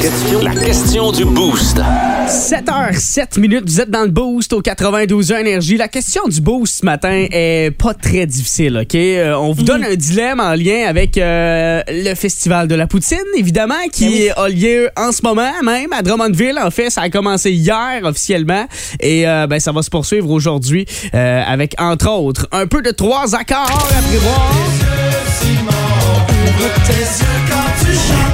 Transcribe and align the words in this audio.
Question, 0.00 0.40
la 0.40 0.54
question 0.54 1.12
du 1.12 1.26
boost. 1.26 1.78
7h07 2.26 3.38
minutes, 3.38 3.64
vous 3.68 3.82
êtes 3.82 3.90
dans 3.90 4.04
le 4.04 4.10
boost 4.10 4.54
au 4.54 4.62
92 4.62 5.30
énergie. 5.32 5.76
La 5.76 5.88
question 5.88 6.22
du 6.26 6.40
boost 6.40 6.78
ce 6.80 6.86
matin 6.86 7.26
est 7.30 7.70
pas 7.76 7.92
très 7.92 8.24
difficile, 8.24 8.78
OK? 8.80 8.94
Euh, 8.94 9.34
on 9.34 9.52
vous 9.52 9.62
donne 9.62 9.84
un 9.84 9.94
dilemme 9.94 10.40
en 10.40 10.54
lien 10.54 10.86
avec 10.88 11.18
euh, 11.18 11.82
le 11.88 12.14
Festival 12.14 12.66
de 12.66 12.74
la 12.74 12.86
Poutine, 12.86 13.18
évidemment, 13.36 13.88
qui 13.92 14.30
a 14.30 14.48
lieu 14.48 14.88
en 14.96 15.12
ce 15.12 15.20
moment 15.22 15.52
même 15.62 15.92
à 15.92 16.00
Drummondville. 16.00 16.58
En 16.58 16.70
fait, 16.70 16.88
ça 16.88 17.02
a 17.02 17.10
commencé 17.10 17.50
hier 17.52 18.00
officiellement 18.04 18.66
et 19.00 19.28
euh, 19.28 19.46
ben, 19.46 19.60
ça 19.60 19.72
va 19.72 19.82
se 19.82 19.90
poursuivre 19.90 20.30
aujourd'hui 20.30 20.86
euh, 21.14 21.42
avec, 21.46 21.74
entre 21.78 22.10
autres, 22.10 22.48
un 22.52 22.66
peu 22.66 22.80
de 22.80 22.90
trois 22.90 23.34
accords 23.34 23.88
à 23.98 24.02
prévoir. 24.08 24.54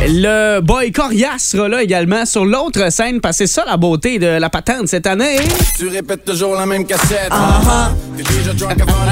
Le 0.08 0.60
boy 0.60 0.92
Corias 0.92 1.38
sera 1.38 1.68
là 1.68 1.82
également 1.82 2.24
sur 2.26 2.44
l'autre 2.44 2.92
scène 2.92 3.20
parce 3.20 3.38
que 3.38 3.46
c'est 3.46 3.52
ça 3.52 3.64
la 3.66 3.76
beauté 3.76 4.18
de 4.18 4.26
la 4.26 4.48
patente 4.50 4.86
cette 4.88 5.06
année. 5.06 5.38
Tu 5.76 5.88
répètes 5.88 6.24
toujours 6.24 6.54
la 6.54 6.64
même 6.66 6.84
cassette. 6.86 7.30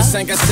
5 0.02 0.30
à 0.30 0.36
7. 0.36 0.46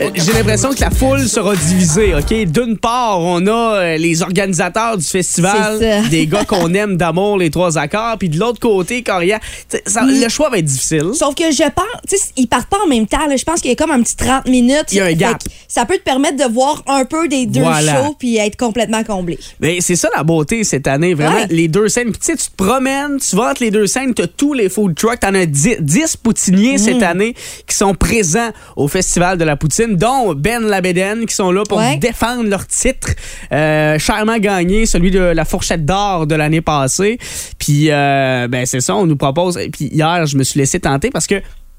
Euh, 0.00 0.10
J'ai 0.14 0.32
l'impression 0.34 0.70
que 0.74 0.80
la 0.80 0.90
foule 0.90 1.26
sera 1.26 1.54
divisée, 1.56 2.14
OK? 2.14 2.32
D'une 2.50 2.76
part, 2.76 3.20
on 3.20 3.46
a 3.46 3.50
euh, 3.76 3.96
les 3.96 4.22
organisateurs 4.22 4.98
du 4.98 5.04
festival, 5.04 5.78
des 6.10 6.26
gars 6.26 6.44
qu'on 6.44 6.72
aime 6.74 6.96
d'amour, 6.96 7.38
les 7.38 7.50
trois 7.50 7.78
accords, 7.78 8.16
puis 8.18 8.28
de 8.28 8.38
l'autre 8.38 8.60
côté, 8.60 9.02
ça- 9.86 10.02
Mm. 10.02 10.20
Le 10.22 10.28
choix 10.28 10.50
va 10.50 10.58
être 10.58 10.64
difficile. 10.66 11.10
Sauf 11.14 11.34
que 11.34 11.50
je 11.50 11.62
pense, 11.62 11.84
tu 12.08 12.16
sais, 12.16 12.24
ils 12.36 12.46
partent 12.46 12.68
pas 12.68 12.78
en 12.84 12.88
même 12.88 13.06
temps. 13.06 13.26
là. 13.28 13.36
Je 13.36 13.44
pense 13.44 13.60
qu'il 13.60 13.70
y 13.70 13.72
a 13.72 13.76
comme 13.76 13.90
un 13.90 14.02
petit 14.02 14.16
30 14.16 14.46
minutes. 14.48 14.86
Il 14.92 14.98
y 14.98 15.00
a 15.00 15.04
un 15.04 15.08
Fait 15.08 15.14
gap. 15.14 15.38
que 15.42 15.50
Ça 15.68 15.84
peut 15.86 15.96
te 15.96 16.02
permettre 16.02 16.36
de 16.36 16.52
voir 16.52 16.82
un 16.86 17.04
peu 17.04 17.28
des 17.28 17.45
deux 17.46 17.60
Voilà. 17.60 18.04
shows 18.04 18.16
puis 18.18 18.36
être 18.36 18.56
complètement 18.56 19.02
comblé. 19.04 19.38
Mais 19.60 19.80
c'est 19.80 19.96
ça 19.96 20.08
la 20.16 20.22
beauté 20.22 20.64
cette 20.64 20.86
année, 20.86 21.14
vraiment. 21.14 21.36
Ouais. 21.36 21.46
Les 21.50 21.68
deux 21.68 21.88
scènes. 21.88 22.10
Puis 22.10 22.18
tu 22.20 22.26
sais, 22.26 22.36
tu 22.36 22.46
te 22.50 22.56
promènes, 22.56 23.18
tu 23.18 23.34
vas 23.36 23.50
entre 23.50 23.62
les 23.62 23.70
deux 23.70 23.86
scènes, 23.86 24.14
tu 24.14 24.22
as 24.22 24.26
tous 24.26 24.52
les 24.54 24.68
food 24.68 24.94
trucks. 24.94 25.20
T'en 25.20 25.34
as 25.34 25.46
10, 25.46 25.76
10 25.80 26.16
poutiniers 26.16 26.78
cette 26.78 27.02
année 27.02 27.34
qui 27.66 27.74
sont 27.76 27.94
présents 27.94 28.50
au 28.76 28.88
Festival 28.88 29.38
de 29.38 29.44
la 29.44 29.56
Poutine, 29.56 29.96
dont 29.96 30.34
Ben 30.34 30.62
Labeden 30.62 31.26
qui 31.26 31.34
sont 31.34 31.50
là 31.52 31.62
pour 31.68 31.78
Ouais. 31.78 31.96
défendre 31.96 32.48
leur 32.48 32.66
titre. 32.66 33.08
Euh, 33.52 33.98
chèrement 33.98 34.38
gagné, 34.38 34.86
celui 34.86 35.10
de 35.10 35.18
la 35.20 35.44
fourchette 35.44 35.84
d'or 35.84 36.26
de 36.26 36.34
l'année 36.34 36.60
passée. 36.60 37.18
Puis, 37.58 37.90
euh, 37.90 38.48
ben 38.48 38.66
c'est 38.66 38.80
ça, 38.80 38.94
on 38.96 39.06
nous 39.06 39.16
propose. 39.16 39.56
Et 39.58 39.68
puis 39.70 39.86
hier, 39.86 40.26
je 40.26 40.36
me 40.36 40.42
suis 40.44 40.58
laissé 40.58 40.80
tenter 40.80 41.10
parce 41.10 41.26
que. 41.26 41.36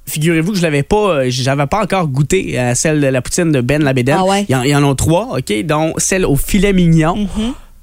Figurez-vous 0.08 0.52
que 0.54 0.58
je 0.58 0.64
l'avais 0.64 0.84
pas, 0.84 1.10
euh, 1.10 1.26
j'avais 1.30 1.68
pas 1.68 1.84
encore 1.84 2.08
goûté 2.08 2.58
à 2.58 2.76
celle 2.76 3.02
de 3.02 3.08
la 3.08 3.22
poutine 3.22 3.52
de 3.52 3.62
Ben 3.62 3.84
Labeden. 3.84 4.16
Ah 4.20 4.24
ouais? 4.26 4.46
Il 4.48 4.56
y 4.68 4.76
en, 4.76 4.84
en 4.84 4.92
a 4.92 4.96
trois, 4.96 5.38
OK, 5.38 5.54
dont 5.66 5.94
celle 5.98 6.26
au 6.26 6.36
filet 6.36 6.74
mignon. 6.74 7.28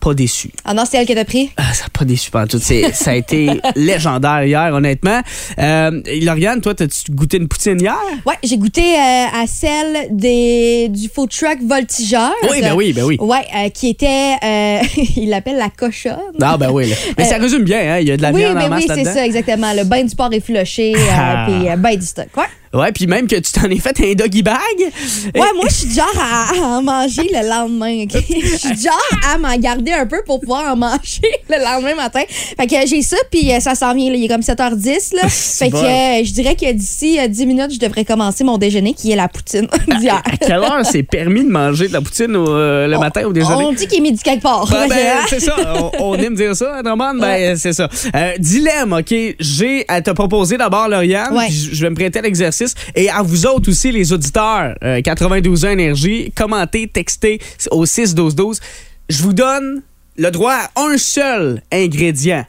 Pas 0.05 0.12
déçu. 0.12 0.50
Ah 0.66 0.74
non, 0.74 0.83
c'est 0.88 0.98
elle 0.98 1.06
que 1.06 1.14
t'as 1.14 1.24
pris? 1.24 1.50
Ah, 1.56 1.72
ça 1.72 1.84
n'a 1.84 1.88
pas 1.88 2.05
déçu 2.05 2.30
pas 2.30 2.47
tout. 2.47 2.58
Ça 2.58 3.10
a 3.10 3.14
été 3.14 3.48
légendaire 3.74 4.44
hier, 4.44 4.74
honnêtement. 4.74 5.22
Euh, 5.58 6.02
Lauriane, 6.20 6.61
toi, 6.61 6.74
t'as-tu 6.74 7.11
goûté 7.11 7.38
une 7.38 7.48
poutine 7.48 7.80
hier? 7.80 7.96
Ouais, 8.27 8.34
j'ai 8.42 8.58
goûté 8.58 8.83
euh, 8.83 9.24
à 9.42 9.46
celle 9.46 10.08
des, 10.11 10.88
du 10.91 11.08
food 11.08 11.30
truck 11.30 11.58
Voltigeur. 11.66 12.34
Oui, 12.50 12.61
ben 12.61 12.74
oui, 12.74 12.92
ben 12.92 13.05
oui. 13.05 13.16
Ouais, 13.19 13.46
euh, 13.56 13.70
qui 13.70 13.88
était, 13.88 14.34
euh, 14.44 14.80
il 15.16 15.30
l'appelle 15.30 15.56
la 15.56 15.70
cochonne. 15.70 16.18
Ah, 16.42 16.58
ben 16.58 16.70
oui. 16.70 16.91
là. 16.91 16.96
Mais 17.16 17.24
ça 17.24 17.39
résume 17.39 17.62
bien, 17.64 17.94
hein? 17.94 17.98
Il 18.00 18.08
y 18.08 18.11
a 18.12 18.18
de 18.18 18.22
la 18.22 18.30
oui, 18.30 18.41
viande 18.42 18.56
mais 18.56 18.64
en 18.64 18.68
masse 18.68 18.80
oui, 18.80 18.86
c'est 18.89 18.96
là-dedans. 18.96 19.14
ça, 19.14 19.24
exactement. 19.27 19.72
Le 19.72 19.84
bain 19.84 20.05
du 20.05 20.14
porc 20.14 20.34
effiloché, 20.34 20.94
euh, 20.94 20.98
Ah. 21.16 21.46
puis 21.48 21.66
ben 21.78 21.96
du 21.96 22.05
stock. 22.05 22.27
Ouais. 22.36 22.44
Ouais, 22.74 22.92
puis 22.92 23.07
même 23.07 23.27
que 23.27 23.36
tu 23.36 23.52
t'en 23.52 23.68
es 23.70 23.79
fait 23.79 23.98
un 24.01 24.14
doggy 24.14 24.42
bag. 24.42 24.57
Ouais, 24.79 25.52
moi, 25.55 25.64
je 25.68 25.74
suis 25.74 25.90
genre 25.95 26.12
à, 26.20 26.51
à 26.52 26.67
en 26.79 26.83
manger 26.83 27.23
le 27.33 27.48
lendemain. 27.48 28.05
ok? 28.05 28.23
Je 28.29 28.57
suis 28.57 28.83
genre 28.83 29.08
à 29.33 29.39
m'en 29.39 29.57
garder 29.57 29.92
un 29.92 30.07
peu 30.07 30.23
pour 30.27 30.40
pouvoir 30.40 30.73
en 30.73 30.77
manger 30.77 31.23
le 31.48 31.62
lendemain 31.64 31.95
matin. 31.95 32.23
Fait 32.29 32.67
que 32.67 32.86
j'ai 32.86 33.02
ça, 33.02 33.17
puis 33.30 33.52
euh, 33.52 33.61
ça 33.61 33.74
s'en 33.74 33.95
vient. 33.95 34.11
là. 34.11 34.17
Il 34.17 34.24
est 34.24 34.29
comme 34.29 34.40
7h10. 34.40 35.14
Là. 35.17 35.29
Fait 35.29 35.68
que 35.70 35.73
bon. 35.73 35.83
euh, 35.85 36.24
je 36.24 36.33
dirais 36.33 36.55
que 36.57 36.70
d'ici 36.73 37.18
euh, 37.20 37.29
10 37.29 37.46
minutes, 37.46 37.74
je 37.74 37.79
devrais 37.79 38.05
commencer 38.05 38.45
mon 38.45 38.58
déjeuner, 38.58 38.95
qui 38.95 39.12
est 39.12 39.17
la 39.17 39.29
poutine 39.29 39.68
d'hier. 40.01 40.23
À 40.24 40.36
quelle 40.36 40.52
heure 40.58 40.80
c'est 40.85 41.02
permis 41.02 41.45
de 41.45 41.51
manger 41.51 41.89
de 41.89 41.92
la 41.92 42.01
poutine 42.01 42.35
au, 42.36 42.48
euh, 42.48 42.86
le 42.86 42.98
matin 42.98 43.24
au 43.27 43.33
déjeuner? 43.33 43.64
On 43.64 43.73
dit 43.73 43.86
qu'il 43.86 43.98
est 43.98 44.02
midi 44.02 44.23
quelque 44.23 44.42
part. 44.42 44.67
Ben, 44.70 44.89
ben, 44.89 45.17
c'est 45.29 45.41
ça. 45.41 45.55
On, 45.98 46.12
on 46.12 46.14
aime 46.17 46.35
dire 46.35 46.55
ça, 46.56 46.83
Drummond. 46.83 47.14
Ben, 47.20 47.56
c'est 47.56 47.73
ça. 47.73 47.89
Euh, 48.14 48.33
dilemme, 48.39 48.92
OK? 48.92 49.14
J'ai 49.39 49.85
à 49.89 50.01
te 50.02 50.11
proposer 50.11 50.56
d'abord, 50.56 50.89
Lauriane. 50.89 51.35
Ouais. 51.36 51.48
je 51.51 51.80
vais 51.83 51.91
me 51.91 51.95
prêter 51.95 52.18
à 52.18 52.23
l'exercice. 52.23 52.64
Et 52.95 53.08
à 53.11 53.23
vous 53.23 53.47
autres 53.47 53.70
aussi, 53.70 53.92
les 53.92 54.13
auditeurs, 54.13 54.75
euh, 54.83 55.01
92 55.01 55.64
ans 55.64 55.70
Énergie, 55.70 56.33
commentez, 56.35 56.86
textez 56.89 57.41
au 57.70 57.85
6-12-12. 57.86 58.61
Je 59.08 59.23
vous 59.23 59.33
donne 59.33 59.83
le 60.17 60.30
droit 60.30 60.52
à 60.55 60.70
un 60.80 60.97
seul 60.97 61.63
ingrédient. 61.73 62.45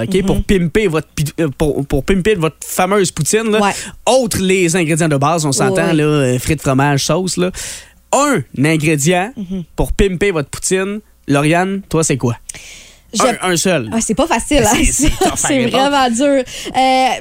OK, 0.00 0.22
pour 0.24 0.42
pimper 0.44 0.86
votre 0.86 1.08
euh, 1.40 1.48
pour, 1.58 1.84
pour 1.86 2.04
pimper 2.04 2.34
votre 2.36 2.56
fameuse 2.64 3.10
poutine 3.10 3.50
là. 3.50 3.60
Ouais. 3.60 3.72
Autre 4.06 4.38
les 4.40 4.74
ingrédients 4.74 5.08
de 5.08 5.16
base, 5.16 5.44
on 5.44 5.52
s'entend 5.52 5.88
Ouais. 5.88 5.94
là, 5.94 6.04
euh, 6.04 6.38
frites, 6.38 6.62
fromage, 6.62 7.04
sauce 7.04 7.36
là. 7.36 7.50
Un 8.12 8.42
ingrédient 8.64 9.32
pour 9.76 9.92
pimper 9.92 10.30
votre 10.30 10.48
poutine. 10.48 11.00
Lauriane, 11.28 11.82
toi 11.88 12.02
c'est 12.02 12.16
quoi? 12.16 12.36
Je- 13.12 13.22
un, 13.22 13.50
un 13.52 13.56
seul. 13.56 13.90
Ah, 13.92 13.98
c'est 14.00 14.14
pas 14.14 14.26
facile, 14.26 14.62
hein? 14.64 14.78
C'est- 15.36 15.66
vraiment 15.68 16.08
dur. 16.10 16.26
Euh, 16.26 16.42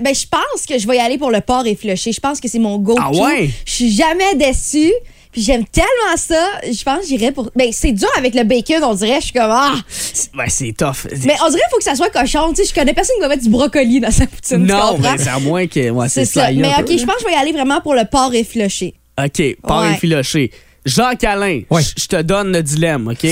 ben, 0.01 0.13
je 0.15 0.25
pense 0.29 0.65
que 0.67 0.77
je 0.77 0.87
vais 0.87 0.97
y 0.97 0.99
aller 0.99 1.17
pour 1.17 1.31
le 1.31 1.41
porc 1.41 1.65
effiloché. 1.65 2.11
Je 2.11 2.19
pense 2.19 2.39
que 2.39 2.47
c'est 2.47 2.59
mon 2.59 2.77
go-to. 2.77 3.01
Ah 3.03 3.11
ouais? 3.11 3.49
Je 3.65 3.71
suis 3.71 3.91
jamais 3.91 4.35
déçue. 4.35 4.91
Puis 5.31 5.43
j'aime 5.43 5.63
tellement 5.65 6.17
ça. 6.17 6.43
Je 6.63 6.83
pense 6.83 7.01
que 7.01 7.05
j'irais 7.07 7.31
pour. 7.31 7.51
Ben, 7.55 7.69
c'est 7.71 7.91
dur 7.91 8.09
avec 8.17 8.33
le 8.33 8.43
bacon, 8.43 8.83
on 8.83 8.95
dirait. 8.95 9.17
Je 9.19 9.25
suis 9.25 9.33
comme. 9.33 9.51
Ah! 9.51 9.75
Ben, 10.33 10.45
c'est 10.47 10.73
tough. 10.75 11.05
Mais 11.23 11.35
on 11.45 11.49
dirait 11.49 11.61
qu'il 11.61 11.69
faut 11.71 11.77
que 11.77 11.83
ça 11.83 11.93
soit 11.95 12.09
cochon. 12.09 12.49
Tu 12.49 12.63
sais, 12.63 12.69
je 12.69 12.73
connais 12.73 12.93
personne 12.95 13.15
qui 13.17 13.21
va 13.21 13.27
mettre 13.27 13.43
du 13.43 13.49
brocoli 13.49 13.99
dans 13.99 14.09
sa 14.09 14.25
poutine. 14.25 14.65
non, 14.65 14.97
mais 14.97 15.17
c'est 15.19 15.29
à 15.29 15.37
moins 15.37 15.67
que. 15.67 15.91
Ouais, 15.91 16.09
c'est 16.09 16.25
ça. 16.25 16.51
Mais 16.51 16.69
OK, 16.79 16.87
je 16.97 17.05
pense 17.05 17.15
que 17.17 17.21
je 17.21 17.25
vais 17.27 17.33
y 17.33 17.35
aller 17.35 17.51
vraiment 17.51 17.79
pour 17.79 17.93
le 17.93 18.05
porc 18.05 18.33
effiloché. 18.33 18.95
OK, 19.23 19.57
pas 19.67 19.81
Ouais. 19.81 19.93
effiloché. 19.93 20.51
Jacques-Alain, 20.85 21.61
Ouais. 21.69 21.83
je 21.83 21.89
je 22.03 22.07
te 22.07 22.21
donne 22.23 22.51
le 22.51 22.63
dilemme, 22.63 23.07
OK? 23.09 23.27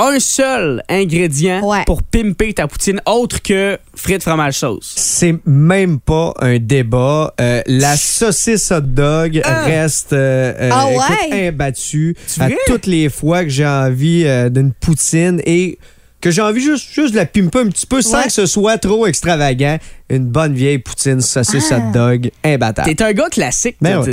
Un 0.00 0.20
seul 0.20 0.82
ingrédient 0.88 1.60
Ouais. 1.64 1.82
pour 1.84 2.04
pimper 2.04 2.54
ta 2.54 2.68
poutine 2.68 3.00
autre 3.04 3.42
que 3.42 3.78
frites, 3.96 4.22
fromage, 4.22 4.54
sauce. 4.58 4.94
C'est 4.96 5.34
même 5.44 5.98
pas 5.98 6.34
un 6.40 6.58
débat. 6.58 7.34
Euh, 7.40 7.62
la 7.66 7.96
saucisse 7.96 8.70
hot 8.70 8.80
dog 8.82 9.40
Ah. 9.44 9.64
reste 9.64 10.12
euh, 10.12 10.52
euh, 10.60 10.70
Ah 10.72 10.86
écoute, 10.92 11.04
ouais? 11.32 11.48
imbattue 11.48 12.16
à 12.38 12.48
toutes 12.68 12.86
les 12.86 13.08
fois 13.08 13.42
que 13.42 13.50
j'ai 13.50 13.66
envie 13.66 14.22
euh, 14.24 14.48
d'une 14.50 14.72
poutine 14.72 15.42
et 15.44 15.78
que 16.20 16.30
j'ai 16.32 16.42
envie 16.42 16.60
juste, 16.60 16.88
juste 16.92 17.12
de 17.12 17.16
la 17.16 17.26
pimper 17.26 17.60
un 17.60 17.68
petit 17.68 17.86
peu 17.86 18.02
sans 18.02 18.18
Ouais. 18.18 18.24
que 18.24 18.32
ce 18.32 18.46
soit 18.46 18.76
trop 18.78 19.06
extravagant. 19.06 19.78
Une 20.10 20.24
bonne 20.26 20.54
vieille 20.54 20.78
poutine 20.78 21.20
saucisse 21.20 21.70
Ah. 21.70 21.76
hot 21.78 21.92
dog 21.92 22.30
imbattable. 22.42 22.94
T'es 22.94 23.04
un 23.04 23.12
gars 23.12 23.28
classique. 23.28 23.76
Ben 23.80 24.00
ouais. 24.00 24.10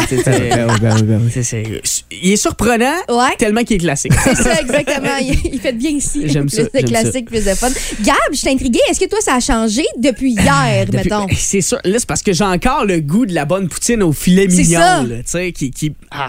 Il 2.11 2.31
est 2.31 2.35
surprenant 2.35 2.93
Ouais. 3.09 3.35
tellement 3.37 3.63
qu'il 3.63 3.77
est 3.77 3.79
classique. 3.79 4.13
C'est 4.23 4.35
ça, 4.35 4.59
exactement. 4.61 5.15
Il, 5.21 5.53
il 5.53 5.59
fait 5.59 5.73
bien 5.73 5.91
ici. 5.91 6.23
J'aime 6.27 6.47
plus 6.47 6.57
ça, 6.57 6.63
de 6.63 6.69
j'aime 6.73 6.85
classique, 6.85 7.25
plus 7.27 7.45
de 7.45 7.53
fun. 7.53 7.69
Gab, 8.01 8.15
je 8.31 8.37
suis 8.37 8.49
intriguée. 8.49 8.79
Est-ce 8.89 8.99
que 8.99 9.09
toi, 9.09 9.19
ça 9.21 9.35
a 9.35 9.39
changé 9.39 9.83
depuis 9.97 10.31
hier, 10.37 10.85
Depuis- 10.85 10.97
mettons? 11.09 11.27
C'est 11.35 11.61
sûr. 11.61 11.79
Là, 11.83 11.97
c'est 11.97 12.05
parce 12.07 12.21
que 12.21 12.33
j'ai 12.33 12.43
encore 12.43 12.85
le 12.85 12.99
goût 12.99 13.25
de 13.25 13.33
la 13.33 13.45
bonne 13.45 13.67
poutine 13.67 14.03
au 14.03 14.11
filet 14.11 14.47
C'est 14.49 14.57
mignon. 14.63 14.79
ça. 14.79 15.03
Tu 15.07 15.21
sais, 15.25 15.51
qui, 15.51 15.71
qui- 15.71 15.93
ah. 16.11 16.27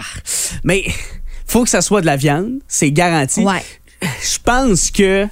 Mais 0.63 0.85
faut 1.45 1.63
que 1.63 1.69
ça 1.69 1.81
soit 1.81 2.01
de 2.01 2.05
la 2.05 2.15
viande. 2.15 2.59
C'est 2.67 2.91
garanti. 2.91 3.41
Ouais. 3.41 3.61
Je 4.01 4.37
pense 4.43 4.91
que 4.91 5.27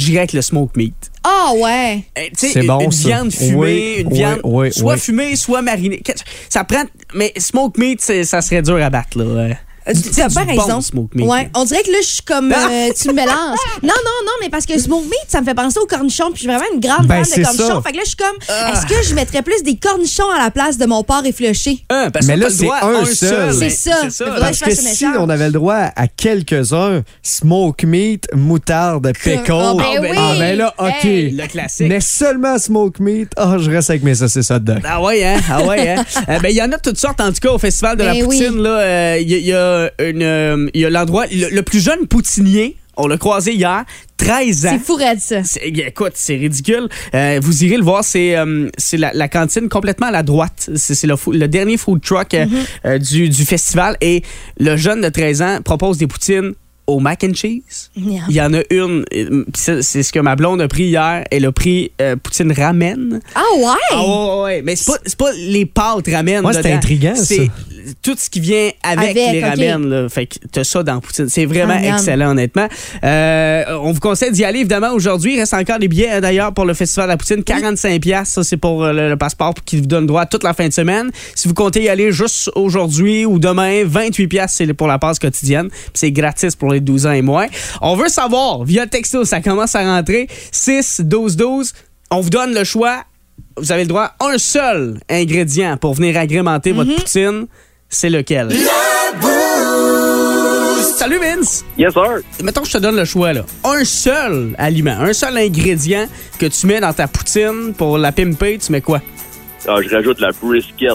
j'irai 0.00 0.18
avec 0.18 0.32
le 0.32 0.42
smoke 0.42 0.72
meat. 0.76 0.94
Ah, 1.22 1.52
ouais. 1.54 2.02
Euh, 2.18 2.22
C'est 2.34 2.54
une, 2.62 2.66
bon, 2.66 2.78
une 2.80 2.90
ça. 2.92 3.08
viande 3.08 3.32
fumée, 3.32 3.54
Oui, 3.56 3.94
une 4.00 4.12
viande 4.12 4.40
oui, 4.44 4.72
soit 4.72 4.94
oui. 4.94 5.00
fumée, 5.00 5.36
soit 5.36 5.62
marinée. 5.62 6.02
Ça 6.48 6.64
prend. 6.64 6.84
Mais 7.14 7.32
smoke 7.36 7.78
meat, 7.78 8.00
c'est- 8.00 8.24
ça 8.24 8.40
serait 8.40 8.62
dur 8.62 8.76
à 8.82 8.88
battre, 8.90 9.18
là. 9.22 9.54
Ouais. 9.92 9.96
Euh, 9.96 10.00
Du- 10.00 10.10
Tu 10.10 10.20
as 10.22 10.28
du 10.28 10.34
pas 10.34 10.44
bon 10.44 10.64
raison. 10.66 10.80
smoke 10.80 11.08
meat, 11.14 11.26
ouais, 11.26 11.50
on 11.54 11.64
dirait 11.64 11.82
que 11.82 11.90
là, 11.90 11.98
je 12.02 12.06
suis 12.06 12.22
comme. 12.22 12.52
euh, 12.52 12.88
tu 13.00 13.08
me 13.08 13.14
mélanges. 13.14 13.36
Non, 13.82 13.88
non, 13.88 14.18
non, 14.24 14.32
mais 14.42 14.48
parce 14.48 14.66
que 14.66 14.78
smoke 14.78 15.04
meat, 15.04 15.24
ça 15.28 15.40
me 15.40 15.44
fait 15.46 15.54
penser 15.54 15.78
aux 15.80 15.86
cornichons. 15.86 16.26
Puis 16.32 16.34
je 16.36 16.38
suis 16.40 16.46
vraiment 16.48 16.64
une 16.74 16.80
grande 16.80 17.06
Ben, 17.06 17.24
fan 17.24 17.38
de 17.42 17.44
cornichons. 17.46 17.66
ça. 17.76 17.82
Fait 17.84 17.92
que 17.92 17.96
là, 17.96 18.02
je 18.04 18.08
suis 18.08 18.16
comme. 18.16 18.36
Est-ce 18.72 18.86
que 18.86 19.02
je 19.08 19.14
mettrais 19.14 19.42
plus 19.42 19.62
des 19.62 19.76
cornichons 19.76 20.30
à 20.30 20.38
la 20.42 20.50
place 20.50 20.78
de 20.78 20.86
mon 20.86 21.02
porc 21.02 21.24
effiloché? 21.26 21.84
Un, 21.90 22.10
parce 22.10 22.26
Mais 22.26 22.34
que 22.34 22.40
là, 22.40 22.46
c'est 22.50 22.68
un 22.68 23.00
un 23.00 23.04
seul. 23.04 23.16
seul. 23.16 23.54
C'est 23.54 23.70
ça. 23.70 23.96
C'est 24.02 24.10
ça. 24.10 24.24
Parce 24.38 24.60
que 24.60 24.74
si 24.74 25.04
on 25.18 25.28
avait 25.28 25.46
le 25.46 25.52
droit 25.52 25.90
à 25.96 26.06
quelques-uns, 26.08 27.02
smoke 27.22 27.84
meat, 27.86 28.26
moutarde, 28.34 29.12
pickle. 29.22 29.52
Ah, 29.52 29.74
ben 29.76 29.84
oui. 30.00 30.08
Ah, 30.16 30.34
ben 30.38 30.56
là, 30.58 30.74
OK. 30.78 31.04
Hey. 31.04 31.30
Le 31.30 31.46
classique. 31.46 31.88
Mais 31.88 32.00
seulement 32.00 32.58
smoke 32.58 33.00
meat, 33.02 33.30
ah, 33.36 33.56
je 33.58 33.70
reste 33.70 33.90
avec 33.90 34.02
mes 34.02 34.14
saucisses 34.14 34.50
hot 34.50 34.58
dog. 34.60 34.80
Ah 34.84 35.00
ouais, 35.02 35.24
hein? 35.24 35.40
Ah 35.50 35.62
ouais, 35.64 35.88
hein? 35.90 36.04
Euh, 36.28 36.38
ben, 36.40 36.48
il 36.48 36.56
y 36.56 36.62
en 36.62 36.70
a 36.72 36.76
de 36.76 36.82
toutes 36.82 36.98
sortes, 36.98 37.20
en 37.20 37.28
tout 37.32 37.40
cas, 37.40 37.50
au 37.50 37.58
Festival 37.58 37.96
de 37.96 38.04
la 38.04 38.12
Ben 38.12 38.24
oui. 38.26 38.38
Poutine. 38.38 38.62
là, 38.62 38.70
euh, 38.78 39.18
Il 39.20 39.30
y, 39.30 39.52
a- 39.52 39.79
a 39.80 39.90
une, 40.08 40.22
euh, 40.22 40.68
il 40.74 40.80
y 40.80 40.84
a 40.84 40.90
l'endroit, 40.90 41.26
le, 41.30 41.48
le 41.54 41.62
plus 41.62 41.80
jeune 41.80 42.06
poutinier 42.06 42.76
On 42.96 43.06
l'a 43.06 43.16
croisé 43.16 43.54
hier, 43.54 43.84
13 44.18 44.66
ans. 44.66 44.70
C'est 44.72 44.84
fou, 44.84 44.94
raide, 44.96 45.20
ça. 45.20 45.42
C'est- 45.44 45.66
Écoute, 45.66 46.12
c'est 46.14 46.36
ridicule. 46.36 46.88
Euh, 47.14 47.40
vous 47.42 47.64
irez 47.64 47.76
le 47.78 47.82
voir, 47.82 48.04
c'est 48.04 48.36
euh, 48.36 48.68
c'est 48.76 48.98
la, 48.98 49.12
la 49.14 49.28
cantine 49.28 49.68
complètement 49.70 50.08
à 50.08 50.10
la 50.10 50.22
droite. 50.22 50.68
C'est 50.76 51.06
le, 51.06 51.46
dernier 51.48 51.78
food 51.78 52.02
truck 52.02 52.34
euh, 52.34 52.44
euh, 52.84 52.98
du, 52.98 53.28
du 53.30 53.44
festival. 53.44 53.96
Et 54.02 54.22
le 54.58 54.76
jeune 54.76 55.00
de 55.00 55.08
13 55.08 55.40
ans 55.42 55.58
propose 55.64 55.96
des 55.98 56.06
poutines 56.06 56.52
au 56.86 56.98
mac 56.98 57.22
and 57.24 57.34
cheese. 57.34 57.88
Yeah. 57.96 58.22
Il 58.28 58.34
y 58.34 58.42
en 58.42 58.52
a 58.52 58.62
une, 58.70 59.04
euh, 59.14 59.44
c'est 59.54 60.02
ce 60.02 60.12
que 60.12 60.18
ma 60.18 60.34
blonde 60.34 60.60
a 60.60 60.66
pris 60.68 60.84
hier. 60.86 61.24
Elle 61.30 61.46
a 61.46 61.52
pris 61.52 61.92
euh, 62.02 62.16
poutine 62.16 62.52
ramen. 62.52 63.20
Ah 63.34 63.42
ouais? 63.56 63.64
Ah 63.92 64.02
ouais, 64.02 64.42
ouais, 64.42 64.62
mais 64.62 64.74
c'est 64.76 64.86
pas, 64.92 64.98
c'est 65.06 65.16
pas 65.16 65.30
les 65.32 65.64
pâtes 65.66 66.08
ramen. 66.12 66.44
Ouais, 66.44 66.52
c'est 66.52 66.72
intriguant, 66.72 67.14
ça. 67.14 67.34
Tout 68.02 68.14
ce 68.16 68.30
qui 68.30 68.40
vient 68.40 68.70
avec, 68.82 69.16
Avec, 69.16 69.32
les 69.32 69.44
ramen. 69.44 69.88
Là. 69.88 70.08
Fait 70.08 70.26
que 70.26 70.36
t'as 70.50 70.64
ça 70.64 70.82
dans 70.82 71.00
poutine. 71.00 71.28
C'est 71.28 71.44
vraiment 71.44 71.76
Ah, 71.76 71.96
excellent, 71.96 72.30
honnêtement. 72.30 72.68
Euh, 73.04 73.64
on 73.80 73.92
vous 73.92 74.00
conseille 74.00 74.32
d'y 74.32 74.44
aller, 74.44 74.60
évidemment, 74.60 74.92
aujourd'hui. 74.92 75.34
Il 75.34 75.40
reste 75.40 75.54
encore 75.54 75.78
des 75.78 75.88
billets, 75.88 76.10
hein, 76.10 76.20
d'ailleurs, 76.20 76.52
pour 76.52 76.64
le 76.64 76.74
Festival 76.74 77.06
de 77.06 77.12
la 77.12 77.16
Poutine. 77.16 77.42
45 77.44 78.00
pièces 78.00 78.28
Ça, 78.28 78.44
c'est 78.44 78.56
pour 78.56 78.84
euh, 78.84 78.92
le, 78.92 79.08
le 79.08 79.16
passeport 79.16 79.54
qui 79.64 79.76
vous 79.76 79.86
donne 79.86 80.06
droit 80.06 80.26
toute 80.26 80.44
la 80.44 80.54
fin 80.54 80.68
de 80.68 80.72
semaine. 80.72 81.10
Si 81.34 81.48
vous 81.48 81.54
comptez 81.54 81.82
y 81.82 81.88
aller 81.88 82.12
juste 82.12 82.50
aujourd'hui 82.54 83.24
ou 83.24 83.38
demain, 83.38 83.84
28 83.84 84.28
pièces 84.28 84.54
c'est 84.56 84.72
pour 84.74 84.86
la 84.86 84.98
passe 84.98 85.18
quotidienne. 85.18 85.68
C'est 85.94 86.12
gratis 86.12 86.56
pour 86.56 86.72
les 86.72 86.80
12 86.80 87.06
ans 87.06 87.12
et 87.12 87.22
moins. 87.22 87.46
On 87.80 87.96
veut 87.96 88.08
savoir, 88.08 88.64
via 88.64 88.86
texto, 88.86 89.24
ça 89.24 89.40
commence 89.40 89.74
à 89.74 89.82
rentrer. 89.82 90.28
6, 90.52 91.02
12, 91.04 91.36
12. 91.36 91.72
On 92.10 92.20
vous 92.20 92.30
donne 92.30 92.54
le 92.54 92.64
choix 92.64 93.04
vous 93.56 93.72
avez 93.72 93.82
le 93.82 93.88
droit 93.88 94.14
à 94.18 94.26
un 94.26 94.38
seul 94.38 95.00
ingrédient 95.08 95.76
pour 95.76 95.94
venir 95.94 96.16
agrémenter 96.16 96.72
votre 96.72 96.94
poutine. 96.94 97.46
C'est 97.92 98.08
lequel? 98.08 98.52
Salut 100.96 101.18
Vince! 101.18 101.64
Yes, 101.76 101.92
sir. 101.92 102.20
Mettons 102.42 102.60
que 102.60 102.68
je 102.68 102.74
te 102.74 102.78
donne 102.78 102.94
le 102.94 103.04
choix, 103.04 103.32
là. 103.32 103.42
Un 103.64 103.84
seul 103.84 104.54
aliment, 104.58 104.96
un 105.00 105.12
seul 105.12 105.36
ingrédient 105.36 106.06
que 106.38 106.46
tu 106.46 106.66
mets 106.68 106.80
dans 106.80 106.92
ta 106.92 107.08
poutine 107.08 107.74
pour 107.76 107.98
la 107.98 108.12
pimper, 108.12 108.58
tu 108.58 108.70
mets 108.70 108.80
quoi? 108.80 109.00
Ah, 109.66 109.76
je 109.82 109.92
rajoute 109.94 110.20
la 110.20 110.30
brisket. 110.40 110.92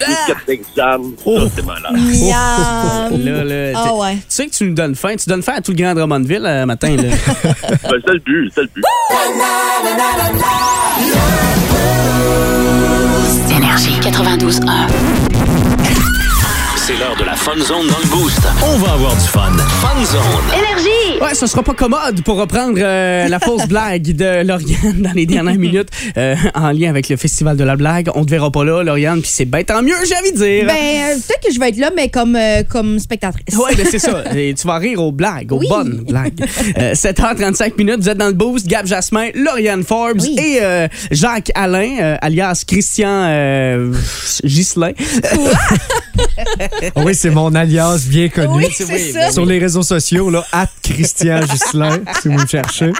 Brisket 0.00 0.36
texane. 0.46 1.12
Oh. 1.26 1.38
Ça, 1.40 1.46
c'est 1.56 1.64
malade. 1.66 1.92
Miam. 1.92 3.24
Là, 3.24 3.44
là, 3.44 3.72
Ah 3.76 3.94
ouais. 3.94 4.14
Tu 4.14 4.22
sais 4.28 4.46
que 4.46 4.52
tu 4.54 4.64
nous 4.64 4.74
donnes 4.74 4.94
faim. 4.94 5.14
Tu 5.16 5.28
donnes 5.28 5.42
faim 5.42 5.54
à 5.56 5.60
tout 5.60 5.72
le 5.72 5.76
Grand 5.76 5.94
Drummondville 5.94 6.46
euh, 6.46 6.64
matin. 6.66 6.96
Là. 6.96 7.02
Ben, 7.82 8.00
c'est 8.06 8.12
le 8.14 8.18
but, 8.20 8.50
c'est 8.54 8.62
le 8.62 8.68
but. 8.74 8.84
Énergie 13.54 14.00
92.1. 14.00 15.17
C'est 16.88 16.96
l'heure 16.96 17.16
de 17.16 17.24
la 17.24 17.36
Fun 17.36 17.58
Zone 17.58 17.86
dans 17.86 17.98
le 17.98 18.06
Boost. 18.06 18.40
On 18.62 18.78
va 18.78 18.92
avoir 18.94 19.14
du 19.14 19.28
fun. 19.28 19.52
Fun 19.58 20.02
Zone. 20.06 20.22
Énergie! 20.56 20.97
Ouais, 21.20 21.34
ce 21.34 21.46
sera 21.46 21.62
pas 21.64 21.74
commode 21.74 22.22
pour 22.22 22.36
reprendre 22.36 22.78
euh, 22.80 23.26
la 23.28 23.40
fausse 23.40 23.66
blague 23.66 24.02
de 24.14 24.42
Lauriane 24.44 25.02
dans 25.02 25.12
les 25.12 25.26
dernières 25.26 25.56
minutes 25.56 25.88
euh, 26.16 26.36
en 26.54 26.70
lien 26.70 26.88
avec 26.90 27.08
le 27.08 27.16
Festival 27.16 27.56
de 27.56 27.64
la 27.64 27.74
blague. 27.76 28.08
On 28.14 28.24
te 28.24 28.30
verra 28.30 28.52
pas 28.52 28.64
là, 28.64 28.82
Lauriane, 28.84 29.20
puis 29.20 29.30
c'est 29.32 29.44
bien 29.44 29.64
tant 29.64 29.82
mieux, 29.82 29.94
j'ai 30.06 30.14
envie 30.16 30.32
de 30.32 30.36
dire. 30.36 30.66
Ben, 30.66 30.74
euh, 30.76 31.14
peut-être 31.16 31.40
que 31.48 31.52
je 31.52 31.58
vais 31.58 31.70
être 31.70 31.76
là, 31.78 31.90
mais 31.96 32.08
comme, 32.08 32.36
euh, 32.36 32.62
comme 32.62 32.98
spectatrice. 33.00 33.56
Ouais, 33.56 33.74
ben 33.74 33.86
c'est 33.90 33.98
ça. 33.98 34.22
Et 34.36 34.54
tu 34.54 34.66
vas 34.66 34.78
rire 34.78 35.02
aux 35.02 35.10
blagues, 35.12 35.50
aux 35.52 35.58
Oui. 35.58 35.66
bonnes 35.68 36.04
blagues. 36.08 36.34
Euh, 36.78 36.94
7h35 36.94 37.76
minutes, 37.76 37.98
vous 38.00 38.08
êtes 38.08 38.18
dans 38.18 38.28
le 38.28 38.32
boost. 38.34 38.66
Gab 38.68 38.86
Jasmin, 38.86 39.28
Lauriane 39.34 39.82
Forbes 39.82 40.20
Oui. 40.20 40.36
et 40.38 40.58
euh, 40.62 40.86
Jacques 41.10 41.50
Alain, 41.56 41.96
euh, 42.00 42.16
alias 42.22 42.62
Christian 42.66 43.24
euh. 43.28 43.92
Ah 46.94 47.02
oui, 47.04 47.14
c'est 47.14 47.30
mon 47.30 47.54
alias 47.54 48.04
bien 48.08 48.28
connu. 48.28 48.64
Oui, 48.64 48.66
c'est- 48.72 49.12
ça. 49.12 49.18
ben 49.18 49.32
Sur 49.32 49.46
les 49.46 49.58
réseaux 49.58 49.82
sociaux, 49.82 50.30
là, 50.30 50.44
at 50.52 50.68
Christian 50.82 51.07
Ghislain, 51.16 52.00
si 52.22 52.28
vous 52.28 52.34
me 52.38 52.46
cherchez. 52.46 52.92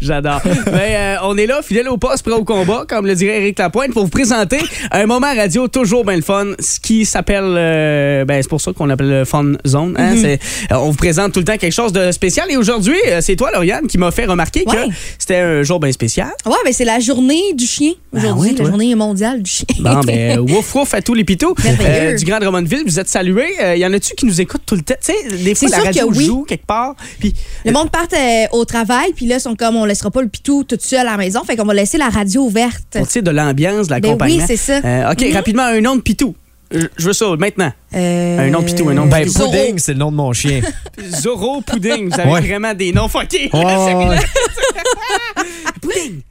J'adore. 0.00 0.40
Mais 0.72 0.96
euh, 0.96 1.16
on 1.24 1.36
est 1.36 1.46
là, 1.46 1.60
fidèle 1.62 1.88
au 1.88 1.96
poste, 1.96 2.22
prêt 2.24 2.32
au 2.34 2.44
combat, 2.44 2.84
comme 2.88 3.06
le 3.06 3.14
dirait 3.14 3.36
Eric 3.42 3.58
Lapointe, 3.58 3.92
pour 3.92 4.04
vous 4.04 4.10
présenter 4.10 4.58
un 4.90 5.06
moment 5.06 5.34
radio 5.34 5.68
toujours 5.68 6.04
bien 6.04 6.16
le 6.16 6.22
fun, 6.22 6.46
ce 6.58 6.80
qui 6.80 7.04
s'appelle, 7.06 7.44
euh, 7.44 8.24
ben 8.24 8.42
c'est 8.42 8.48
pour 8.48 8.60
ça 8.60 8.72
qu'on 8.72 8.86
l'appelle 8.86 9.08
le 9.10 9.24
Fun 9.24 9.52
Zone. 9.66 9.94
hein. 9.98 10.14
C'est- 10.20 10.38
euh, 10.72 10.76
on 10.76 10.90
vous 10.90 10.96
présente 10.96 11.32
tout 11.32 11.40
le 11.40 11.44
temps 11.44 11.56
quelque 11.56 11.72
chose 11.72 11.92
de 11.92 12.10
spécial. 12.12 12.50
Et 12.50 12.56
aujourd'hui, 12.56 12.96
euh, 13.08 13.20
c'est 13.20 13.36
toi, 13.36 13.50
Lauriane, 13.52 13.86
qui 13.86 13.98
m'a 13.98 14.10
fait 14.10 14.24
remarquer 14.26 14.64
Ouais. 14.66 14.74
que 14.88 14.94
c'était 15.18 15.36
un 15.36 15.62
jour 15.62 15.80
bien 15.80 15.92
spécial. 15.92 16.30
Ouais, 16.46 16.52
ben 16.64 16.72
c'est 16.72 16.84
la 16.84 17.00
journée 17.00 17.52
du 17.54 17.66
chien 17.66 17.92
aujourd'hui, 18.12 18.50
ouais, 18.50 18.54
toi? 18.54 18.64
la 18.64 18.70
journée 18.70 18.94
mondiale 18.94 19.42
du 19.42 19.50
chien. 19.50 19.66
Bon, 19.80 20.00
ben, 20.00 20.38
wouf 20.40 20.74
wouf 20.74 20.94
à 20.94 21.02
tous 21.02 21.14
les 21.14 21.24
pitous 21.24 21.54
euh, 21.64 22.16
du 22.16 22.24
Grand 22.24 22.38
Drummondville. 22.38 22.82
Vous 22.86 22.98
êtes 22.98 23.08
salués. 23.08 23.54
Il 23.74 23.78
y 23.80 23.86
en 23.86 23.92
a-tu 23.92 24.14
qui 24.14 24.26
nous 24.26 24.40
écoutent 24.40 24.62
tout 24.66 24.74
le 24.76 24.82
temps? 24.82 24.94
Tu 25.04 25.12
sais, 25.12 25.36
des 25.44 25.54
fois, 25.54 25.68
C'est 25.68 25.76
la 25.76 25.82
radio 25.84 26.08
que 26.10 26.16
oui. 26.16 26.26
joue 26.26 26.44
quelque 26.44 26.66
part. 26.66 26.94
Puis, 27.18 27.34
Le 27.64 27.72
monde 27.72 27.90
part 27.90 28.06
euh, 28.12 28.44
au 28.52 28.64
travail, 28.64 29.12
puis 29.14 29.26
là, 29.26 29.36
ils 29.36 29.40
sont 29.40 29.54
comme, 29.56 29.76
on 29.76 29.84
laissera 29.84 30.10
pas 30.10 30.20
le 30.22 30.28
pitou 30.28 30.64
tout 30.64 30.76
seul 30.78 31.00
à 31.06 31.12
la 31.12 31.16
maison, 31.16 31.42
fait 31.44 31.56
qu'on 31.56 31.64
va 31.64 31.74
laisser 31.74 31.96
la 31.98 32.08
radio 32.10 32.42
ouverte. 32.42 32.82
pour, 32.90 33.06
tu 33.06 33.12
sais, 33.14 33.22
de 33.22 33.30
l'ambiance, 33.30 33.86
de 33.88 33.94
Ben 33.94 34.00
l'accompagnement. 34.02 34.36
oui, 34.40 34.44
c'est 34.46 34.56
ça. 34.56 34.80
Euh, 34.84 35.12
OK, 35.12 35.22
Mhm. 35.22 35.32
rapidement, 35.34 35.62
un 35.64 35.80
nom 35.80 35.96
de 35.96 36.02
pitou. 36.02 36.34
Je 36.70 36.86
je 36.96 37.06
veux 37.06 37.12
ça 37.12 37.26
maintenant. 37.38 37.72
Euh, 37.94 38.38
Un 38.38 38.50
nom 38.50 38.60
de 38.60 38.64
pitou, 38.66 38.88
un 38.88 38.94
nom 38.94 39.06
de 39.06 39.10
Ben, 39.10 39.24
pitou. 39.24 39.38
Zorro. 39.38 39.50
Pudding, 39.52 39.78
c'est 39.78 39.92
le 39.92 39.98
nom 39.98 40.10
de 40.10 40.16
mon 40.16 40.32
chien. 40.32 40.60
Zorro 41.22 41.60
Pudding. 41.60 42.08
Vous 42.12 42.20
avez 42.20 42.30
Ouais. 42.30 42.40
vraiment 42.40 42.74
des 42.74 42.92
noms 42.92 43.08
fuckés. 43.08 43.48
Oh. 43.52 43.62
Pudding. 45.80 46.22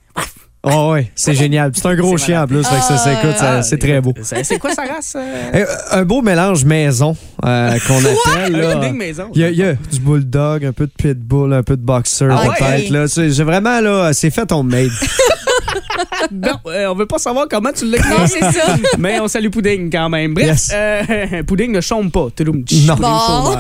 Oh, 0.66 0.92
ouais, 0.94 1.12
c'est 1.14 1.34
génial. 1.34 1.72
C'est 1.76 1.86
un 1.88 1.96
gros 1.96 2.18
chien 2.18 2.42
en 2.44 2.48
plus, 2.48 2.64
fait 2.66 2.76
que 2.76 2.82
ça, 2.82 2.98
ça, 2.98 3.12
écoute, 3.14 3.38
ça- 3.38 3.58
Ah, 3.58 3.64
c'est 3.64 3.78
très 3.78 4.00
beau. 4.00 4.14
C'est 4.22 4.58
quoi 4.60 4.74
sa 4.74 4.84
race? 4.84 5.14
euh? 5.18 5.52
Euh, 5.56 5.66
Un 5.92 6.06
beau 6.06 6.22
mélange 6.22 6.64
maison 6.64 7.18
euh, 7.46 7.78
qu'on 7.86 8.00
appelle. 8.00 8.54
Là. 8.54 8.92
maison. 8.94 9.30
Il 9.36 9.42
y, 9.42 9.44
a, 9.44 9.50
il 9.50 9.58
y 9.58 9.64
a 9.64 9.74
du 9.74 10.00
bulldog, 10.00 10.64
un 10.64 10.72
peu 10.72 10.86
de 10.86 10.92
pitbull, 10.98 11.52
un 11.54 11.64
peu 11.64 11.76
de 11.76 11.82
boxer 11.82 12.28
Ah 12.32 12.48
ouais? 12.48 12.88
peut-être. 12.88 13.30
j'ai 13.32 13.44
vraiment 13.44 13.82
là, 13.82 14.14
c'est 14.14 14.30
fait 14.30 14.50
on 14.54 14.64
made. 14.64 14.90
Non, 16.32 16.54
euh, 16.68 16.88
on 16.88 16.96
veut 16.96 17.06
pas 17.06 17.18
savoir 17.18 17.48
comment 17.50 17.72
tu 17.72 17.86
l'as 17.86 17.98
créé. 17.98 18.18
Non, 18.18 18.26
c'est 18.28 18.40
ça. 18.40 18.76
Mais 18.98 19.20
on 19.20 19.28
salue 19.28 19.50
Pudding 19.50 19.92
quand 19.92 20.10
même. 20.10 20.34
Bref, 20.34 20.46
Yes. 20.48 20.72
euh, 20.74 21.44
Pudding 21.48 21.72
ne 21.72 21.82
chôme 21.82 22.12
pas. 22.12 22.28
Touloum, 22.36 22.64
tch, 22.64 22.86
Non. 22.88 22.96
Bon. 22.96 23.56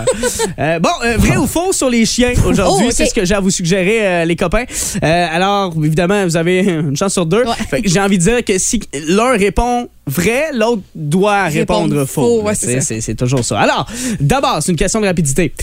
Euh, 0.59 0.79
bon, 0.79 0.89
euh, 1.03 1.17
vrai 1.17 1.37
ou 1.37 1.47
faux 1.47 1.71
sur 1.73 1.89
les 1.89 2.05
chiens 2.05 2.33
aujourd'hui, 2.45 2.85
Oh, 2.85 2.87
ok. 2.87 2.91
c'est 2.93 3.05
ce 3.07 3.13
que 3.13 3.25
j'ai 3.25 3.35
à 3.35 3.39
vous 3.39 3.49
suggérer, 3.49 4.05
euh, 4.07 4.25
les 4.25 4.35
copains. 4.35 4.65
Euh, 5.03 5.27
alors, 5.31 5.73
évidemment, 5.83 6.23
vous 6.25 6.37
avez 6.37 6.59
une 6.63 6.95
chance 6.97 7.13
sur 7.13 7.25
deux. 7.25 7.43
Ouais. 7.43 7.81
J'ai 7.85 7.99
envie 7.99 8.17
de 8.17 8.23
dire 8.23 8.43
que 8.45 8.57
si 8.57 8.79
l'un 9.07 9.31
répond 9.37 9.89
vrai, 10.07 10.45
l'autre 10.53 10.81
doit 10.95 11.43
répondre, 11.45 11.83
Répondre 11.95 12.05
faux. 12.05 12.21
faux, 12.21 12.41
ouais, 12.43 12.55
c'est 12.55 12.75
ça. 12.79 12.81
c'est 12.81 13.01
c'est 13.01 13.15
toujours 13.15 13.43
ça. 13.43 13.59
Alors, 13.59 13.85
d'abord, 14.19 14.57
c'est 14.61 14.71
une 14.71 14.77
question 14.77 15.01
de 15.01 15.05
rapidité. 15.07 15.53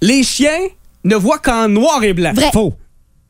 Les 0.00 0.22
chiens 0.22 0.60
ne 1.04 1.16
voient 1.16 1.38
qu'en 1.38 1.68
noir 1.68 2.02
et 2.04 2.12
blanc. 2.12 2.32
Vrai. 2.34 2.50
Faux. 2.52 2.74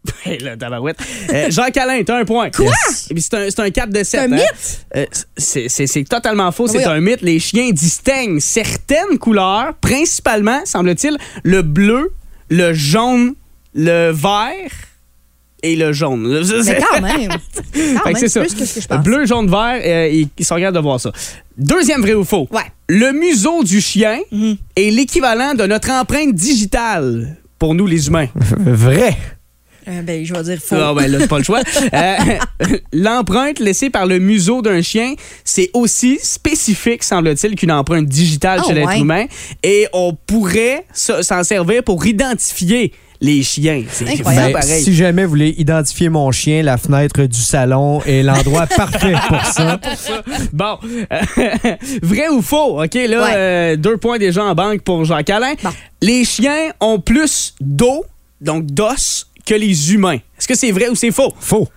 Hey, 0.24 0.38
là, 0.38 0.56
tabarouette. 0.56 0.98
Euh, 1.32 1.50
Jean 1.50 1.70
Calin, 1.72 2.02
t'as 2.05 2.19
un 2.19 2.24
point. 2.24 2.50
Quoi? 2.50 2.72
C'est 3.17 3.34
un, 3.34 3.50
c'est 3.50 3.60
un 3.60 3.70
4 3.70 3.90
de 3.90 3.96
7. 3.98 4.06
C'est 4.06 4.19
un 4.19 4.28
mythe? 4.28 4.86
Euh, 4.96 5.06
c'est- 5.36 5.69
c'est 5.69 5.86
c'est 5.86 6.05
totalement 6.05 6.50
faux. 6.52 6.67
C'est 6.67 6.74
Voyons. 6.78 6.90
un 6.93 7.00
mythe. 7.00 7.20
Les 7.22 7.38
chiens 7.38 7.70
distinguent 7.70 8.40
certaines 8.40 9.19
couleurs, 9.19 9.74
principalement, 9.81 10.60
semble-t-il, 10.64 11.17
le 11.43 11.62
bleu, 11.62 12.12
le 12.48 12.72
jaune, 12.72 13.34
le 13.74 14.10
vert 14.10 14.70
et 15.62 15.76
le 15.76 15.93
jaune. 15.93 16.26
Mais 16.64 16.78
quand 16.93 17.00
même. 17.02 17.31
C'est 18.17 18.28
ça. 18.28 18.40
plus 18.40 18.55
que 18.55 18.64
ce 18.64 18.74
que 18.76 18.81
je 18.81 18.86
pense. 18.86 19.02
Bleu, 19.02 19.26
jaune, 19.26 19.48
vert, 19.50 19.81
euh, 19.84 20.08
ils, 20.08 20.28
ils 20.38 20.44
sont 20.44 20.55
regardes 20.55 20.74
de 20.76 20.81
voir 20.81 21.00
ça. 21.00 21.12
Deuxième 21.56 22.00
vrai 22.00 22.14
ou 22.14 22.24
faux? 22.24 22.48
Ouais. 22.50 22.62
Le 22.88 23.12
museau 23.12 23.62
du 23.64 23.81
chien 23.81 24.20
Mhm. 24.31 24.56
est 24.76 24.90
l'équivalent 24.90 25.55
de 25.55 25.64
notre 25.64 25.90
empreinte 25.90 26.34
digitale 26.34 27.36
pour 27.58 27.74
nous, 27.74 27.86
les 27.86 28.06
humains. 28.06 28.28
Vrai. 28.34 29.17
Euh, 29.88 30.02
ben, 30.02 30.24
je 30.24 30.34
vais 30.34 30.42
dire 30.42 30.58
faux. 30.62 30.76
Ah 30.78 30.92
ben 30.94 31.10
là, 31.10 31.18
c'est 31.20 31.28
pas 31.28 31.38
le 31.38 31.44
choix. 31.44 31.62
Euh, 31.94 32.16
L'empreinte 32.92 33.58
laissée 33.60 33.88
par 33.90 34.06
le 34.06 34.18
museau 34.18 34.62
d'un 34.62 34.82
chien, 34.82 35.14
c'est 35.44 35.70
aussi 35.72 36.18
spécifique, 36.22 37.02
semble-t-il, 37.02 37.54
qu'une 37.56 37.72
empreinte 37.72 38.06
digitale 38.06 38.62
chez 38.66 38.74
l'être 38.74 38.88
ouais. 38.88 39.00
humain. 39.00 39.24
Et 39.62 39.86
on 39.92 40.12
pourrait 40.26 40.84
s'en 40.92 41.42
servir 41.44 41.82
pour 41.82 42.04
identifier 42.06 42.92
les 43.20 43.42
chiens. 43.42 43.82
C'est 43.90 44.08
Incroyable. 44.08 44.52
Ben, 44.52 44.60
pareil. 44.60 44.82
si 44.82 44.94
jamais 44.94 45.24
vous 45.24 45.30
voulez 45.30 45.54
identifier 45.58 46.08
mon 46.08 46.30
chien, 46.30 46.62
la 46.62 46.76
fenêtre 46.76 47.24
du 47.24 47.40
salon 47.40 48.00
est 48.02 48.22
l'endroit 48.22 48.66
parfait 48.76 49.14
pour 49.28 49.44
ça. 49.44 49.80
Bon, 50.52 50.78
euh, 51.12 51.76
vrai 52.02 52.28
ou 52.28 52.42
faux? 52.42 52.82
OK, 52.82 52.94
là, 52.94 53.22
Ouais. 53.22 53.32
euh, 53.34 53.76
deux 53.76 53.96
points 53.96 54.18
déjà 54.18 54.44
en 54.44 54.54
banque 54.54 54.82
pour 54.82 55.04
Jacques 55.04 55.30
Alain. 55.30 55.54
Bon. 55.62 55.70
Les 56.02 56.24
chiens 56.24 56.70
ont 56.80 57.00
plus 57.00 57.54
d'eau, 57.60 58.04
donc 58.40 58.66
d'os, 58.66 59.26
que 59.48 59.55
les 59.55 59.94
humains. 59.94 60.19
Est-ce 60.38 60.46
que 60.46 60.55
c'est 60.55 60.70
vrai 60.70 60.88
ou 60.90 60.94
c'est 60.94 61.10
faux? 61.10 61.32
Faux. 61.40 61.69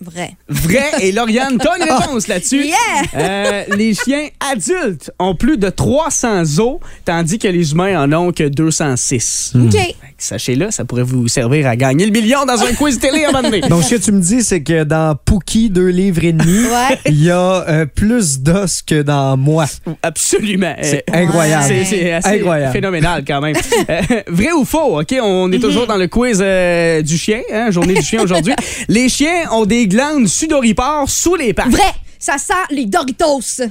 Vrai. 0.00 0.30
Vrai. 0.48 0.90
Et 1.00 1.10
Lauriane, 1.12 1.58
t'as 1.58 1.76
une 1.76 1.82
réponse 1.92 2.28
là-dessus. 2.28 2.64
Yeah! 2.64 2.74
Euh, 3.16 3.64
les 3.76 3.94
chiens 3.94 4.28
adultes 4.52 5.10
ont 5.18 5.34
plus 5.34 5.58
de 5.58 5.68
300 5.70 6.42
os, 6.60 6.78
tandis 7.04 7.38
que 7.38 7.48
les 7.48 7.72
humains 7.72 8.00
en 8.04 8.12
ont 8.12 8.32
que 8.32 8.44
206. 8.48 9.52
OK. 9.56 9.72
Fait 9.72 9.88
que 9.92 9.94
Sachez-le, 10.18 10.70
ça 10.70 10.84
pourrait 10.84 11.02
vous 11.04 11.28
servir 11.28 11.66
à 11.68 11.76
gagner 11.76 12.04
le 12.04 12.10
million 12.12 12.44
dans 12.44 12.60
un 12.62 12.72
quiz 12.74 12.98
télé 12.98 13.24
à 13.24 13.28
un 13.28 13.32
moment 13.32 13.42
donné. 13.50 13.60
Donc, 13.68 13.84
ce 13.84 13.94
que 13.96 14.00
tu 14.00 14.10
me 14.12 14.20
dis, 14.20 14.42
c'est 14.42 14.62
que 14.62 14.82
dans 14.84 15.16
Pookie, 15.24 15.70
deux 15.70 15.88
livres 15.88 16.24
et 16.24 16.32
demi, 16.32 16.66
Ouais. 16.68 16.98
il 17.06 17.22
y 17.24 17.30
a 17.30 17.64
euh, 17.68 17.86
plus 17.86 18.40
d'os 18.40 18.82
que 18.82 19.02
dans 19.02 19.36
moi. 19.36 19.66
Absolument. 20.02 20.74
C'est 20.82 21.04
Euh, 21.10 21.22
incroyable. 21.24 21.64
C'est, 21.68 21.84
c'est 21.84 22.12
assez 22.12 22.28
Incroyable. 22.38 22.72
phénoménal 22.72 23.24
quand 23.26 23.40
même. 23.40 23.56
Euh, 23.90 24.00
vrai 24.28 24.52
ou 24.52 24.64
faux, 24.64 25.00
OK? 25.00 25.14
On 25.22 25.50
est 25.52 25.58
toujours 25.60 25.86
dans 25.86 25.96
le 25.96 26.08
quiz 26.08 26.40
euh, 26.42 27.00
du 27.00 27.16
chien, 27.16 27.40
hein, 27.52 27.70
journée 27.70 27.94
du 27.94 28.02
chien 28.02 28.20
aujourd'hui. 28.22 28.52
Les 28.88 29.08
chiens 29.08 29.50
ont 29.52 29.64
des 29.64 29.86
glandes 29.88 30.28
sudoripares 30.28 31.08
sous 31.08 31.34
les 31.34 31.52
pattes. 31.52 31.68
Vrai. 31.70 31.82
Ça 32.18 32.36
sent 32.38 32.52
les 32.70 32.86
Doritos. 32.86 33.40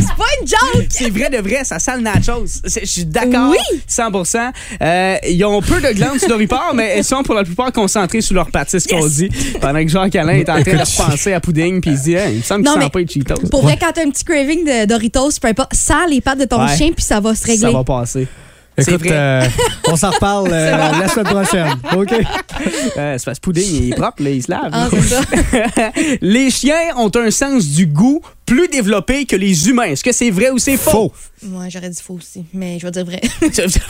C'est 0.00 0.16
pas 0.16 0.24
une 0.40 0.46
joke. 0.48 0.86
C'est 0.90 1.10
vrai 1.10 1.28
de 1.28 1.38
vrai, 1.38 1.64
ça 1.64 1.78
sent 1.78 1.96
le 1.96 2.02
nachos. 2.02 2.46
Je 2.64 2.84
suis 2.86 3.04
d'accord. 3.04 3.50
Oui. 3.50 3.80
100 3.86 4.10
Euh, 4.80 5.16
Ils 5.28 5.44
ont 5.44 5.60
peu 5.60 5.80
de 5.80 5.92
glandes 5.92 6.18
sudoripares, 6.18 6.72
mais 6.74 6.94
elles 6.96 7.04
sont 7.04 7.22
pour 7.22 7.34
la 7.34 7.42
plupart 7.44 7.72
concentrées 7.72 8.20
sur 8.20 8.34
leurs 8.34 8.50
pattes. 8.50 8.70
C'est 8.70 8.80
ce 8.80 8.88
qu'on 8.88 9.06
dit. 9.06 9.28
Pendant 9.60 9.82
que 9.82 9.88
Jacques 9.88 10.14
Alain 10.16 10.34
est 10.34 10.48
en 10.48 10.62
train 10.62 10.72
de 10.74 10.78
repenser 10.78 11.32
à 11.32 11.40
Pudding, 11.40 11.80
puis 11.80 11.90
il 11.92 11.98
se 11.98 12.02
dit, 12.04 12.14
Hey, 12.14 12.34
il 12.34 12.38
me 12.38 12.42
semble 12.42 12.64
qu'il 12.64 12.80
sent 12.82 12.90
pas 12.90 12.98
les 13.00 13.06
Cheetos. 13.08 13.48
Pour 13.50 13.62
vrai, 13.62 13.76
quand 13.78 13.90
t'as 13.92 14.02
un 14.04 14.10
petit 14.10 14.24
craving 14.24 14.64
de 14.64 14.86
Doritos, 14.86 15.30
peu 15.42 15.48
importe, 15.48 15.74
sers 15.74 16.06
les 16.08 16.20
pattes 16.20 16.38
de 16.38 16.44
ton 16.44 16.64
Ouais. 16.64 16.76
chien 16.76 16.90
puis 16.92 17.04
ça 17.04 17.20
va 17.20 17.34
se 17.34 17.44
régler. 17.44 17.58
Ça 17.62 17.70
va 17.72 17.84
passer. 17.84 18.26
Écoute, 18.78 19.00
vrai. 19.00 19.10
euh, 19.12 19.42
on 19.88 19.96
s'en 19.96 20.10
reparle 20.10 20.48
euh, 20.52 20.76
la 21.00 21.08
semaine 21.08 21.26
prochaine. 21.26 21.68
OK? 21.96 22.12
Euh, 22.12 23.18
c'est 23.18 23.24
parce 23.24 23.38
que 23.38 23.44
Pudding, 23.44 23.82
il 23.82 23.92
est 23.92 23.96
propre, 23.96 24.22
là, 24.22 24.30
il 24.30 24.42
se 24.42 24.50
lave. 24.50 24.70
Ah, 24.72 24.88
ça. 24.90 25.20
les 26.20 26.50
chiens 26.50 26.96
ont 26.96 27.10
un 27.14 27.30
sens 27.30 27.66
du 27.66 27.86
goût 27.86 28.20
plus 28.48 28.68
développé 28.68 29.24
que 29.26 29.36
les 29.36 29.68
humains. 29.68 29.84
Est-ce 29.84 30.02
que 30.02 30.12
c'est 30.12 30.30
vrai 30.30 30.50
ou 30.50 30.58
c'est 30.58 30.76
faux? 30.76 30.90
Faux? 30.90 31.12
Moi, 31.42 31.64
j'aurais 31.68 31.90
dit 31.90 32.02
faux 32.02 32.14
aussi, 32.14 32.44
mais 32.52 32.78
je 32.80 32.86
vais 32.86 32.90
dire 32.90 33.04
vrai. 33.04 33.20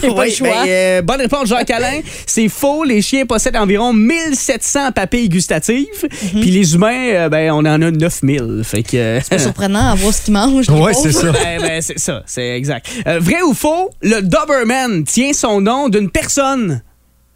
Oui, 0.02 0.14
pas 0.14 0.24
le 0.26 0.30
choix. 0.32 0.48
ben, 0.48 0.68
euh, 0.68 1.02
bonne 1.02 1.20
réponse, 1.20 1.48
Jacques 1.48 1.70
Alain. 1.70 2.00
C'est 2.26 2.48
faux. 2.48 2.84
Les 2.84 3.00
chiens 3.00 3.24
possèdent 3.24 3.56
environ 3.56 3.92
1700 3.92 4.92
papilles 4.92 5.28
gustatives. 5.28 5.86
Mhm. 6.34 6.40
Puis 6.40 6.50
les 6.50 6.74
humains, 6.74 7.08
euh, 7.14 7.28
ben, 7.28 7.50
on 7.52 7.58
en 7.60 7.66
a 7.82 7.90
9000. 7.90 8.62
Fait 8.64 8.82
que. 8.82 8.96
euh, 8.96 9.20
C'est 9.22 9.30
pas 9.30 9.38
surprenant 9.38 9.90
à 9.90 9.94
voir 9.94 10.12
ce 10.12 10.22
qu'ils 10.22 10.34
mangent. 10.34 10.66
pauvres. 10.66 10.90
c'est 10.92 11.12
ça. 11.12 11.32
ben, 11.44 11.60
ben, 11.62 11.80
c'est 11.80 11.98
ça, 11.98 12.22
c'est 12.26 12.56
exact. 12.56 12.86
Euh, 13.06 13.18
vrai 13.20 13.40
ou 13.42 13.54
faux, 13.54 13.90
le 14.02 14.20
Doberman 14.20 15.04
tient 15.04 15.32
son 15.32 15.60
nom 15.60 15.88
d'une 15.88 16.10
personne. 16.10 16.82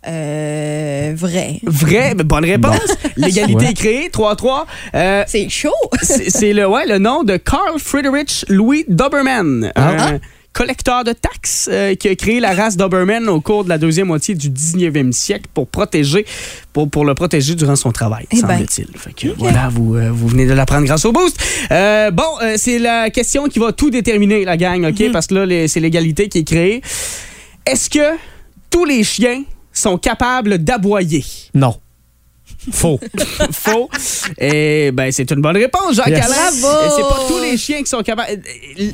Euh, 0.09 1.13
vrai. 1.17 1.61
Vrai, 1.65 2.15
ben, 2.15 2.25
bonne 2.27 2.45
réponse. 2.45 2.79
L'égalité 3.17 3.57
Ouais. 3.65 3.71
est 3.71 3.75
créée, 3.75 4.09
3-3. 4.09 4.67
Euh, 4.95 5.25
C'est 5.27 5.49
chaud. 5.49 5.71
c'est 6.03 6.53
le, 6.53 6.67
ouais, 6.69 6.87
le 6.87 6.99
nom 6.99 7.23
de 7.23 7.37
Carl 7.37 7.79
Friedrich 7.79 8.45
Louis 8.49 8.85
Doberman, 8.89 9.73
un 9.77 10.19
collecteur 10.53 11.03
de 11.05 11.13
taxes 11.13 11.71
euh, 11.73 11.95
qui 11.95 12.09
a 12.09 12.15
créé 12.15 12.39
la 12.39 12.53
race 12.55 12.77
Doberman 12.77 13.27
au 13.29 13.41
cours 13.41 13.65
de 13.65 13.71
la 13.71 13.79
deuxième 13.79 14.09
moitié 14.09 14.35
du 14.35 14.51
19e 14.51 15.11
siècle 15.13 15.47
pour 15.55 15.67
protéger, 15.67 16.27
pour, 16.75 16.91
pour 16.91 17.07
le 17.07 17.15
protéger 17.15 17.55
durant 17.55 17.75
son 17.77 17.91
travail, 17.91 18.27
Eh 18.33 18.43
ben. 18.43 18.49
semble-t-il. 18.59 18.89
Fait 18.99 19.15
que 19.15 19.29
voilà, 19.39 19.71
vous, 19.73 19.95
euh, 19.97 20.11
vous 20.13 20.29
venez 20.29 20.45
de 20.47 20.53
l'apprendre 20.53 20.85
grâce 20.85 21.05
au 21.07 21.13
boost. 21.13 21.43
Euh, 21.71 22.11
bon, 22.11 22.25
euh, 22.43 22.55
c'est 22.59 22.79
la 22.79 23.09
question 23.09 23.49
qui 23.49 23.61
va 23.61 23.73
tout 23.73 23.89
déterminer, 23.89 24.45
la 24.45 24.59
gang, 24.59 24.85
OK? 24.85 25.11
Parce 25.11 25.29
que 25.29 25.35
là, 25.37 25.69
c'est 25.69 25.81
l'égalité 25.81 26.29
qui 26.29 26.39
est 26.41 26.45
créée. 26.45 26.83
Est-ce 27.65 27.89
que 27.89 28.17
tous 28.69 28.85
les 28.85 29.05
chiens 29.05 29.45
sont 29.73 29.99
capables 29.99 30.59
d'aboyer? 30.59 31.25
Non. 31.55 31.77
Faux. 32.71 33.01
Faux. 33.53 33.89
Et 34.39 34.91
ben 34.93 35.11
c'est 35.11 35.29
une 35.31 35.41
bonne 35.41 35.57
réponse, 35.57 35.97
Jacques 35.97 36.09
Yes. 36.09 36.29
Bravo. 36.29 36.85
Et 36.85 36.91
C'est 36.91 37.03
pas 37.03 37.21
tous 37.27 37.41
les 37.43 37.57
chiens 37.57 37.79
qui 37.83 37.87
sont 37.89 38.03
capables. 38.03 38.41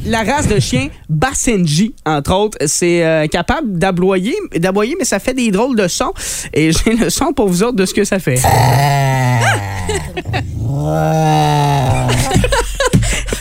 La 0.06 0.22
race 0.22 0.46
de 0.48 0.58
chien 0.58 0.88
Basenji, 1.08 1.94
entre 2.06 2.34
autres, 2.34 2.56
c'est 2.66 3.04
euh, 3.04 3.26
capable 3.26 3.78
d'aboyer, 3.78 4.34
d'aboyer, 4.56 4.96
mais 4.98 5.04
ça 5.04 5.18
fait 5.18 5.34
des 5.34 5.50
drôles 5.50 5.76
de 5.76 5.86
sons. 5.88 6.12
Et 6.54 6.72
j'ai 6.84 6.94
le 6.94 7.10
son 7.10 7.32
pour 7.32 7.48
vous 7.48 7.62
autres 7.62 7.76
de 7.76 7.84
ce 7.84 7.92
que 7.92 8.04
ça 8.04 8.18
fait. 8.18 8.40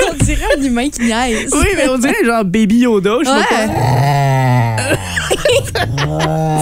On 0.09 0.23
dirait 0.23 0.45
un 0.57 0.61
humain 0.61 0.89
qui 0.89 1.01
niaise. 1.01 1.49
Oui, 1.53 1.67
mais 1.75 1.87
on 1.89 1.97
dirait 1.97 2.25
genre 2.25 2.43
Baby 2.43 2.79
Yoda, 2.79 3.17
je 3.23 3.29
sais 3.29 3.45
pas. 3.49 4.97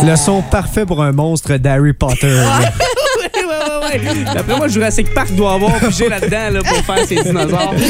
Le 0.03 0.15
son 0.15 0.41
parfait 0.41 0.85
pour 0.85 1.01
un 1.03 1.11
monstre 1.11 1.57
d'Harry 1.57 1.93
Potter. 1.93 2.27
là. 2.27 2.59
Ouais, 2.59 3.43
ouais, 3.43 3.99
ouais, 3.99 4.09
ouais. 4.09 4.33
D'après 4.33 4.55
moi, 4.57 4.67
Jurassic 4.67 5.13
Park 5.13 5.31
doit 5.35 5.53
avoir 5.53 5.73
pigé 5.75 6.09
là-dedans 6.09 6.49
là, 6.51 6.59
pour 6.63 6.77
faire 6.95 7.05
ses 7.05 7.21
dinosaures. 7.23 7.73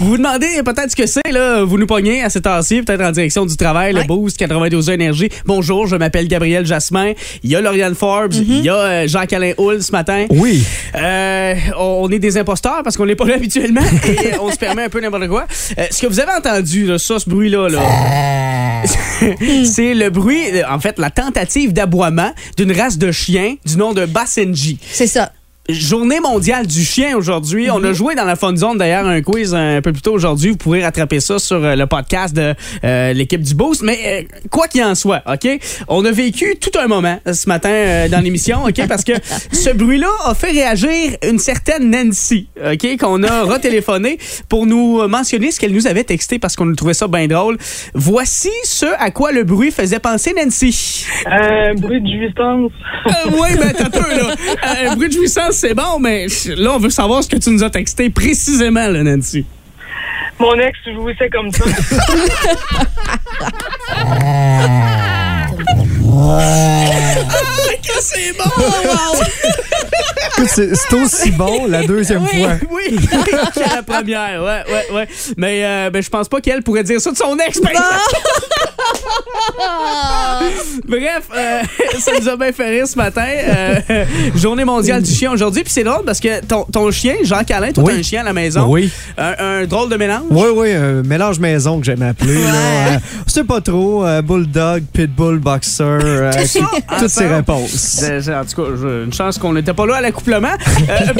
vous 0.00 0.10
vous 0.10 0.16
demandez 0.16 0.62
peut-être 0.64 0.90
ce 0.90 0.96
que 0.96 1.06
c'est, 1.06 1.30
là. 1.30 1.62
Vous 1.62 1.78
nous 1.78 1.86
pognez 1.86 2.22
à 2.22 2.30
cette 2.30 2.46
heure-ci, 2.46 2.82
peut-être 2.82 3.02
en 3.02 3.12
direction 3.12 3.44
du 3.44 3.56
travail, 3.56 3.92
le. 3.92 4.02
Boost 4.04 4.38
92 4.38 4.88
Énergie. 4.88 5.28
Bonjour, 5.44 5.86
je 5.86 5.94
m'appelle 5.94 6.26
Gabriel 6.26 6.64
Jasmin. 6.66 7.12
Il 7.44 7.50
y 7.50 7.56
a 7.56 7.60
Lauriane 7.60 7.94
Forbes, 7.94 8.32
il 8.32 8.62
y 8.62 8.68
a 8.68 8.76
euh, 8.76 9.06
Jacques-Alain 9.06 9.52
Hull 9.58 9.82
ce 9.82 9.92
matin. 9.92 10.26
Oui. 10.30 10.64
Euh, 10.94 11.54
on 11.78 12.10
est 12.10 12.18
des 12.18 12.38
imposteurs 12.38 12.82
parce 12.82 12.96
qu'on 12.96 13.06
n'est 13.06 13.14
pas 13.14 13.26
là 13.26 13.34
habituellement 13.36 13.82
et 14.06 14.38
on 14.40 14.50
se 14.50 14.56
permet 14.56 14.84
un 14.84 14.88
peu 14.88 15.00
n'importe 15.00 15.28
quoi. 15.28 15.46
Euh, 15.78 15.86
ce 15.90 16.00
que 16.00 16.06
vous 16.06 16.18
avez 16.18 16.32
entendu, 16.32 16.86
là, 16.86 16.98
ça, 16.98 17.18
ce 17.18 17.28
bruit-là, 17.28 17.68
là, 17.68 17.80
c'est 19.64 19.94
le 19.94 20.08
bruit, 20.10 20.42
euh, 20.52 20.62
en 20.68 20.80
fait, 20.80 20.98
la 20.98 21.10
tentative 21.10 21.72
d'aboiement 21.72 22.32
d'une 22.56 22.72
race 22.72 22.98
de 22.98 23.12
chiens 23.12 23.56
du 23.64 23.76
nom 23.76 23.92
de 23.92 24.06
Basenji. 24.06 24.78
C'est 24.92 25.06
ça. 25.06 25.32
Journée 25.72 26.20
mondiale 26.20 26.66
du 26.66 26.84
chien 26.84 27.16
aujourd'hui. 27.16 27.70
On 27.70 27.82
a 27.84 27.92
joué 27.92 28.14
dans 28.14 28.24
la 28.24 28.36
Fun 28.36 28.56
Zone 28.56 28.78
d'ailleurs 28.78 29.06
un 29.06 29.20
quiz 29.22 29.54
un 29.54 29.80
peu 29.82 29.92
plus 29.92 30.02
tôt 30.02 30.12
aujourd'hui. 30.12 30.50
Vous 30.50 30.56
pourrez 30.56 30.82
rattraper 30.82 31.20
ça 31.20 31.38
sur 31.38 31.64
euh, 31.64 31.74
le 31.76 31.86
podcast 31.86 32.34
de 32.34 32.54
euh, 32.84 33.12
l'équipe 33.12 33.42
du 33.42 33.54
Boost. 33.54 33.82
Mais 33.82 33.98
euh, 34.06 34.38
quoi 34.50 34.68
qu'il 34.68 34.82
en 34.82 34.94
soit, 34.94 35.22
OK? 35.26 35.48
On 35.88 36.04
a 36.04 36.10
vécu 36.10 36.56
tout 36.60 36.78
un 36.78 36.86
moment 36.86 37.18
ce 37.32 37.48
matin 37.48 37.70
euh, 37.70 38.08
dans 38.08 38.20
l'émission, 38.20 38.64
OK? 38.64 38.86
Parce 38.88 39.04
que 39.04 39.12
ce 39.52 39.70
bruit-là 39.70 40.10
a 40.24 40.34
fait 40.34 40.50
réagir 40.50 41.16
une 41.28 41.38
certaine 41.38 41.90
Nancy, 41.90 42.48
OK? 42.64 42.98
Qu'on 42.98 43.22
a 43.22 43.42
retéléphoné 43.44 44.18
pour 44.48 44.66
nous 44.66 45.06
mentionner 45.08 45.50
ce 45.50 45.60
qu'elle 45.60 45.72
nous 45.72 45.86
avait 45.86 46.04
texté 46.04 46.38
parce 46.38 46.56
qu'on 46.56 46.66
nous 46.66 46.76
trouvait 46.76 46.94
ça 46.94 47.08
bien 47.08 47.26
drôle. 47.26 47.58
Voici 47.94 48.50
ce 48.64 48.86
à 48.98 49.10
quoi 49.10 49.32
le 49.32 49.44
bruit 49.44 49.70
faisait 49.70 49.98
penser 49.98 50.34
Nancy. 50.34 51.06
Un 51.26 51.74
bruit 51.74 52.00
de 52.00 52.06
jouissance. 52.06 52.72
Euh, 53.06 53.30
oui, 53.40 53.48
ben 53.58 53.72
t'as 53.76 53.90
peu, 53.90 54.10
là. 54.16 54.34
Euh, 54.90 54.94
bruit 54.94 55.08
de 55.08 55.14
jouissance, 55.14 55.59
c'est 55.60 55.74
bon, 55.74 55.98
mais 56.00 56.26
là, 56.56 56.72
on 56.72 56.78
veut 56.78 56.88
savoir 56.88 57.22
ce 57.22 57.28
que 57.28 57.36
tu 57.36 57.50
nous 57.50 57.62
as 57.62 57.68
texté 57.68 58.08
précisément, 58.08 58.88
là, 58.88 59.02
Nancy. 59.02 59.44
Mon 60.38 60.54
ex 60.54 60.78
jouissait 60.94 61.28
comme 61.28 61.50
ça. 61.50 61.64
que 67.82 68.00
c'est 68.00 68.32
bon! 68.38 68.44
Écoute, 68.46 69.69
C'est 70.46 70.72
aussi 70.94 71.30
bon 71.32 71.66
la 71.66 71.82
deuxième 71.86 72.24
fois. 72.26 72.50
Oui, 72.70 72.98
c'est 73.54 73.74
la 73.74 73.82
première, 73.82 74.42
ouais, 74.42 74.62
ouais, 74.72 74.94
ouais. 74.94 75.08
Mais 75.36 75.60
euh, 75.64 75.90
ben, 75.90 76.02
je 76.02 76.08
pense 76.08 76.28
pas 76.28 76.40
qu'elle 76.40 76.62
pourrait 76.62 76.82
dire 76.84 77.00
ça 77.00 77.10
de 77.12 77.16
son 77.16 77.36
ex. 77.46 77.60
Bref, 80.86 81.28
euh, 81.36 81.60
ça 81.98 82.12
nous 82.20 82.28
a 82.28 82.36
bien 82.36 82.52
fait 82.52 82.70
rire 82.70 82.86
ce 82.86 82.96
matin. 82.96 83.26
Euh, 83.26 84.04
journée 84.34 84.64
mondiale 84.64 85.02
du 85.02 85.10
chien 85.12 85.30
aujourd'hui. 85.32 85.62
Puis 85.62 85.72
c'est 85.72 85.84
drôle 85.84 86.04
parce 86.04 86.20
que 86.20 86.44
ton, 86.44 86.64
ton 86.64 86.90
chien, 86.90 87.14
Jean-Calin, 87.22 87.72
toi, 87.72 87.84
Oui. 87.84 87.92
t'as 87.94 87.98
un 87.98 88.02
chien 88.02 88.20
à 88.22 88.24
la 88.24 88.32
maison. 88.32 88.66
Oui. 88.68 88.90
Un, 89.18 89.34
un 89.38 89.66
drôle 89.66 89.90
de 89.90 89.96
mélange. 89.96 90.22
Oui, 90.30 90.48
oui, 90.54 90.72
un 90.72 91.02
mélange 91.02 91.38
maison 91.38 91.78
que 91.80 91.84
j'aime 91.86 92.02
appeler. 92.02 92.34
là. 92.42 92.50
Euh, 92.50 92.98
c'est 93.26 93.44
pas 93.46 93.60
trop. 93.60 94.04
euh, 94.06 94.22
bulldog, 94.22 94.84
pitbull, 94.92 95.38
boxer. 95.38 95.82
euh, 95.84 96.30
Tout 96.32 96.46
ça 96.46 96.60
toutes 96.98 97.08
ces 97.08 97.26
réponses. 97.26 98.00
Ben, 98.02 98.22
En 98.40 98.44
tout 98.44 98.62
cas, 98.62 98.68
une 99.04 99.12
chance 99.12 99.38
qu'on 99.38 99.52
n'était 99.52 99.74
pas 99.74 99.79
là 99.86 99.96
à 99.96 100.00
l'accouplement. 100.00 100.48
Euh, 100.88 101.12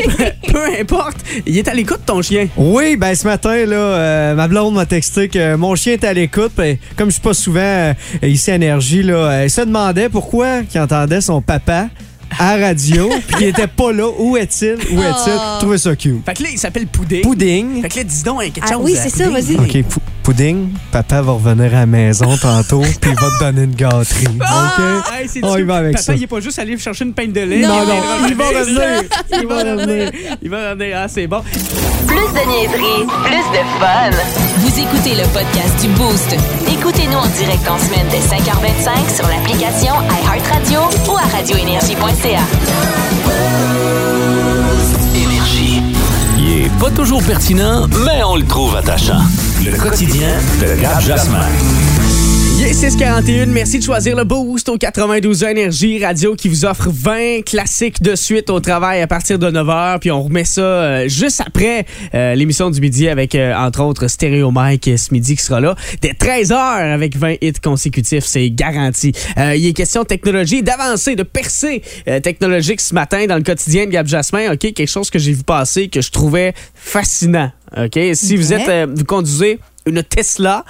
peu, 0.53 0.81
importe. 0.81 1.17
Il 1.47 1.57
est 1.59 1.69
à 1.69 1.75
l'écoute, 1.75 2.01
ton 2.07 2.23
chien. 2.23 2.49
Oui, 2.57 2.97
ben 2.97 3.15
ce 3.15 3.27
matin, 3.27 3.67
là, 3.67 3.77
euh, 3.77 4.35
ma 4.35 4.49
blonde 4.49 4.75
m'a 4.75 4.87
texté 4.87 5.29
que 5.29 5.57
mon 5.57 5.75
chien 5.75 5.95
est 5.95 6.05
à 6.05 6.13
l'écoute. 6.13 6.53
puis 6.57 6.79
Comme 6.97 7.09
je 7.09 7.15
suis 7.15 7.23
pas 7.23 7.35
souvent 7.35 7.61
euh, 7.61 7.95
ici 8.23 8.51
à 8.51 8.57
Énergie, 8.57 9.03
là, 9.03 9.31
elle 9.43 9.51
se 9.51 9.61
demandait 9.63 10.09
pourquoi 10.09 10.61
il 10.75 10.81
entendait 10.81 11.21
son 11.21 11.41
papa 11.41 11.89
à 12.41 12.57
la 12.57 12.69
radio, 12.69 13.09
puis 13.29 13.37
il 13.41 13.47
était 13.49 13.67
pas 13.67 13.93
là. 13.93 14.09
Où 14.19 14.37
est-il? 14.37 14.75
Où 14.93 15.03
est-il? 15.03 15.33
Oh. 15.37 15.41
Je 15.55 15.59
trouvais 15.61 15.79
ça 15.79 15.95
cute. 15.95 16.25
Fait 16.25 16.35
que 16.35 16.43
là, 16.43 16.49
il 16.53 16.59
s'appelle 16.59 16.87
Pudding. 16.87 17.23
Pudding. 17.23 17.83
Fait 17.83 17.89
que 17.91 17.97
là, 17.99 18.05
dis 18.05 18.23
donc 18.23 18.41
hein, 18.43 18.49
quelque 18.53 18.67
Ah 18.69 18.73
chose. 18.75 18.83
oui, 18.85 18.97
c'est 18.97 19.11
ça, 19.11 19.25
Pudding. 19.29 19.57
vas-y. 19.59 19.83
OK, 19.83 19.89
Pou- 19.89 20.01
Pudding, 20.23 20.69
papa 20.93 21.23
va 21.23 21.33
revenir 21.33 21.67
à 21.75 21.81
la 21.81 21.87
maison 21.87 22.37
tantôt, 22.37 22.81
puis 23.01 23.11
il 23.11 23.21
va 23.21 23.29
te 23.39 23.45
donner 23.45 23.63
une 23.65 23.75
gâterie. 23.75 24.27
OK? 24.27 24.43
Ah! 24.45 25.03
Hey, 25.19 25.29
c'est 25.29 25.45
On 25.45 25.55
y 25.57 25.59
sûr. 25.59 25.67
va 25.67 25.77
avec 25.77 25.93
Papa, 25.93 26.03
ça. 26.05 26.15
il 26.15 26.23
est 26.23 26.27
pas 26.27 26.41
juste 26.41 26.59
allé 26.59 26.77
chercher 26.79 27.05
une 27.05 27.13
peine 27.15 27.33
de 27.33 27.41
lait. 27.41 27.61
Non, 27.61 27.87
non, 27.87 27.95
il 28.29 28.35
va 28.35 28.45
revenir. 28.49 29.03
Il 29.41 29.47
va 29.47 29.57
revenir. 29.59 30.11
Il 30.43 30.51
va 30.51 30.71
revenir. 30.71 30.97
Ah, 30.99 31.09
c'est 31.09 31.27
bon. 31.27 31.43
Plus 32.07 32.17
de 32.17 32.49
niaiserie, 32.49 33.07
plus 33.25 33.59
de 33.59 33.65
fun. 33.79 34.11
Vous 34.59 34.79
écoutez 34.79 35.15
le 35.15 35.27
podcast 35.33 35.81
du 35.83 35.89
Boost. 35.89 36.37
Écoutez 36.91 37.05
Écoutez-nous 37.05 37.23
en 37.23 37.29
direct 37.29 37.69
en 37.69 37.79
semaine 37.79 38.07
dès 38.11 38.19
5h25 38.19 39.15
sur 39.15 39.29
l'application 39.29 39.95
iHeartRadio 40.11 40.81
ou 41.09 41.17
à 41.17 41.37
radioénergie.ca. 41.37 42.41
Énergie. 45.15 45.83
Il 46.37 46.65
est 46.65 46.79
pas 46.81 46.91
toujours 46.91 47.23
pertinent, 47.23 47.87
mais 48.05 48.25
on 48.25 48.35
le 48.35 48.45
trouve 48.45 48.75
attachant. 48.75 49.21
Le 49.65 49.77
quotidien 49.77 50.31
de 50.61 50.81
Gab 50.81 51.01
Jasmin. 51.01 51.47
Yeah, 52.61 52.75
641, 52.75 53.47
merci 53.47 53.79
de 53.79 53.85
choisir 53.85 54.15
le 54.15 54.25
Boost 54.25 54.69
au 54.69 54.77
92 54.77 55.45
Énergie 55.45 56.05
Radio 56.05 56.35
qui 56.35 56.47
vous 56.47 56.67
offre 56.67 56.91
20 56.91 57.41
classiques 57.47 58.03
de 58.03 58.15
suite 58.15 58.51
au 58.51 58.61
travail 58.61 59.01
à 59.01 59.07
partir 59.07 59.39
de 59.39 59.51
9h. 59.51 59.99
Puis 59.99 60.11
on 60.11 60.23
remet 60.23 60.45
ça 60.45 60.61
euh, 60.61 61.09
juste 61.09 61.41
après 61.41 61.87
euh, 62.15 62.35
l'émission 62.35 62.69
du 62.69 62.83
midi 62.83 63.09
avec, 63.09 63.35
euh, 63.35 63.55
entre 63.55 63.83
autres, 63.83 64.09
Stéréo 64.09 64.51
Mike 64.51 64.89
euh, 64.89 64.99
ce 64.99 65.15
midi 65.15 65.37
qui 65.37 65.43
sera 65.43 65.61
là. 65.61 65.75
Dès 66.03 66.13
13h 66.13 66.53
avec 66.55 67.17
20 67.17 67.37
hits 67.41 67.53
consécutifs, 67.65 68.27
c'est 68.27 68.51
garanti. 68.51 69.13
Euh, 69.39 69.57
il 69.57 69.67
est 69.67 69.73
question 69.73 70.03
de 70.03 70.09
technologie, 70.09 70.63
d'avancer, 70.63 71.17
de 71.17 71.23
percer 71.23 71.81
euh, 72.09 72.21
technologique 72.21 72.83
ce 72.83 72.93
matin 72.93 73.25
dans 73.27 73.37
le 73.37 73.43
quotidien 73.43 73.87
de 73.87 73.91
Gab 73.91 74.07
Jasmin. 74.07 74.53
OK, 74.53 74.59
quelque 74.59 74.87
chose 74.87 75.09
que 75.09 75.19
j'ai 75.19 75.33
vu 75.33 75.45
passer 75.45 75.89
que 75.89 76.03
je 76.03 76.11
trouvais 76.11 76.53
fascinant. 76.75 77.53
OK, 77.77 77.99
si 78.15 78.37
vous 78.37 78.53
êtes, 78.53 78.69
euh, 78.69 78.87
vous 78.93 79.05
conduisez 79.05 79.61
une 79.87 80.03
Tesla, 80.03 80.65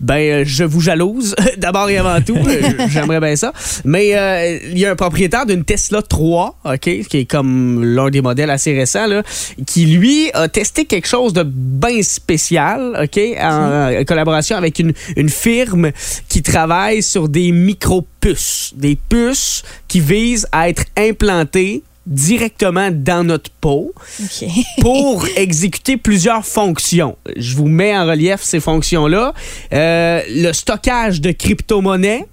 ben 0.00 0.16
euh, 0.16 0.42
je 0.44 0.64
vous 0.64 0.80
jalouse 0.80 1.34
d'abord 1.58 1.88
et 1.88 1.98
avant 1.98 2.20
tout. 2.20 2.36
Euh, 2.36 2.86
J'aimerais 2.88 3.20
bien 3.20 3.36
ça. 3.36 3.52
Mais 3.84 4.16
euh, 4.16 4.58
il 4.70 4.78
y 4.78 4.86
a 4.86 4.90
un 4.90 4.96
propriétaire 4.96 5.46
d'une 5.46 5.64
Tesla 5.64 6.02
3, 6.02 6.58
OK, 6.64 6.80
qui 6.80 7.18
est 7.18 7.24
comme 7.24 7.84
l'un 7.84 8.10
des 8.10 8.20
modèles 8.20 8.50
assez 8.50 8.74
récents, 8.74 9.06
là, 9.06 9.22
qui 9.66 9.86
lui 9.86 10.30
a 10.34 10.48
testé 10.48 10.84
quelque 10.84 11.08
chose 11.08 11.32
de 11.32 11.44
bien 11.44 12.02
spécial, 12.02 12.98
OK, 13.02 13.20
en, 13.40 14.00
en 14.00 14.04
collaboration 14.04 14.56
avec 14.56 14.78
une, 14.78 14.92
une 15.16 15.28
firme 15.28 15.90
qui 16.28 16.42
travaille 16.42 17.02
sur 17.02 17.28
des 17.28 17.52
micro-puces. 17.52 18.72
Des 18.76 18.96
puces 19.08 19.62
qui 19.86 20.00
visent 20.00 20.46
à 20.52 20.68
être 20.68 20.84
implantées 20.96 21.82
directement 22.08 22.90
dans 22.90 23.22
notre 23.22 23.50
peau 23.50 23.94
pour 24.80 25.26
exécuter 25.36 25.96
plusieurs 25.96 26.44
fonctions. 26.44 27.16
Je 27.36 27.54
vous 27.54 27.68
mets 27.68 27.96
en 27.96 28.06
relief 28.06 28.42
ces 28.42 28.60
fonctions-là. 28.60 29.34
Euh, 29.72 30.22
le 30.28 30.52
stockage 30.52 31.20
de 31.20 31.32
crypto-monnaies, 31.32 32.26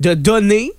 de 0.00 0.14
données, 0.14 0.72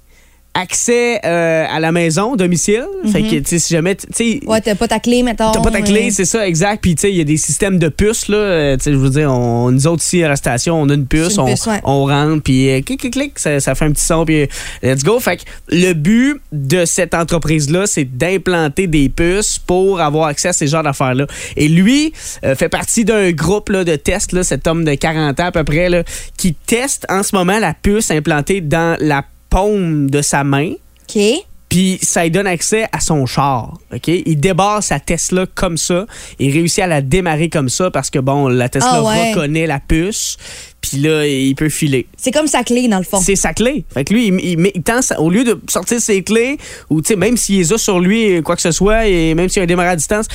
accès 0.60 1.20
euh, 1.26 1.66
à 1.70 1.80
la 1.80 1.92
maison, 1.92 2.36
domicile. 2.36 2.86
Fait 3.12 3.22
que, 3.24 3.36
tu 3.36 3.44
sais, 3.46 3.60
si 3.60 3.74
jamais, 3.74 3.96
tu 3.96 4.08
sais, 4.12 4.40
Ouais, 4.46 4.62
t'as 4.62 4.76
pas 4.76 4.88
ta 4.88 5.00
clé, 5.00 5.24
mettons. 5.24 5.52
T'as 5.52 5.62
pas 5.62 5.72
ta 5.72 5.82
clé, 5.82 6.08
euh, 6.08 6.12
c'est 6.12 6.26
ça, 6.26 6.48
exact. 6.48 6.82
Puis, 6.82 6.96
tu 6.96 7.02
sais, 7.02 7.12
il 7.12 7.18
y 7.18 7.22
a 7.22 7.24
des 7.24 7.38
systèmes 7.38 7.80
de 7.80 7.88
puces, 7.90 8.28
là. 8.28 8.38
Euh, 8.38 8.78
Tu 8.78 8.84
sais, 8.84 8.92
je 8.92 8.98
veux 8.98 9.10
dire, 9.10 9.32
on, 9.32 9.72
nous 9.72 9.88
autres 9.88 10.04
ici 10.04 10.24
à 10.24 10.28
la 10.28 10.36
station, 10.36 10.80
on 10.82 10.90
a 10.90 10.94
une 10.94 11.08
puce, 11.08 11.36
une 11.36 11.42
on, 11.42 11.46
puce, 11.46 11.66
ouais. 11.68 11.80
on 11.84 12.06
rentre, 12.06 12.44
puis 12.44 12.70
euh, 12.70 12.82
clic, 12.82 13.00
clic, 13.00 13.14
clic, 13.14 13.40
ça, 13.40 13.60
ça 13.60 13.76
fait 13.76 13.86
un 13.86 13.92
petit 13.92 14.06
son, 14.06 14.26
puis 14.26 14.48
let's 14.84 15.04
go. 15.04 15.20
Fait 15.20 15.38
que 15.38 15.44
le 15.70 15.94
but 15.94 16.42
de 16.52 16.86
cette 16.86 17.14
entreprise-là, 17.14 17.88
c'est 17.88 18.06
d'implanter 18.06 18.88
des 18.88 19.10
puces 19.10 19.60
pour 19.60 20.02
avoir 20.02 20.28
accès 20.28 20.50
à 20.50 20.54
ces 20.54 20.68
genres 20.68 20.84
d'affaires-là. 20.84 21.26
Et 21.56 21.68
lui 21.68 22.14
euh, 22.44 22.56
fait 22.56 22.70
partie 22.70 23.06
d'un 23.06 23.32
groupe 23.32 23.70
là, 23.70 23.84
de 23.84 23.96
tests, 23.96 24.34
là, 24.34 24.44
cet 24.44 24.68
homme 24.68 24.84
de 24.84 24.94
40 24.94 25.40
ans 25.40 25.46
à 25.46 25.52
peu 25.52 25.64
près, 25.64 25.90
là, 25.90 26.04
qui 26.38 26.54
teste 26.54 27.06
en 27.10 27.24
ce 27.24 27.36
moment 27.36 27.60
la 27.60 27.74
puce 27.74 28.12
implantée 28.12 28.62
dans 28.62 28.98
la 29.00 29.24
paume 29.50 30.10
de 30.10 30.22
sa 30.22 30.44
main. 30.44 30.72
OK. 31.10 31.22
Puis 31.70 32.00
ça 32.02 32.24
lui 32.24 32.32
donne 32.32 32.48
accès 32.48 32.88
à 32.92 33.00
son 33.00 33.28
char. 33.28 33.78
OK? 33.94 34.08
Il 34.08 34.40
débarre 34.40 34.82
sa 34.82 35.00
Tesla 35.00 35.46
comme 35.54 35.78
ça. 35.78 36.08
Il 36.40 36.52
réussit 36.52 36.80
à 36.84 36.88
la 36.88 37.02
démarrer 37.02 37.50
comme 37.50 37.70
ça 37.70 37.92
parce 37.92 38.10
que, 38.10 38.18
bon, 38.18 38.48
la 38.48 38.70
Tesla 38.70 38.90
Ah 38.96 39.04
ouais. 39.04 39.30
reconnaît 39.32 39.68
la 39.68 39.80
puce. 39.80 40.38
Puis 40.82 40.98
là, 41.00 41.28
il 41.28 41.54
peut 41.56 41.68
filer. 41.70 42.08
C'est 42.18 42.32
comme 42.32 42.48
sa 42.48 42.64
clé, 42.64 42.88
dans 42.88 43.00
le 43.00 43.04
fond. 43.04 43.20
C'est 43.22 43.36
sa 43.36 43.54
clé. 43.54 43.84
Fait 43.94 44.06
que 44.06 44.14
lui, 44.14 44.28
il, 44.28 44.40
il 44.40 44.72
il 44.74 44.82
tend 44.82 45.02
sa- 45.02 45.20
au 45.20 45.30
lieu 45.30 45.44
de 45.44 45.60
sortir 45.70 46.00
ses 46.00 46.24
clés, 46.24 46.58
ou 46.90 47.02
tu 47.02 47.10
sais, 47.10 47.16
même 47.18 47.36
s'il 47.36 47.58
les 47.58 47.74
a 47.74 47.78
sur 47.78 48.00
lui, 48.00 48.42
quoi 48.44 48.56
que 48.56 48.62
ce 48.62 48.72
soit, 48.72 49.06
et 49.08 49.36
même 49.36 49.50
s'il 49.50 49.58
y 49.58 49.60
a 49.60 49.64
un 49.64 49.68
démarrage 49.68 49.92
à 49.94 49.96
distance, 49.98 50.28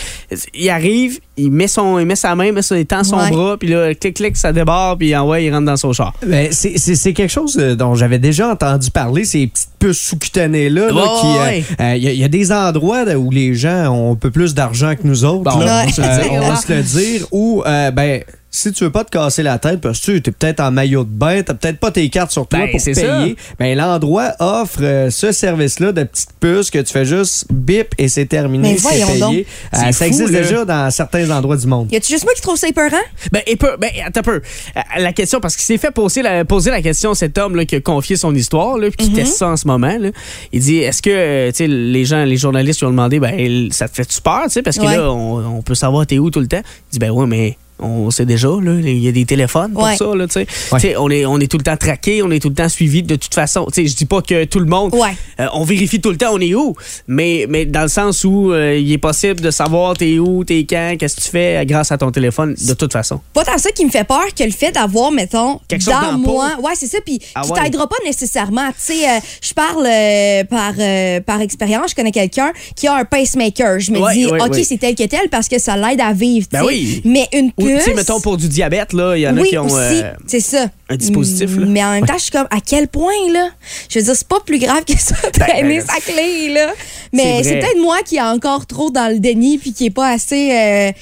il 0.54 0.68
arrive, 0.68 1.18
il 1.38 1.50
met, 1.50 1.66
son, 1.66 1.98
il 1.98 2.04
met 2.06 2.14
sa 2.14 2.34
main, 2.34 2.44
il 2.46 2.52
met 2.52 2.60
son- 2.62 2.74
il 2.76 2.84
tend 2.86 3.02
son 3.04 3.16
Ouais. 3.18 3.30
bras, 3.30 3.56
puis 3.58 3.68
là, 3.68 3.94
clic, 3.94 4.14
clic, 4.16 4.36
ça 4.36 4.52
débarre, 4.52 4.98
puis 4.98 5.16
envoie, 5.16 5.40
il 5.40 5.50
rentre 5.52 5.64
dans 5.64 5.76
son 5.78 5.92
char. 5.94 6.12
Ben, 6.26 6.52
c'est- 6.52 6.76
c'est 6.76 6.94
c'est 6.94 7.14
quelque 7.14 7.32
chose 7.32 7.56
euh, 7.58 7.74
dont 7.74 7.94
j'avais 7.94 8.18
déjà 8.18 8.50
entendu 8.50 8.90
parler, 8.90 9.24
ces 9.24 9.46
petites 9.46 9.68
puces 9.78 9.98
sous-cutanées-là. 9.98 10.88
là, 10.88 10.94
Ouais, 10.94 11.20
qui, 11.20 11.26
euh, 11.26 11.44
ouais. 11.44 11.64
euh, 11.80 11.96
Il 11.96 12.02
y, 12.04 12.08
a- 12.08 12.12
il 12.12 12.18
y 12.18 12.24
a 12.24 12.28
des 12.28 12.52
endroits 12.52 13.04
où 13.16 13.30
les 13.30 13.54
gens 13.54 13.88
ont 13.94 14.12
un 14.12 14.16
peu 14.16 14.30
plus 14.30 14.52
d'argent 14.54 14.94
que 14.94 15.06
nous 15.06 15.24
autres. 15.24 15.42
Bon, 15.50 15.58
là. 15.60 15.84
on 15.86 15.86
va 15.86 15.92
se 15.92 16.00
le 16.00 16.06
Euh, 16.06 16.22
dire, 16.22 16.32
on 16.32 16.48
va 16.48 16.56
se 16.56 16.72
le 16.72 16.82
dire. 16.82 17.26
Ou, 17.32 17.62
euh, 17.66 17.90
ben, 17.90 18.22
si 18.56 18.70
tu 18.72 18.84
veux 18.84 18.90
pas 18.92 19.02
te 19.04 19.10
casser 19.10 19.42
la 19.42 19.58
tête 19.58 19.80
parce 19.80 19.98
que 19.98 20.04
tu 20.04 20.16
es 20.16 20.20
peut-être 20.32 20.60
en 20.60 20.70
maillot 20.70 21.02
de 21.04 21.08
bain, 21.10 21.42
t'as 21.42 21.54
peut-être 21.54 21.78
pas 21.80 21.90
tes 21.90 22.08
cartes 22.08 22.30
sur 22.30 22.46
toi 22.46 22.60
Ben, 22.60 22.70
pour 22.70 22.80
payer, 22.84 23.36
ben, 23.58 23.76
l'endroit 23.76 24.32
offre 24.38 24.78
euh, 24.82 25.10
ce 25.10 25.32
service-là 25.32 25.90
de 25.92 26.04
petites 26.04 26.30
puces 26.38 26.70
que 26.70 26.78
tu 26.78 26.92
fais 26.92 27.04
juste 27.04 27.46
bip 27.52 27.94
et 27.98 28.08
c'est 28.08 28.26
terminé, 28.26 28.70
Mais 28.72 28.76
c'est 28.78 28.82
voyons 28.82 29.06
payé. 29.08 29.18
donc. 29.20 29.34
Euh, 29.34 29.76
ça 29.76 29.92
fou, 29.92 30.04
existe 30.04 30.30
là. 30.30 30.40
déjà 30.40 30.64
dans 30.64 30.90
certains 30.92 31.28
endroits 31.30 31.56
du 31.56 31.66
monde. 31.66 31.90
Y 31.92 31.96
a-tu 31.96 32.12
juste 32.12 32.24
moi 32.24 32.32
qui 32.34 32.42
trouve 32.42 32.56
ça 32.56 32.68
épeurant? 32.68 32.96
Ben, 33.32 33.42
et 33.46 33.56
peu, 33.56 33.76
ben, 33.78 33.90
attends 34.06 34.20
un 34.20 34.22
peu. 34.22 34.40
Euh, 34.76 34.80
La 35.00 35.12
question, 35.12 35.40
parce 35.40 35.56
qu'il 35.56 35.64
s'est 35.64 35.78
fait 35.78 35.90
poser 35.90 36.22
la, 36.22 36.44
poser 36.44 36.70
la 36.70 36.80
question, 36.80 37.14
cet 37.14 37.36
homme 37.38 37.56
là, 37.56 37.64
qui 37.64 37.74
a 37.74 37.80
confié 37.80 38.14
son 38.16 38.32
histoire, 38.34 38.78
là, 38.78 38.88
puis 38.96 39.08
qui 39.08 39.12
teste 39.12 39.34
ça 39.36 39.48
en 39.48 39.56
ce 39.56 39.66
moment. 39.66 39.96
Là. 39.98 40.10
Il 40.52 40.60
dit 40.60 40.76
est-ce 40.78 41.02
que 41.02 41.50
tu 41.50 41.56
sais, 41.56 41.66
les 41.66 42.04
gens, 42.04 42.24
les 42.24 42.36
journalistes 42.36 42.80
lui 42.80 42.86
ont 42.86 42.90
demandé 42.90 43.18
ben, 43.18 43.68
ça 43.72 43.88
te 43.88 43.94
fait-tu 43.96 44.20
peur 44.20 44.42
tu 44.44 44.50
sais, 44.50 44.62
Parce 44.62 44.76
que 44.78 44.84
Ouais. 44.84 44.96
là, 44.96 45.10
on, 45.10 45.56
on 45.58 45.62
peut 45.62 45.74
savoir 45.74 46.06
t'es 46.06 46.18
où 46.18 46.30
tout 46.30 46.40
le 46.40 46.46
temps? 46.46 46.62
Il 46.90 46.92
dit 46.92 46.98
ben 47.00 47.10
oui, 47.10 47.26
mais. 47.26 47.56
On 47.80 48.10
sait 48.10 48.24
déjà, 48.24 48.48
là, 48.48 48.74
il 48.80 48.98
y 48.98 49.08
a 49.08 49.12
des 49.12 49.24
téléphones 49.24 49.72
pour 49.72 49.82
Ouais. 49.82 49.96
ça, 49.96 50.04
là. 50.14 50.26
Ouais. 50.72 50.94
On 50.96 51.10
est, 51.10 51.26
on 51.26 51.38
est 51.40 51.50
tout 51.50 51.58
le 51.58 51.64
temps 51.64 51.76
traqué, 51.76 52.22
on 52.22 52.30
est 52.30 52.38
tout 52.38 52.48
le 52.48 52.54
temps 52.54 52.68
suivi 52.68 53.02
de 53.02 53.16
toute 53.16 53.34
façon. 53.34 53.66
Tu 53.72 53.82
sais, 53.82 53.88
je 53.88 53.96
dis 53.96 54.04
pas 54.06 54.22
que 54.22 54.44
tout 54.44 54.60
le 54.60 54.66
monde, 54.66 54.94
Ouais. 54.94 55.10
euh, 55.40 55.46
on 55.54 55.64
vérifie 55.64 56.00
tout 56.00 56.10
le 56.10 56.16
temps 56.16 56.30
on 56.32 56.38
est 56.40 56.54
où, 56.54 56.74
mais, 57.08 57.46
mais 57.48 57.66
dans 57.66 57.82
le 57.82 57.88
sens 57.88 58.22
où 58.24 58.52
euh, 58.52 58.78
il 58.78 58.90
est 58.92 58.98
possible 58.98 59.40
de 59.40 59.50
savoir 59.50 59.96
t'es 59.96 60.18
où, 60.20 60.44
t'es 60.44 60.64
quand, 60.68 60.94
qu'est-ce 60.98 61.16
que 61.16 61.20
tu 61.22 61.28
fais 61.28 61.56
euh, 61.56 61.64
grâce 61.64 61.90
à 61.90 61.98
ton 61.98 62.10
téléphone, 62.12 62.54
de 62.54 62.74
toute 62.74 62.92
façon. 62.92 63.20
Pas 63.32 63.44
tant 63.44 63.58
ça 63.58 63.70
qui 63.72 63.84
me 63.84 63.90
fait 63.90 64.04
peur 64.04 64.24
que 64.38 64.44
le 64.44 64.50
fait 64.52 64.70
d'avoir, 64.70 65.10
mettons, 65.10 65.60
Quelque 65.68 65.82
chose 65.84 65.94
dans 66.00 66.16
moi. 66.18 66.50
peau. 66.56 66.62
Ouais, 66.66 66.72
c'est 66.76 66.86
ça. 66.86 66.98
Puis 67.04 67.18
Ah 67.34 67.42
qui 67.42 67.50
ouais. 67.52 67.60
t'aidera 67.64 67.88
pas 67.88 67.96
nécessairement. 68.04 68.68
Tu 68.68 68.94
sais, 68.94 69.08
euh, 69.08 69.18
je 69.42 69.52
parle 69.52 69.84
euh, 69.86 70.44
par, 70.44 70.72
euh, 70.78 71.20
par 71.20 71.40
expérience. 71.40 71.90
Je 71.90 71.94
connais 71.96 72.12
quelqu'un 72.12 72.52
qui 72.76 72.86
a 72.86 72.94
un 72.94 73.04
pacemaker. 73.04 73.80
Je 73.80 73.90
me 73.90 73.98
Ouais, 73.98 74.14
dis, 74.14 74.26
ouais, 74.26 74.40
OK, 74.40 74.52
ouais. 74.54 74.62
c'est 74.64 74.78
tel 74.78 74.94
que 74.94 75.04
tel 75.04 75.28
parce 75.30 75.48
que 75.48 75.58
ça 75.58 75.76
l'aide 75.76 76.00
à 76.00 76.12
vivre. 76.12 76.46
Ben 76.52 76.62
oui. 76.64 77.02
Mais 77.04 77.26
une 77.32 77.50
Tu 77.66 77.80
sais, 77.80 77.94
mettons, 77.94 78.20
pour 78.20 78.36
du 78.36 78.48
diabète, 78.48 78.92
là, 78.92 79.16
il 79.16 79.20
y 79.20 79.28
en 79.28 79.36
a 79.36 79.42
qui 79.42 79.58
ont. 79.58 79.66
aussi, 79.66 79.76
euh, 79.76 80.12
c'est 80.26 80.40
ça. 80.40 80.66
un 80.88 80.96
dispositif, 80.96 81.56
là. 81.56 81.66
Mais 81.66 81.84
en 81.84 81.92
même 81.92 82.06
temps, 82.06 82.18
je 82.18 82.22
suis 82.22 82.30
comme, 82.30 82.48
à 82.50 82.60
quel 82.60 82.88
point, 82.88 83.12
là? 83.32 83.50
Je 83.88 83.98
veux 83.98 84.04
dire, 84.04 84.14
c'est 84.16 84.28
pas 84.28 84.40
plus 84.40 84.58
grave 84.58 84.84
que 84.84 84.98
ça, 84.98 85.14
traîner 85.32 85.78
ben, 85.78 85.86
sa 85.86 86.00
clé, 86.00 86.52
là. 86.52 86.72
Mais 87.12 87.42
c'est 87.42 87.60
peut-être 87.60 87.80
moi 87.80 87.98
qui 88.04 88.16
est 88.16 88.22
encore 88.22 88.66
trop 88.66 88.90
dans 88.90 89.10
le 89.12 89.18
déni 89.18 89.58
puis 89.58 89.72
qui 89.72 89.86
est 89.86 89.90
pas 89.90 90.08
assez 90.08 90.50
euh, 90.52 90.92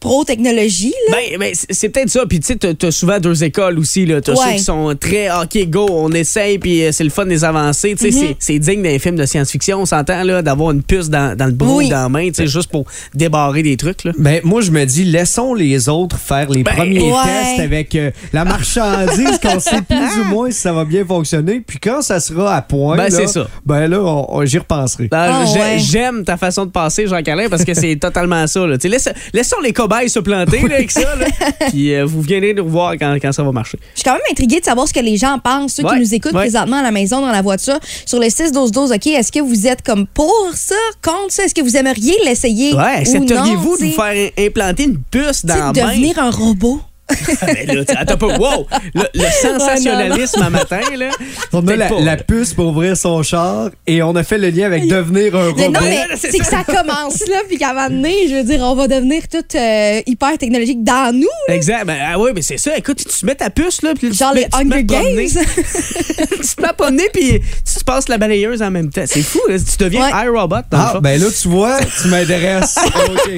pro-technologie, 0.00 0.94
là? 1.10 1.16
Ben, 1.30 1.38
ben, 1.38 1.52
c'est- 1.54 1.88
peut-être 1.88 2.10
ça. 2.10 2.24
Puis, 2.26 2.40
tu 2.40 2.46
sais, 2.54 2.56
t'as- 2.74 2.90
souvent 2.90 3.18
deux 3.18 3.44
écoles 3.44 3.78
aussi. 3.78 4.06
Là. 4.06 4.20
T'as 4.20 4.32
Ouais. 4.32 4.38
ceux 4.44 4.52
qui 4.58 4.62
sont 4.64 4.94
très, 4.98 5.28
OK, 5.30 5.68
go, 5.68 5.86
on 5.90 6.10
essaye, 6.12 6.58
puis 6.58 6.84
euh, 6.84 6.92
c'est 6.92 7.04
le 7.04 7.10
fun 7.10 7.26
des 7.26 7.44
avancées. 7.44 7.94
Tu 7.98 8.10
sais, 8.10 8.16
Mm-hmm. 8.18 8.26
c'est- 8.28 8.36
c'est 8.38 8.58
digne 8.58 8.82
d'un 8.82 8.98
film 8.98 9.16
de 9.16 9.26
science-fiction, 9.26 9.78
on 9.80 9.86
s'entend, 9.86 10.22
là, 10.22 10.42
d'avoir 10.42 10.70
une 10.72 10.82
puce 10.82 11.08
dans, 11.10 11.36
dans 11.36 11.46
le 11.46 11.52
bras 11.52 11.74
Oui. 11.74 11.86
ou 11.86 11.90
dans 11.90 12.02
la 12.02 12.08
main, 12.08 12.26
tu 12.28 12.34
sais, 12.34 12.46
juste 12.46 12.70
pour 12.70 12.84
débarrer 13.14 13.62
des 13.62 13.76
trucs, 13.76 14.04
là. 14.04 14.12
Ben, 14.18 14.40
moi, 14.44 14.60
je 14.60 14.70
me 14.70 14.84
dis, 14.84 15.04
laissons 15.04 15.54
les 15.54 15.88
autres 15.88 16.16
faire 16.18 16.48
les 16.50 16.62
Ben, 16.62 16.74
premiers 16.74 17.00
ouais. 17.12 17.22
tests 17.24 17.60
avec 17.60 17.94
euh, 17.94 18.10
la 18.32 18.44
marchandise, 18.44 19.38
qu'on 19.42 19.60
sait 19.60 19.82
plus 19.88 20.20
ou 20.20 20.24
moins 20.24 20.50
si 20.50 20.60
ça 20.60 20.72
va 20.72 20.84
bien 20.84 21.04
fonctionner. 21.04 21.60
Puis 21.66 21.78
quand 21.78 22.02
ça 22.02 22.20
sera 22.20 22.56
à 22.56 22.62
point, 22.62 22.96
Ben, 22.96 23.04
là, 23.04 23.10
c'est 23.10 23.26
ça. 23.26 23.46
ben 23.64 23.86
là, 23.88 24.00
on- 24.00 24.26
on- 24.38 24.44
j'y 24.44 24.58
repenserai. 24.58 25.08
Ah, 25.12 25.42
Ah, 25.46 25.52
ouais. 25.52 25.78
J'aime 25.78 26.24
ta 26.24 26.36
façon 26.36 26.64
de 26.66 26.70
passer, 26.70 27.06
Jean-Calin, 27.06 27.48
parce 27.48 27.64
que 27.64 27.74
c'est 27.74 27.96
totalement 28.00 28.46
ça. 28.46 28.66
Là. 28.66 28.76
Laisse, 28.84 29.08
laissons 29.32 29.56
les 29.62 29.72
cobayes 29.88 30.08
se 30.08 30.18
planter 30.18 30.62
là, 30.68 30.74
avec 30.76 30.90
ça. 30.90 31.16
Là. 31.16 31.26
Puis 31.68 31.94
euh, 31.94 32.04
vous 32.04 32.20
viendrez 32.22 32.54
nous 32.54 32.68
voir 32.68 32.94
quand, 32.94 33.16
quand 33.20 33.32
ça 33.32 33.42
va 33.42 33.52
marcher. 33.52 33.78
Je 33.94 34.00
suis 34.00 34.04
quand 34.04 34.12
même 34.14 34.22
intriguée 34.30 34.60
de 34.60 34.64
savoir 34.64 34.88
ce 34.88 34.92
que 34.92 35.00
les 35.00 35.16
gens 35.16 35.38
pensent, 35.38 35.74
ceux 35.74 35.84
Ouais, 35.84 35.94
qui 35.94 36.00
nous 36.00 36.14
écoutent 36.14 36.32
ouais. 36.32 36.40
présentement 36.40 36.78
à 36.78 36.82
la 36.82 36.90
maison, 36.90 37.20
dans 37.20 37.30
la 37.30 37.42
voiture, 37.42 37.78
sur 38.04 38.18
le 38.18 38.26
6-12-12. 38.26 38.94
OK, 38.96 39.06
est-ce 39.06 39.30
que 39.30 39.40
vous 39.40 39.66
êtes 39.66 39.82
comme 39.82 40.06
pour 40.06 40.50
ça, 40.54 40.74
contre 41.02 41.32
ça? 41.32 41.44
Est-ce 41.44 41.54
que 41.54 41.62
vous 41.62 41.76
aimeriez 41.76 42.14
l'essayer? 42.24 42.72
Ouais, 42.74 42.78
ou 42.78 42.82
accepteriez-vous 43.00 43.70
non, 43.70 43.76
de 43.76 43.84
vous 43.86 43.92
faire 43.92 44.30
implanter 44.38 44.84
une 44.84 44.98
puce 44.98 45.44
dans 45.44 45.54
la 45.54 45.64
main? 45.66 45.72
devenir 45.72 46.18
un 46.18 46.30
robot? 46.30 46.80
Ah, 47.08 47.46
ben 47.46 47.66
là, 47.76 47.82
attends 47.96 48.14
un 48.14 48.16
peu. 48.16 48.26
Wow! 48.36 48.66
Le, 48.94 49.02
le 49.14 49.24
sensationnalisme 49.42 50.42
à 50.42 50.50
matin, 50.50 50.80
là. 50.96 51.10
On 51.52 51.66
a 51.68 51.76
la, 51.76 51.88
pas, 51.88 52.16
puce 52.24 52.52
pour 52.54 52.66
ouvrir 52.68 52.96
son 52.96 53.22
char 53.22 53.70
et 53.86 54.02
on 54.02 54.14
a 54.16 54.22
fait 54.24 54.38
le 54.38 54.48
lien 54.50 54.66
avec 54.66 54.88
devenir 54.88 55.34
un 55.36 55.52
Mais 55.56 55.66
robot. 55.66 55.72
non, 55.72 55.80
mais 55.82 56.06
c'est 56.16 56.36
que 56.38 56.44
ça 56.44 56.64
commence 56.64 57.20
là, 57.28 57.38
puis 57.48 57.58
qu'à 57.58 57.70
un 57.70 57.74
moment 57.74 57.88
donné, 57.90 58.28
je 58.28 58.34
veux 58.34 58.44
dire, 58.44 58.60
on 58.62 58.74
va 58.74 58.88
devenir 58.88 59.22
tout 59.28 59.38
euh, 59.54 60.00
hyper 60.06 60.36
technologique 60.38 60.82
dans 60.82 61.14
nous. 61.14 61.28
là. 61.48 61.54
Exact. 61.54 61.84
Ben, 61.86 61.96
ah 62.04 62.18
oui, 62.18 62.30
mais 62.34 62.42
c'est 62.42 62.58
ça. 62.58 62.76
Écoute, 62.76 62.98
tu 62.98 63.04
te 63.20 63.24
mets 63.26 63.34
ta 63.36 63.50
puce, 63.50 63.82
là, 63.82 63.92
puis 63.98 64.10
tu 64.10 64.16
Genre 64.16 64.30
te 64.32 64.36
mets- 64.36 64.42
les 64.42 64.48
tu 64.48 64.58
te 64.58 64.64
mets 64.64 64.74
Hunger. 64.76 64.84
Games. 64.84 65.44
tu 66.40 66.56
te 66.56 66.60
mets 66.62 66.68
à 66.68 66.72
promener, 66.72 67.08
puis 67.12 67.40
tu 67.40 67.74
te 67.78 67.84
passes 67.84 68.08
la 68.08 68.18
balayeuse 68.18 68.62
en 68.62 68.70
même 68.70 68.90
temps. 68.90 69.04
C'est 69.06 69.22
fou, 69.22 69.40
là. 69.48 69.56
Tu 69.58 69.84
deviens 69.84 70.10
Ouais. 70.10 70.24
iRobot, 70.26 70.56
dans 70.70 70.78
le 70.78 70.84
Ah, 70.96 71.00
ben 71.00 71.20
là, 71.20 71.26
tu 71.40 71.48
vois, 71.48 71.78
tu 72.02 72.08
m'intéresses. 72.08 72.76
OK, 73.08 73.30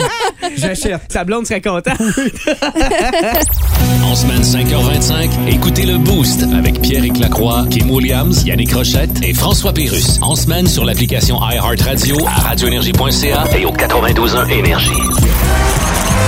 j'achète. 0.57 1.01
Sa 1.13 1.25
blonde 1.25 1.47
serait 1.47 1.61
contente. 1.61 1.99
En 4.05 4.15
semaine 4.15 4.43
5h25, 4.43 5.49
écoutez 5.49 5.85
le 5.85 5.99
Boost 5.99 6.43
avec 6.57 6.81
Pierre 6.81 7.05
Lacroix, 7.21 7.67
Kim 7.71 7.91
Williams, 7.91 8.45
Yannick 8.45 8.73
Rochette 8.73 9.23
et 9.23 9.35
François 9.35 9.73
Pérus. 9.73 10.19
En 10.23 10.35
semaine 10.35 10.67
sur 10.67 10.85
l'application 10.85 11.39
iHeartRadio 11.43 12.17
à 12.27 12.49
radioénergie.ca 12.49 13.45
et 13.57 13.67
au 13.67 13.73
92.1 13.73 14.51
Énergie. 14.51 14.91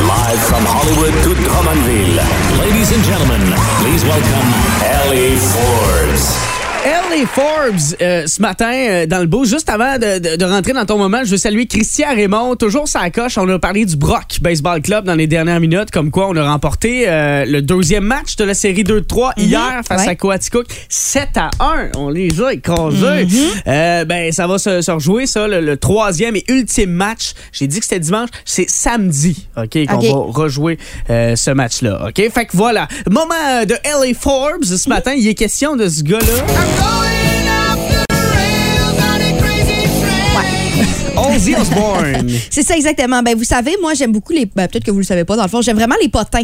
Live 0.03 0.41
from 0.41 0.65
Hollywood 0.67 1.15
to 1.23 1.35
Drummondville. 1.35 2.21
Ladies 2.59 2.93
and 2.93 3.05
gentlemen, 3.05 3.55
please 3.81 4.05
welcome 4.05 4.55
Ellie 4.83 5.37
Forbes. 5.37 6.60
Ellie 6.83 7.27
Forbes, 7.27 7.95
euh, 8.01 8.27
ce 8.27 8.41
matin, 8.41 8.73
euh, 8.73 9.07
dans 9.07 9.19
le 9.19 9.27
beau, 9.27 9.45
juste 9.45 9.69
avant 9.69 9.99
de, 9.99 10.19
de- 10.19 10.37
de 10.37 10.45
rentrer 10.47 10.73
dans 10.73 10.87
ton 10.87 10.97
moment, 10.97 11.21
je 11.25 11.31
veux 11.33 11.37
saluer 11.37 11.67
Christian 11.67 12.09
Raymond, 12.15 12.57
toujours 12.57 12.89
sa 12.89 13.11
coche. 13.11 13.37
On 13.37 13.47
a 13.51 13.59
parlé 13.59 13.85
du 13.85 13.97
Brock 13.97 14.39
Baseball 14.41 14.81
Club 14.81 15.05
dans 15.05 15.15
les 15.15 15.27
dernières 15.27 15.61
minutes, 15.61 15.91
comme 15.91 16.11
quoi 16.11 16.29
on 16.31 16.37
a 16.37 16.51
remporté 16.51 17.05
euh, 17.07 17.45
le 17.45 17.61
deuxième 17.61 18.05
match 18.05 18.37
de 18.37 18.45
la 18.45 18.55
série 18.55 18.83
2-3 18.85 19.33
hier 19.37 19.83
face 19.87 20.05
ouais. 20.05 20.09
à 20.09 20.15
Coaticook. 20.15 20.67
7 20.89 21.29
à 21.37 21.51
1, 21.61 21.91
on 21.99 22.09
les 22.09 22.41
a 22.41 22.55
écrasés. 22.55 23.27
Euh, 23.67 24.05
ben, 24.07 24.33
ça 24.33 24.47
va 24.47 24.57
se, 24.57 24.81
se 24.81 24.91
rejouer, 24.91 25.27
ça, 25.27 25.47
le, 25.49 25.61
le 25.61 25.77
troisième 25.77 26.35
et 26.37 26.45
ultime 26.49 26.91
match. 26.91 27.33
J'ai 27.53 27.67
dit 27.67 27.79
que 27.81 27.85
c'était 27.85 28.01
dimanche, 28.01 28.31
c'est 28.47 28.69
samedi, 28.71 29.49
OK, 29.59 29.79
qu'on 29.87 29.99
va 29.99 30.33
rejouer 30.43 30.79
euh, 31.11 31.37
ce 31.37 31.51
match-là, 31.51 32.07
OK? 32.09 32.31
Fait 32.33 32.47
que 32.47 32.57
voilà, 32.57 32.89
moment 33.11 33.35
de 33.69 33.75
Ellie 33.85 34.15
Forbes 34.15 34.65
ce 34.65 34.89
matin, 34.89 35.13
il 35.15 35.29
est 35.29 35.35
question 35.35 35.77
de 35.77 35.87
ce 35.87 36.03
gars-là. 36.03 36.70
going 36.79 37.30
Ozzy 41.35 41.55
Osbourne. 41.61 42.29
C'est 42.51 42.63
ça 42.63 42.77
exactement. 42.77 43.23
Ben 43.23 43.37
vous 43.37 43.45
savez, 43.45 43.77
moi 43.81 43.95
j'aime 43.95 44.13
beaucoup 44.13 44.33
les. 44.33 44.47
Ben, 44.47 44.67
peut-être 44.69 44.85
que 44.85 44.91
vous 44.91 44.99
le 44.99 45.05
savez 45.05 45.25
pas 45.25 45.37
dans 45.37 45.43
le 45.45 45.49
fond. 45.49 45.61
J'aime 45.63 45.77
vraiment 45.77 45.97
les 46.03 46.09
potins. 46.09 46.43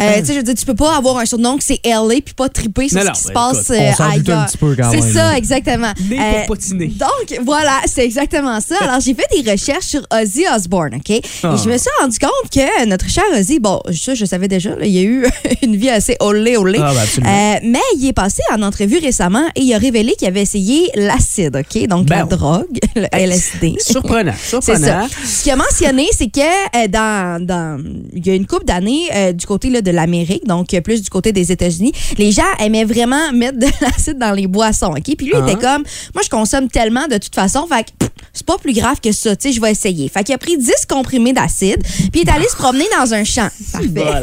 Euh, 0.00 0.14
tu 0.18 0.24
sais, 0.26 0.32
je 0.32 0.38
veux 0.38 0.42
dire, 0.42 0.54
tu 0.54 0.64
peux 0.66 0.74
pas 0.74 0.96
avoir 0.96 1.18
un 1.18 1.24
surnom 1.26 1.56
que 1.56 1.64
c'est 1.64 1.80
LA 1.84 2.20
puis 2.24 2.34
pas 2.36 2.48
triper 2.48 2.88
sur 2.88 2.98
Non, 2.98 3.02
ce 3.02 3.06
non, 3.08 3.12
qui 3.14 3.20
se 3.20 3.26
ben, 3.28 3.34
passe 3.34 3.70
euh, 3.70 4.04
ailleurs. 4.04 4.46
C'est 4.92 5.12
ça, 5.12 5.30
là. 5.30 5.38
exactement. 5.38 5.92
Né 6.08 6.18
pour 6.46 6.56
patiner. 6.56 6.86
Donc 6.88 7.40
voilà, 7.44 7.78
c'est 7.86 8.04
exactement 8.04 8.60
ça. 8.60 8.76
Alors 8.82 9.00
j'ai 9.00 9.14
fait 9.14 9.26
des 9.42 9.50
recherches 9.50 9.86
sur 9.86 10.02
Ozzy 10.12 10.44
Osbourne, 10.54 10.96
ok? 10.96 11.10
Et 11.10 11.22
Ah. 11.42 11.56
je 11.62 11.68
me 11.68 11.76
suis 11.78 11.90
rendu 12.00 12.18
compte 12.18 12.50
que 12.52 12.84
notre 12.86 13.08
cher 13.08 13.24
Ozzy, 13.36 13.58
bon, 13.60 13.80
ça 13.92 14.14
je 14.14 14.24
savais 14.24 14.48
déjà, 14.48 14.70
là, 14.70 14.84
il 14.86 14.98
a 14.98 15.02
eu 15.02 15.26
une 15.62 15.76
vie 15.76 15.90
assez 15.90 16.16
olé 16.20 16.56
olé. 16.56 16.78
Ah, 16.82 16.92
ben. 16.92 17.26
Euh, 17.26 17.58
mais 17.64 17.78
il 17.96 18.06
est 18.08 18.12
passé 18.12 18.42
en 18.52 18.62
entrevue 18.62 18.98
récemment 18.98 19.44
et 19.54 19.60
il 19.62 19.74
a 19.74 19.78
révélé 19.78 20.14
qu'il 20.14 20.28
avait 20.28 20.42
essayé 20.42 20.90
l'acide, 20.94 21.56
ok, 21.56 21.86
donc 21.88 22.06
Ben 22.06 22.18
la 22.18 22.24
drogue, 22.24 22.78
le 22.96 23.06
LSD. 23.12 23.76
Surprenant, 23.78 24.27
Surprenant. 24.36 24.86
ça. 24.86 25.06
Ce 25.24 25.42
qu'il 25.42 25.52
a 25.52 25.56
mentionné, 25.56 26.06
c'est 26.16 26.28
que 26.30 26.40
euh, 26.40 26.88
dans, 26.88 27.44
dans 27.44 27.82
il 28.14 28.26
y 28.26 28.30
a 28.30 28.34
une 28.34 28.46
couple 28.46 28.64
d'années 28.64 29.04
euh, 29.14 29.32
du 29.32 29.46
côté 29.46 29.70
là, 29.70 29.80
de 29.82 29.90
l'Amérique, 29.90 30.46
donc 30.46 30.74
euh, 30.74 30.80
plus 30.80 31.02
du 31.02 31.10
côté 31.10 31.32
des 31.32 31.52
États-Unis, 31.52 31.92
les 32.18 32.32
gens 32.32 32.42
aimaient 32.58 32.84
vraiment 32.84 33.32
mettre 33.32 33.58
de 33.58 33.66
l'acide 33.80 34.18
dans 34.18 34.32
les 34.32 34.46
boissons, 34.46 34.92
ok? 34.96 35.02
Puis 35.16 35.26
lui 35.26 35.32
il 35.34 35.42
Ah. 35.42 35.50
était 35.50 35.60
comme, 35.60 35.84
moi 36.14 36.22
je 36.24 36.28
consomme 36.30 36.68
tellement 36.68 37.06
de 37.08 37.18
toute 37.18 37.34
façon, 37.34 37.66
fait 37.66 37.86
c'est 38.32 38.46
pas 38.46 38.58
plus 38.58 38.72
grave 38.72 39.00
que 39.02 39.10
ça, 39.10 39.34
tu 39.34 39.48
sais, 39.48 39.54
je 39.54 39.60
vais 39.60 39.72
essayer. 39.72 40.08
Fait 40.08 40.22
qu'il 40.22 40.34
a 40.34 40.38
pris 40.38 40.56
10 40.56 40.70
comprimés 40.88 41.32
d'acide, 41.32 41.82
puis 42.12 42.22
il 42.22 42.28
est 42.28 42.30
allé 42.30 42.46
se 42.48 42.54
promener 42.56 42.84
dans 42.96 43.12
un 43.14 43.24
champ. 43.24 43.48
Parfait. 43.72 43.88
Voilà. 43.94 44.22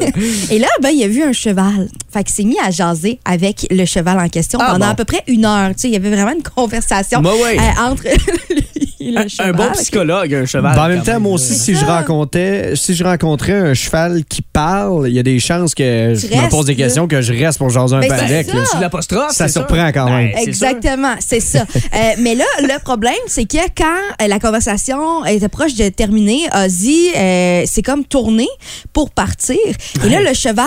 Et 0.52 0.60
là, 0.60 0.68
ben, 0.82 0.90
il 0.90 1.04
a 1.04 1.08
vu 1.08 1.22
un 1.24 1.34
cheval. 1.34 1.90
Fait 2.14 2.24
qu'il 2.24 2.34
s'est 2.34 2.44
mis 2.44 2.58
à 2.64 2.72
jaser 2.72 3.20
avec 3.26 3.68
le 3.70 3.84
cheval 3.86 4.18
en 4.20 4.30
question 4.30 4.58
Ah, 4.62 4.72
pendant 4.72 4.86
bon? 4.86 4.92
à 4.92 4.96
peu 4.96 5.04
près 5.04 5.22
une 5.28 5.44
heure. 5.44 5.70
Tu 5.76 5.82
sais, 5.82 5.88
il 5.90 5.94
y 5.94 5.98
avait 5.98 6.12
vraiment 6.12 6.32
une 6.32 6.44
conversation 6.44 7.22
Ben 7.22 7.32
ouais. 7.34 7.58
euh, 7.60 7.82
entre 7.82 8.04
lui 8.50 8.95
et 9.06 9.12
le 9.12 9.20
Un, 9.40 9.52
bon 9.52 9.72
psychologue, 9.74 10.34
un 10.34 10.46
cheval. 10.46 10.76
Ben, 10.76 10.84
en 10.84 10.88
même 10.88 11.04
temps, 11.04 11.20
moi 11.20 11.34
aussi, 11.34 11.54
si 11.54 11.76
je, 11.76 11.86
rencontrais, 11.86 12.74
si 12.76 12.96
je 12.96 13.04
rencontrais 13.04 13.54
un 13.54 13.74
cheval 13.74 14.24
qui 14.26 14.42
parle, 14.42 15.08
il 15.08 15.14
y 15.14 15.20
a 15.20 15.24
des 15.24 15.40
chances 15.40 15.76
que 15.76 16.14
je 16.16 16.28
me 16.28 16.50
pose 16.50 16.66
des 16.66 16.74
là. 16.74 16.86
questions, 16.86 17.08
que 17.08 17.22
je 17.22 17.34
reste 17.34 17.60
pour 17.60 17.70
jaser 17.70 17.96
un 17.96 18.00
Ben, 18.00 18.10
peu 18.10 18.16
c'est. 18.28 18.44
C'est 18.44 18.80
l'apostrophe. 18.80 19.32
Ça 19.32 19.48
c'est 19.48 19.54
surprend 19.54 19.92
quand 19.92 20.10
même. 20.10 20.32
Ben, 20.32 20.38
c'est. 20.38 20.48
Exactement, 20.48 21.16
c'est 21.20 21.40
ça. 21.40 21.62
Euh, 21.62 21.98
mais 22.20 22.36
là, 22.36 22.46
le 22.62 22.80
problème, 22.80 23.14
c'est 23.28 23.46
que 23.46 23.58
quand 23.78 23.86
euh, 24.22 24.28
la 24.28 24.40
conversation 24.40 25.24
était 25.26 25.50
proche 25.50 25.76
de 25.76 25.90
terminer, 25.90 26.42
Ozzy 26.56 27.12
euh, 27.16 27.64
s'est 27.66 27.84
comme 27.84 28.06
tourné 28.06 28.48
pour 28.94 29.12
partir. 29.12 29.58
Et 30.04 30.10
là, 30.10 30.22
le 30.22 30.34
cheval 30.34 30.66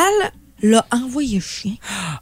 l'a 0.63 0.85
envoyé 0.93 1.41
chien. 1.41 1.73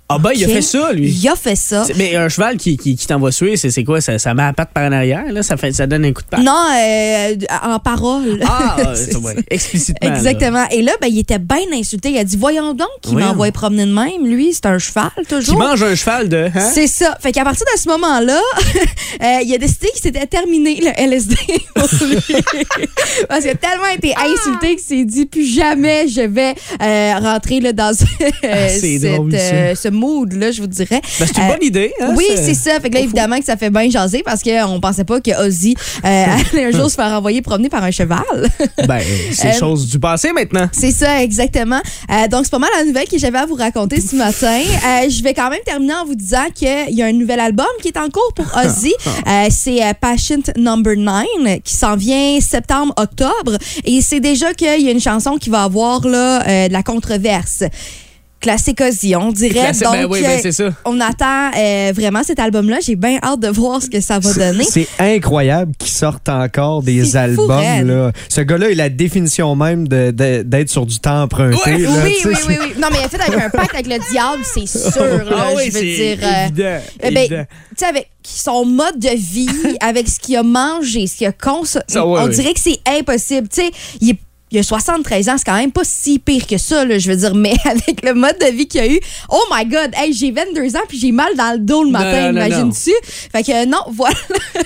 Ah 0.08 0.18
ben, 0.18 0.30
il 0.34 0.44
a 0.44 0.48
fait 0.48 0.62
ça, 0.62 0.92
lui. 0.92 1.08
Il 1.08 1.28
a 1.28 1.36
fait 1.36 1.56
ça. 1.56 1.84
Mais 1.96 2.16
un 2.16 2.28
cheval 2.28 2.56
qui, 2.56 2.76
qui, 2.76 2.96
qui 2.96 3.06
t'envoie 3.06 3.32
suer, 3.32 3.56
c'est 3.56 3.84
quoi? 3.84 4.00
Ça, 4.00 4.18
ça 4.18 4.34
met 4.34 4.42
la 4.42 4.52
patte 4.52 4.70
par 4.72 4.84
en 4.88 4.92
arrière, 4.92 5.32
là? 5.32 5.42
Ça, 5.42 5.56
fait, 5.56 5.72
ça 5.72 5.86
donne 5.86 6.04
un 6.04 6.12
coup 6.12 6.22
de 6.22 6.28
patte? 6.28 6.40
Non, 6.40 6.64
euh, 6.76 7.36
en 7.62 7.78
parole. 7.78 8.40
Ah, 8.46 8.76
C'est 8.94 9.16
ouais, 9.16 9.36
explicitement. 9.50 10.08
là. 10.08 10.16
Exactement. 10.16 10.66
Et 10.70 10.82
là, 10.82 10.92
ben, 11.00 11.08
il 11.08 11.18
était 11.18 11.38
bien 11.38 11.58
insulté. 11.72 12.10
Il 12.10 12.18
a 12.18 12.24
dit 12.24 12.36
Voyons 12.36 12.74
donc, 12.74 12.88
il 13.08 13.16
m'a 13.16 13.30
envoyé 13.30 13.52
promener 13.52 13.86
de 13.86 13.92
même. 13.92 14.26
Lui, 14.26 14.52
c'est 14.52 14.66
un 14.66 14.78
cheval, 14.78 15.10
toujours. 15.28 15.58
mange 15.58 15.82
un 15.82 15.94
cheval 15.94 16.28
de. 16.28 16.48
Hein? 16.54 16.70
C'est 16.72 16.86
ça. 16.86 17.16
Fait 17.20 17.32
qu'à 17.32 17.44
partir 17.44 17.64
de 17.74 17.78
ce 17.80 17.88
moment-là, 17.88 18.40
euh, 19.22 19.38
il 19.44 19.54
a 19.54 19.58
décidé 19.58 19.88
qu'il 19.88 20.02
s'était 20.02 20.26
terminé 20.26 20.80
le 20.80 20.90
LSD 20.96 21.36
pour 21.74 21.88
lui. 22.06 22.16
Parce 23.28 23.40
qu'il 23.40 23.50
a 23.50 23.54
tellement 23.54 23.86
été 23.94 24.14
insulté 24.14 24.76
qu'il 24.76 24.84
s'est 24.84 25.04
dit 25.04 25.26
plus 25.26 25.46
jamais 25.46 26.06
je 26.08 26.20
vais 26.22 26.54
euh, 26.82 27.18
rentrer 27.18 27.60
là, 27.60 27.72
dans 27.72 27.94
c'est 28.42 28.98
cette, 28.98 29.14
drôle, 29.14 29.32
ça. 29.32 29.38
euh, 29.38 29.74
ce 29.74 29.88
mood-là, 29.88 30.50
je 30.50 30.60
vous 30.60 30.66
dirais. 30.66 31.00
Ben, 31.20 31.26
c'est 31.26 31.36
une 31.38 31.44
Euh, 31.44 31.52
bonne 31.52 31.62
idée. 31.62 31.92
Hein? 32.00 32.14
oui, 32.16 32.24
c'est 32.36 32.54
ça. 32.54 32.80
Fait 32.80 32.88
que 32.90 32.94
là, 32.94 33.00
évidemment, 33.00 33.38
que 33.38 33.44
ça 33.44 33.56
fait 33.56 33.70
bien 33.70 33.88
jaser 33.90 34.22
parce 34.24 34.42
qu'on 34.42 34.80
pensait 34.80 35.04
pas 35.04 35.20
que 35.20 35.30
Ozzy 35.46 35.74
euh, 36.04 36.24
allait 36.52 36.64
un 36.66 36.70
jour 36.70 36.90
se 36.90 36.94
faire 36.96 37.12
envoyer 37.12 37.42
promener 37.42 37.68
par 37.68 37.82
un 37.84 37.90
cheval. 37.90 38.22
Ben, 38.86 39.00
c'est 39.32 39.58
chose 39.58 39.88
du 39.88 39.98
passé 39.98 40.32
maintenant. 40.32 40.68
C'est 40.72 40.90
ça, 40.92 41.22
exactement. 41.22 41.80
Donc, 42.30 42.44
c'est 42.44 42.50
pas 42.50 42.58
mal 42.58 42.70
la 42.78 42.84
nouvelle 42.84 43.08
que 43.08 43.18
j'avais 43.18 43.38
à 43.38 43.46
vous 43.46 43.54
raconter 43.54 44.00
ce 44.00 44.14
matin. 44.14 44.60
Je 45.08 45.22
vais 45.22 45.34
quand 45.34 45.50
même 45.50 45.60
terminer 45.64 45.94
en 45.94 46.04
vous 46.04 46.14
disant 46.14 46.46
qu'il 46.54 46.68
y 46.94 47.02
a 47.02 47.06
un 47.06 47.12
nouvel 47.12 47.40
album 47.40 47.66
qui 47.82 47.88
est 47.88 47.96
en 47.96 48.08
cours 48.08 48.32
pour 48.34 48.46
Ozzy. 48.56 48.92
Euh, 49.26 49.46
c'est 49.50 49.80
Patient 50.00 50.42
Number 50.56 50.96
9 50.96 51.60
qui 51.64 51.74
s'en 51.74 51.96
vient 51.96 52.38
septembre-octobre. 52.40 53.58
Et 53.84 54.00
c'est 54.00 54.20
déjà 54.20 54.52
qu'il 54.54 54.80
y 54.80 54.88
a 54.88 54.90
une 54.92 55.00
chanson 55.00 55.36
qui 55.36 55.50
va 55.50 55.62
avoir 55.64 56.06
là, 56.06 56.42
euh, 56.46 56.68
de 56.68 56.72
la 56.72 56.82
controverse. 56.82 57.64
Classique 58.40 58.80
Ozzy, 58.80 59.16
on 59.16 59.32
dirait. 59.32 59.54
Classique, 59.54 59.84
Donc, 59.84 59.92
ben 59.94 60.06
oui, 60.10 60.22
ben 60.22 60.38
c'est 60.40 60.52
ça. 60.52 60.68
on 60.84 61.00
attend 61.00 61.50
euh, 61.58 61.92
vraiment 61.94 62.22
cet 62.22 62.38
album-là. 62.38 62.78
J'ai 62.84 62.94
bien 62.94 63.18
hâte 63.22 63.40
de 63.40 63.48
voir 63.48 63.82
ce 63.82 63.88
que 63.88 64.00
ça 64.00 64.18
va 64.18 64.32
donner. 64.34 64.62
C'est 64.64 64.86
incroyable 64.98 65.72
qu'il 65.78 65.90
sorte 65.90 66.28
encore 66.28 66.82
des 66.82 67.16
albums. 67.16 67.48
Là. 67.86 68.12
Ce 68.28 68.40
gars-là 68.42 68.70
est 68.70 68.74
la 68.74 68.88
définition 68.88 69.56
même 69.56 69.88
de- 69.88 70.10
de- 70.10 70.42
d'être 70.42 70.68
sur 70.70 70.86
du 70.86 70.98
temps 71.00 71.22
emprunté. 71.22 71.56
Ouais, 71.66 71.78
là, 71.78 71.90
oui, 72.04 72.14
oui, 72.24 72.32
oui, 72.48 72.54
oui. 72.60 72.66
Non, 72.78 72.88
mais 72.92 72.98
il 73.00 73.04
a 73.04 73.08
fait 73.08 73.20
avec 73.20 73.40
un 73.42 73.50
pacte 73.50 73.74
avec 73.74 73.86
le 73.86 73.98
diable, 74.10 74.42
c'est 74.44 74.66
sûr. 74.66 75.02
là, 75.02 75.24
Ah 75.36 75.46
oui, 75.56 75.62
je 75.66 75.72
veux 75.72 75.78
c'est 75.80 76.16
dire. 76.16 76.18
euh, 76.22 76.44
évident. 76.44 76.78
Eh 77.02 77.10
ben, 77.10 77.18
évident. 77.24 77.44
tu 77.70 77.74
sais, 77.78 77.86
avec 77.86 78.10
son 78.22 78.64
mode 78.64 78.98
de 78.98 79.16
vie, 79.16 79.48
avec 79.80 80.08
ce 80.08 80.20
qu'il 80.20 80.36
a 80.36 80.42
mangé, 80.42 81.06
ce 81.06 81.16
qu'il 81.16 81.26
a 81.26 81.32
consommé, 81.32 81.84
Ça, 81.88 82.06
ouais, 82.06 82.20
on 82.22 82.28
dirait 82.28 82.52
que 82.52 82.60
c'est 82.60 82.78
impossible. 82.98 83.48
Tu 83.48 83.62
sais, 83.62 83.70
il 84.00 84.10
est 84.10 84.18
il 84.56 84.60
a 84.60 84.62
73 84.62 85.28
ans, 85.28 85.34
c'est 85.36 85.44
quand 85.44 85.56
même 85.56 85.72
pas 85.72 85.82
si 85.84 86.18
pire 86.18 86.46
que 86.46 86.56
ça, 86.58 86.84
là, 86.84 86.98
je 86.98 87.08
veux 87.10 87.16
dire, 87.16 87.34
mais 87.34 87.54
avec 87.64 88.02
le 88.02 88.14
mode 88.14 88.36
de 88.40 88.46
vie 88.56 88.66
qu'il 88.66 88.80
a 88.80 88.86
eu, 88.88 88.98
oh 89.28 89.42
my 89.54 89.64
God, 89.66 89.90
hey, 89.96 90.12
j'ai 90.12 90.30
22 90.30 90.76
ans 90.76 90.80
puis 90.88 90.98
j'ai 90.98 91.12
mal 91.12 91.34
dans 91.36 91.52
le 91.52 91.58
dos 91.58 91.84
le 91.84 91.90
matin, 91.90 92.30
imagines-tu? 92.30 92.92
Fait 93.32 93.42
que 93.42 93.52
euh, 93.52 93.66
non, 93.66 93.78
voilà, 93.92 94.16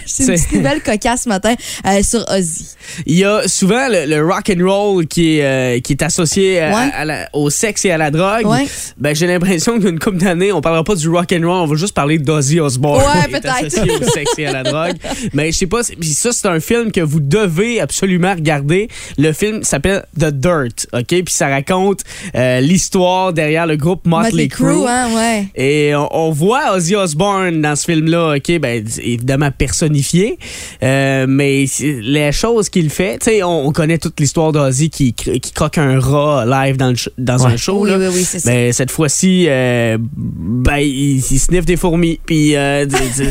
c'est 0.06 0.24
une 0.24 0.34
petite 0.34 0.52
nouvelle 0.52 0.82
cocasse 0.82 1.22
ce 1.24 1.28
matin 1.28 1.54
euh, 1.86 2.02
sur 2.02 2.24
Ozzy. 2.30 2.66
Il 3.06 3.18
y 3.18 3.24
a 3.24 3.46
souvent 3.48 3.88
le, 3.88 4.06
le 4.06 4.24
rock 4.24 4.50
and 4.56 4.64
roll 4.64 5.06
qui 5.06 5.38
est, 5.38 5.44
euh, 5.44 5.80
qui 5.80 5.92
est 5.94 6.02
associé 6.02 6.60
à- 6.60 6.70
Ouais. 6.70 6.90
à 6.94 7.04
la- 7.04 7.28
au 7.32 7.50
sexe 7.50 7.84
et 7.84 7.90
à 7.90 7.98
la 7.98 8.10
drogue. 8.10 8.46
Ouais. 8.46 8.66
Ben, 8.96 9.14
j'ai 9.14 9.26
l'impression 9.26 9.78
qu'une 9.80 9.98
couple 9.98 10.18
d'années, 10.18 10.52
on 10.52 10.60
parlera 10.60 10.84
pas 10.84 10.94
du 10.94 11.08
rock 11.08 11.32
and 11.32 11.40
roll, 11.46 11.62
on 11.62 11.66
va 11.66 11.74
juste 11.76 11.94
parler 11.94 12.18
d'Ozzy 12.18 12.60
Osbourne. 12.60 13.02
Ouais, 13.02 13.28
peut-être. 13.28 13.64
associé 13.64 13.90
au 13.96 14.08
sexe 14.10 14.32
et 14.38 14.46
à 14.46 14.52
la 14.52 14.62
drogue. 14.62 14.96
Mais 15.32 15.50
je 15.52 15.58
sais 15.58 15.66
pas, 15.66 15.82
ça 15.82 16.30
c'est 16.32 16.46
un 16.46 16.60
film 16.60 16.92
que 16.92 17.00
vous 17.00 17.20
devez 17.20 17.80
absolument 17.80 18.34
regarder. 18.34 18.88
Le 19.18 19.32
film 19.32 19.62
s'appelle 19.82 20.04
The 20.18 20.32
Dirt, 20.32 20.86
OK? 20.92 21.06
Puis 21.06 21.24
ça 21.28 21.48
raconte 21.48 22.00
euh, 22.34 22.60
l'histoire 22.60 23.32
derrière 23.32 23.66
le 23.66 23.76
groupe 23.76 24.06
Motley, 24.06 24.30
Motley 24.30 24.48
Crue. 24.48 24.86
Hein, 24.86 25.08
ouais. 25.14 25.46
Et 25.54 25.94
on, 25.94 26.08
on 26.14 26.30
voit 26.30 26.74
Ozzy 26.74 26.96
Osbourne 26.96 27.60
dans 27.60 27.76
ce 27.76 27.84
film-là, 27.84 28.36
OK, 28.36 28.58
ben, 28.58 28.84
évidemment 29.02 29.50
personnifié, 29.50 30.38
euh, 30.82 31.26
mais 31.28 31.64
les 31.80 32.32
choses 32.32 32.68
qu'il 32.68 32.90
fait, 32.90 33.18
tu 33.18 33.30
sais, 33.30 33.42
on, 33.42 33.66
on 33.66 33.72
connaît 33.72 33.98
toute 33.98 34.18
l'histoire 34.20 34.52
d'Ozzy 34.52 34.90
qui, 34.90 35.12
qui 35.12 35.52
croque 35.52 35.78
un 35.78 35.98
rat 35.98 36.44
live 36.46 36.76
dans, 36.76 36.90
le 36.90 36.96
dans 37.18 37.46
un 37.46 37.56
show. 37.56 37.80
Oui, 37.80 37.90
là. 37.90 37.98
oui, 37.98 38.06
oui, 38.12 38.24
c'est 38.24 38.40
ça. 38.40 38.50
Mais 38.50 38.72
cette 38.72 38.90
fois-ci, 38.90 39.46
euh, 39.48 39.98
ben, 40.00 40.78
il, 40.78 41.16
il 41.18 41.38
sniffe 41.38 41.64
des 41.64 41.76
fourmis. 41.76 42.20
Puis, 42.26 42.56
euh, 42.56 42.86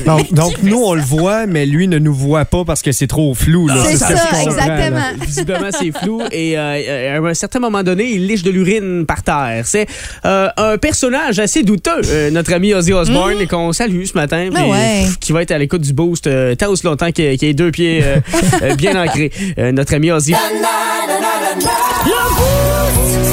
Donc, 0.05 0.33
donc, 0.33 0.63
nous, 0.63 0.81
on 0.81 0.93
le 0.93 1.01
voit, 1.01 1.45
mais 1.45 1.65
lui 1.65 1.87
ne 1.87 1.99
nous 1.99 2.13
voit 2.13 2.45
pas 2.45 2.65
parce 2.65 2.81
que 2.81 2.91
c'est 2.91 3.07
trop 3.07 3.33
flou. 3.33 3.67
là. 3.67 3.83
C'est 3.85 3.97
ça, 3.97 4.13
là. 4.13 4.43
exactement. 4.43 5.25
Visiblement, 5.25 5.69
c'est 5.71 5.91
flou. 5.91 6.21
Et 6.31 6.57
euh, 6.57 7.19
à 7.21 7.27
un 7.29 7.33
certain 7.33 7.59
moment 7.59 7.83
donné, 7.83 8.05
il 8.11 8.27
liche 8.27 8.43
de 8.43 8.51
l'urine 8.51 9.05
par 9.05 9.23
terre. 9.23 9.63
C'est 9.65 9.87
euh, 10.25 10.47
un 10.57 10.77
personnage 10.77 11.39
assez 11.39 11.63
douteux, 11.63 12.01
euh, 12.07 12.31
notre 12.31 12.53
ami 12.53 12.73
Ozzy 12.73 12.93
Osbourne, 12.93 13.39
et 13.39 13.47
qu'on 13.47 13.71
salue 13.73 14.03
ce 14.05 14.13
matin, 14.13 14.49
Ben 14.53 14.65
ouais. 14.65 15.01
pff, 15.05 15.19
qui 15.19 15.31
va 15.31 15.41
être 15.41 15.51
à 15.51 15.57
l'écoute 15.57 15.81
du 15.81 15.93
boost 15.93 16.27
euh, 16.27 16.55
tant 16.55 16.69
aussi 16.69 16.85
longtemps 16.85 17.11
qu'il 17.11 17.37
qu'il 17.37 17.47
ait 17.49 17.53
deux 17.53 17.71
pieds 17.71 18.01
euh, 18.03 18.17
euh, 18.63 18.75
bien 18.75 19.01
ancrés. 19.01 19.31
Euh, 19.57 19.71
notre 19.71 19.93
ami 19.95 20.11
Ozzy. 20.11 20.33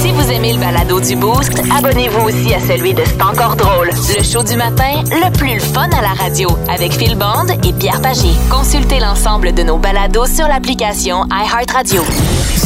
Si 0.01 0.11
vous 0.11 0.31
aimez 0.31 0.53
le 0.53 0.59
balado 0.59 0.99
du 0.99 1.15
Boost, 1.15 1.51
abonnez-vous 1.75 2.27
aussi 2.27 2.53
à 2.53 2.59
celui 2.59 2.93
de 2.93 3.01
C'est 3.05 3.21
encore 3.21 3.55
drôle. 3.55 3.89
Le 4.17 4.23
show 4.23 4.43
du 4.43 4.55
matin, 4.55 5.03
le 5.11 5.31
plus 5.37 5.59
fun 5.59 5.89
à 5.97 6.01
la 6.01 6.09
radio, 6.09 6.49
avec 6.69 6.93
Phil 6.93 7.15
Bond 7.15 7.47
et 7.67 7.73
Pierre 7.73 8.01
Pagé. 8.01 8.29
Consultez 8.49 8.99
l'ensemble 8.99 9.53
de 9.53 9.63
nos 9.63 9.77
balados 9.77 10.27
sur 10.27 10.47
l'application 10.47 11.23
iHeartRadio. 11.31 12.03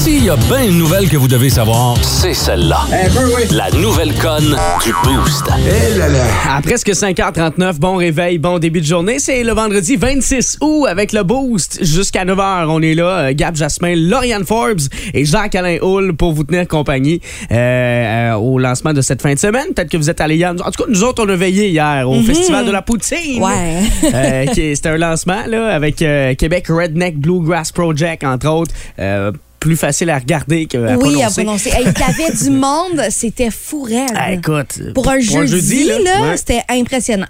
S'il 0.01 0.25
y 0.25 0.29
a 0.31 0.35
bien 0.35 0.63
une 0.63 0.79
nouvelle 0.79 1.07
que 1.07 1.15
vous 1.15 1.27
devez 1.27 1.51
savoir, 1.51 1.95
c'est 2.03 2.33
celle-là. 2.33 2.79
La 3.51 3.69
nouvelle 3.79 4.11
conne 4.15 4.57
du 4.83 4.91
Boost. 5.03 5.43
À 6.49 6.59
presque 6.63 6.89
5h39, 6.89 7.77
bon 7.77 7.97
réveil, 7.97 8.39
bon 8.39 8.57
début 8.57 8.81
de 8.81 8.85
journée. 8.87 9.19
C'est 9.19 9.43
le 9.43 9.51
vendredi 9.53 9.97
26 9.97 10.57
août 10.61 10.87
avec 10.87 11.13
le 11.13 11.21
Boost. 11.21 11.83
Jusqu'à 11.83 12.25
9h, 12.25 12.65
on 12.69 12.81
est 12.81 12.95
là. 12.95 13.27
Euh, 13.27 13.33
Gab 13.35 13.55
Jasmin, 13.55 13.93
Lauriane 13.95 14.43
Forbes 14.43 14.81
et 15.13 15.23
Jacques-Alain 15.23 15.77
Hull 15.83 16.13
pour 16.15 16.33
vous 16.33 16.45
tenir 16.45 16.67
compagnie 16.67 17.21
euh, 17.51 17.55
euh, 17.55 18.33
au 18.37 18.57
lancement 18.57 18.93
de 18.93 19.01
cette 19.01 19.21
fin 19.21 19.35
de 19.35 19.39
semaine. 19.39 19.67
Peut-être 19.75 19.91
que 19.91 19.97
vous 19.97 20.09
êtes 20.09 20.19
allés 20.19 20.35
hier. 20.37 20.49
En 20.51 20.71
tout 20.71 20.83
cas, 20.83 20.89
nous 20.89 21.03
autres, 21.03 21.23
on 21.23 21.29
a 21.29 21.35
veillé 21.35 21.69
hier 21.69 22.09
au 22.09 22.19
Festival 22.23 22.65
de 22.65 22.71
la 22.71 22.81
Poutine. 22.81 23.39
Ouais. 23.43 23.83
Euh, 24.15 24.45
C'était 24.55 24.89
un 24.89 24.97
lancement 24.97 25.43
là, 25.47 25.67
avec 25.67 26.01
euh, 26.01 26.33
Québec 26.33 26.65
Redneck 26.69 27.19
Bluegrass 27.19 27.71
Project, 27.71 28.23
entre 28.23 28.49
autres. 28.49 28.73
Plus 29.61 29.77
facile 29.77 30.09
à 30.09 30.17
regarder 30.17 30.65
qu'à 30.65 30.97
oui, 30.97 31.21
à 31.23 31.29
prononcer. 31.29 31.69
Hey, 31.69 31.85
Il 31.85 31.99
y 31.99 32.03
avait 32.03 32.35
du 32.35 32.49
monde, 32.49 33.01
c'était 33.09 33.51
fou 33.51 33.83
raide. 33.83 34.09
Ah, 34.15 34.33
écoute, 34.33 34.79
Pour 34.93 35.07
un 35.07 35.19
jeudi, 35.19 35.85
là, 36.03 36.21
ouais. 36.23 36.35
c'était 36.37 36.63
impressionnant. 36.67 37.27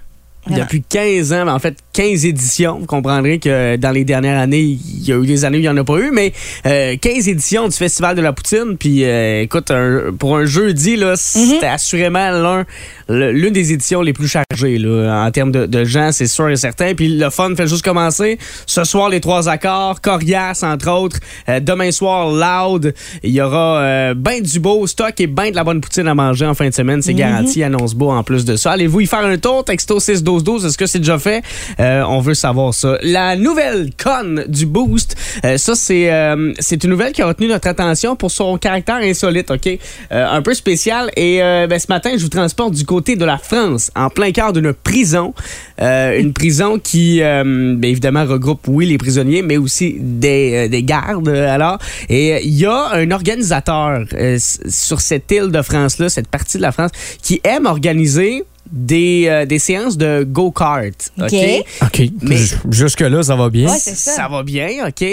Depuis 0.48 0.82
15 0.82 1.32
ans, 1.34 1.44
mais 1.44 1.50
en 1.52 1.58
fait 1.60 1.76
15 1.92 2.24
éditions. 2.26 2.78
Vous 2.80 2.86
comprendrez 2.86 3.38
que 3.38 3.76
dans 3.76 3.90
les 3.90 4.04
dernières 4.04 4.38
années, 4.40 4.60
il 4.60 5.04
y 5.06 5.12
a 5.12 5.16
eu 5.16 5.26
des 5.26 5.44
années 5.44 5.58
où 5.58 5.60
il 5.60 5.64
n'y 5.64 5.68
en 5.68 5.76
a 5.76 5.84
pas 5.84 5.98
eu, 5.98 6.10
mais 6.12 6.32
euh, 6.66 6.96
15 7.00 7.28
éditions 7.28 7.68
du 7.68 7.76
Festival 7.76 8.16
de 8.16 8.22
la 8.22 8.32
Poutine. 8.32 8.76
Puis 8.78 9.04
euh, 9.04 9.42
écoute, 9.42 9.70
un- 9.70 10.12
pour 10.18 10.36
un 10.36 10.44
jeudi, 10.46 10.96
là, 10.96 11.14
c'était 11.16 11.66
assurément 11.66 12.30
l'un, 12.30 12.64
l'une 13.08 13.52
des 13.52 13.72
éditions 13.72 14.00
les 14.00 14.12
plus 14.14 14.28
chargées 14.28 14.78
là, 14.78 15.24
en 15.26 15.30
termes 15.30 15.52
de, 15.52 15.66
de 15.66 15.84
gens, 15.84 16.12
c'est 16.12 16.26
sûr 16.26 16.48
et 16.48 16.56
certain. 16.56 16.94
Puis 16.94 17.08
le 17.18 17.28
fun 17.30 17.54
fait 17.56 17.66
juste 17.66 17.84
commencer. 17.84 18.38
Ce 18.66 18.84
soir, 18.84 19.08
les 19.10 19.20
trois 19.20 19.48
accords, 19.48 20.00
Corias, 20.00 20.60
entre 20.62 20.90
autres. 20.90 21.18
Euh, 21.48 21.60
demain 21.60 21.90
soir, 21.90 22.30
Loud. 22.30 22.94
Il 23.22 23.30
y 23.30 23.40
aura 23.42 23.80
euh, 23.82 24.14
ben 24.14 24.40
du 24.40 24.60
beau 24.60 24.86
stock 24.86 25.12
et 25.20 25.26
ben 25.26 25.50
de 25.50 25.56
la 25.56 25.64
bonne 25.64 25.80
poutine 25.80 26.08
à 26.08 26.14
manger 26.14 26.46
en 26.46 26.54
fin 26.54 26.68
de 26.68 26.74
semaine. 26.74 27.02
C'est 27.02 27.12
garanti, 27.14 27.62
annonce 27.62 27.94
beau 27.94 28.10
en 28.10 28.22
plus 28.22 28.44
de 28.44 28.56
ça. 28.56 28.72
Allez-vous 28.72 29.00
y 29.02 29.06
faire 29.06 29.24
un 29.24 29.36
tour? 29.36 29.64
Texto 29.64 30.00
61212, 30.00 30.64
est-ce 30.66 30.78
que 30.78 30.86
c'est 30.86 30.98
déjà 30.98 31.18
fait? 31.18 31.42
Euh, 31.82 32.04
on 32.06 32.20
veut 32.20 32.34
savoir 32.34 32.72
ça. 32.72 32.96
La 33.02 33.34
nouvelle 33.34 33.90
conne 34.00 34.44
du 34.46 34.66
Boost, 34.66 35.16
euh, 35.44 35.56
ça, 35.56 35.74
c'est 35.74 36.12
euh, 36.12 36.52
c'est 36.60 36.84
une 36.84 36.90
nouvelle 36.90 37.12
qui 37.12 37.22
a 37.22 37.26
retenu 37.26 37.48
notre 37.48 37.66
attention 37.68 38.14
pour 38.14 38.30
son 38.30 38.56
caractère 38.56 38.96
insolite, 38.96 39.50
OK? 39.50 39.78
Un 40.10 40.42
peu 40.42 40.54
spécial. 40.54 41.10
Et 41.16 41.38
ben, 41.38 41.78
ce 41.78 41.86
matin, 41.88 42.10
je 42.16 42.22
vous 42.22 42.28
transporte 42.28 42.74
du 42.74 42.84
côté 42.84 43.16
de 43.16 43.24
la 43.24 43.38
France, 43.38 43.90
en 43.96 44.10
plein 44.10 44.30
cœur 44.30 44.52
d'une 44.52 44.72
prison. 44.72 45.34
Une 45.78 46.32
prison 46.32 46.78
qui, 46.78 47.20
ben, 47.20 47.84
évidemment, 47.84 48.24
regroupe, 48.24 48.66
oui, 48.68 48.86
les 48.86 48.98
prisonniers, 48.98 49.42
mais 49.42 49.56
aussi 49.56 49.96
des, 49.98 50.68
des 50.68 50.82
gardes, 50.82 51.28
alors. 51.28 51.78
Et 52.08 52.44
il 52.44 52.54
y 52.54 52.66
a 52.66 52.90
un 52.92 53.10
organisateur 53.10 54.04
sur 54.38 55.00
cette 55.00 55.30
île 55.30 55.50
de 55.50 55.62
France-là, 55.62 56.08
cette 56.08 56.28
partie 56.28 56.58
de 56.58 56.62
la 56.62 56.72
France, 56.72 56.90
qui 57.22 57.40
aime 57.44 57.66
organiser 57.66 58.44
des, 58.70 59.24
euh, 59.28 59.44
des 59.44 59.58
séances 59.58 59.96
de 59.98 60.24
go-kart. 60.26 61.10
OK. 61.20 61.34
OK? 61.82 62.02
Mais- 62.22 62.36
Jusque-là, 62.70 63.22
ça 63.22 63.36
va 63.36 63.50
bien. 63.50 63.68
Ouais, 63.70 63.78
c'est 63.78 63.96
ça. 63.96 64.12
Ça 64.12 64.28
va 64.28 64.42
bien, 64.42 64.86
OK? 64.86 65.04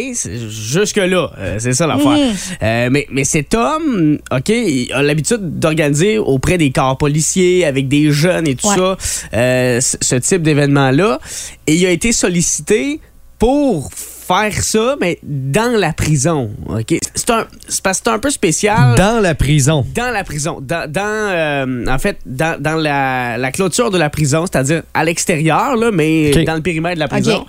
Jusque-là, 0.49 1.31
euh, 1.38 1.55
c'est 1.59 1.73
ça 1.73 1.88
l'affaire. 1.88 2.17
Euh, 2.63 2.89
mais, 2.91 3.07
mais 3.12 3.23
cet 3.23 3.53
homme, 3.53 4.19
OK, 4.31 4.49
il 4.49 4.91
a 4.93 5.01
l'habitude 5.01 5.59
d'organiser 5.59 6.17
auprès 6.17 6.57
des 6.57 6.71
corps 6.71 6.97
policiers, 6.97 7.65
avec 7.65 7.88
des 7.88 8.12
jeunes 8.12 8.47
et 8.47 8.55
tout 8.55 8.67
Ouais. 8.69 8.75
ça, 8.75 8.97
euh, 9.33 9.81
ce 9.81 9.97
ce 10.01 10.15
type 10.15 10.41
d'événement-là. 10.41 11.19
Et 11.67 11.75
il 11.75 11.85
a 11.85 11.91
été 11.91 12.12
sollicité 12.12 12.99
pour 13.38 13.89
faire 14.29 14.63
ça, 14.63 14.95
mais 15.01 15.17
dans 15.23 15.77
la 15.77 15.91
prison. 15.91 16.51
OK? 16.67 16.95
C'est 17.15 17.29
un, 17.31 17.47
c'est 17.67 17.81
parce 17.81 17.99
que 17.99 18.03
c'est 18.05 18.11
un 18.11 18.19
peu 18.19 18.29
spécial. 18.29 18.95
Dans 18.95 19.19
la 19.19 19.33
prison. 19.33 19.85
Dans 19.95 20.11
la 20.11 20.23
prison, 20.23 20.59
dans, 20.61 20.89
dans, 20.89 21.01
euh, 21.03 21.85
en 21.87 21.97
fait, 21.97 22.17
dans, 22.25 22.61
dans 22.61 22.75
la, 22.75 23.37
la 23.37 23.51
clôture 23.51 23.89
de 23.89 23.97
la 23.97 24.09
prison, 24.09 24.45
c'est-à-dire 24.45 24.83
à 24.93 25.03
l'extérieur, 25.03 25.75
là, 25.75 25.89
mais 25.91 26.45
dans 26.45 26.55
le 26.55 26.61
périmètre 26.61 26.95
de 26.95 26.99
la 26.99 27.07
prison. 27.07 27.45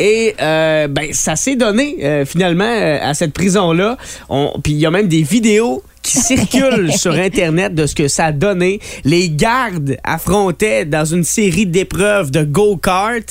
Et 0.00 0.34
euh, 0.40 0.88
ben, 0.88 1.12
ça 1.12 1.36
s'est 1.36 1.56
donné 1.56 1.98
euh, 2.02 2.24
finalement 2.24 2.64
euh, 2.68 2.98
à 3.00 3.14
cette 3.14 3.32
prison-là. 3.32 3.96
On- 4.28 4.52
Puis 4.62 4.72
il 4.72 4.78
y 4.78 4.86
a 4.86 4.90
même 4.90 5.06
des 5.08 5.22
vidéos 5.22 5.82
qui 6.02 6.18
circulent 6.20 6.92
sur 6.92 7.12
Internet 7.12 7.74
de 7.74 7.86
ce 7.86 7.94
que 7.94 8.08
ça 8.08 8.26
a 8.26 8.32
donné. 8.32 8.80
Les 9.04 9.30
gardes 9.30 9.96
affrontaient 10.02 10.84
dans 10.84 11.04
une 11.04 11.24
série 11.24 11.66
d'épreuves 11.66 12.30
de 12.30 12.42
go-kart 12.42 13.24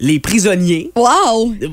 les 0.00 0.18
prisonniers. 0.18 0.90
Wow! 0.96 1.54
Ouais, 1.60 1.68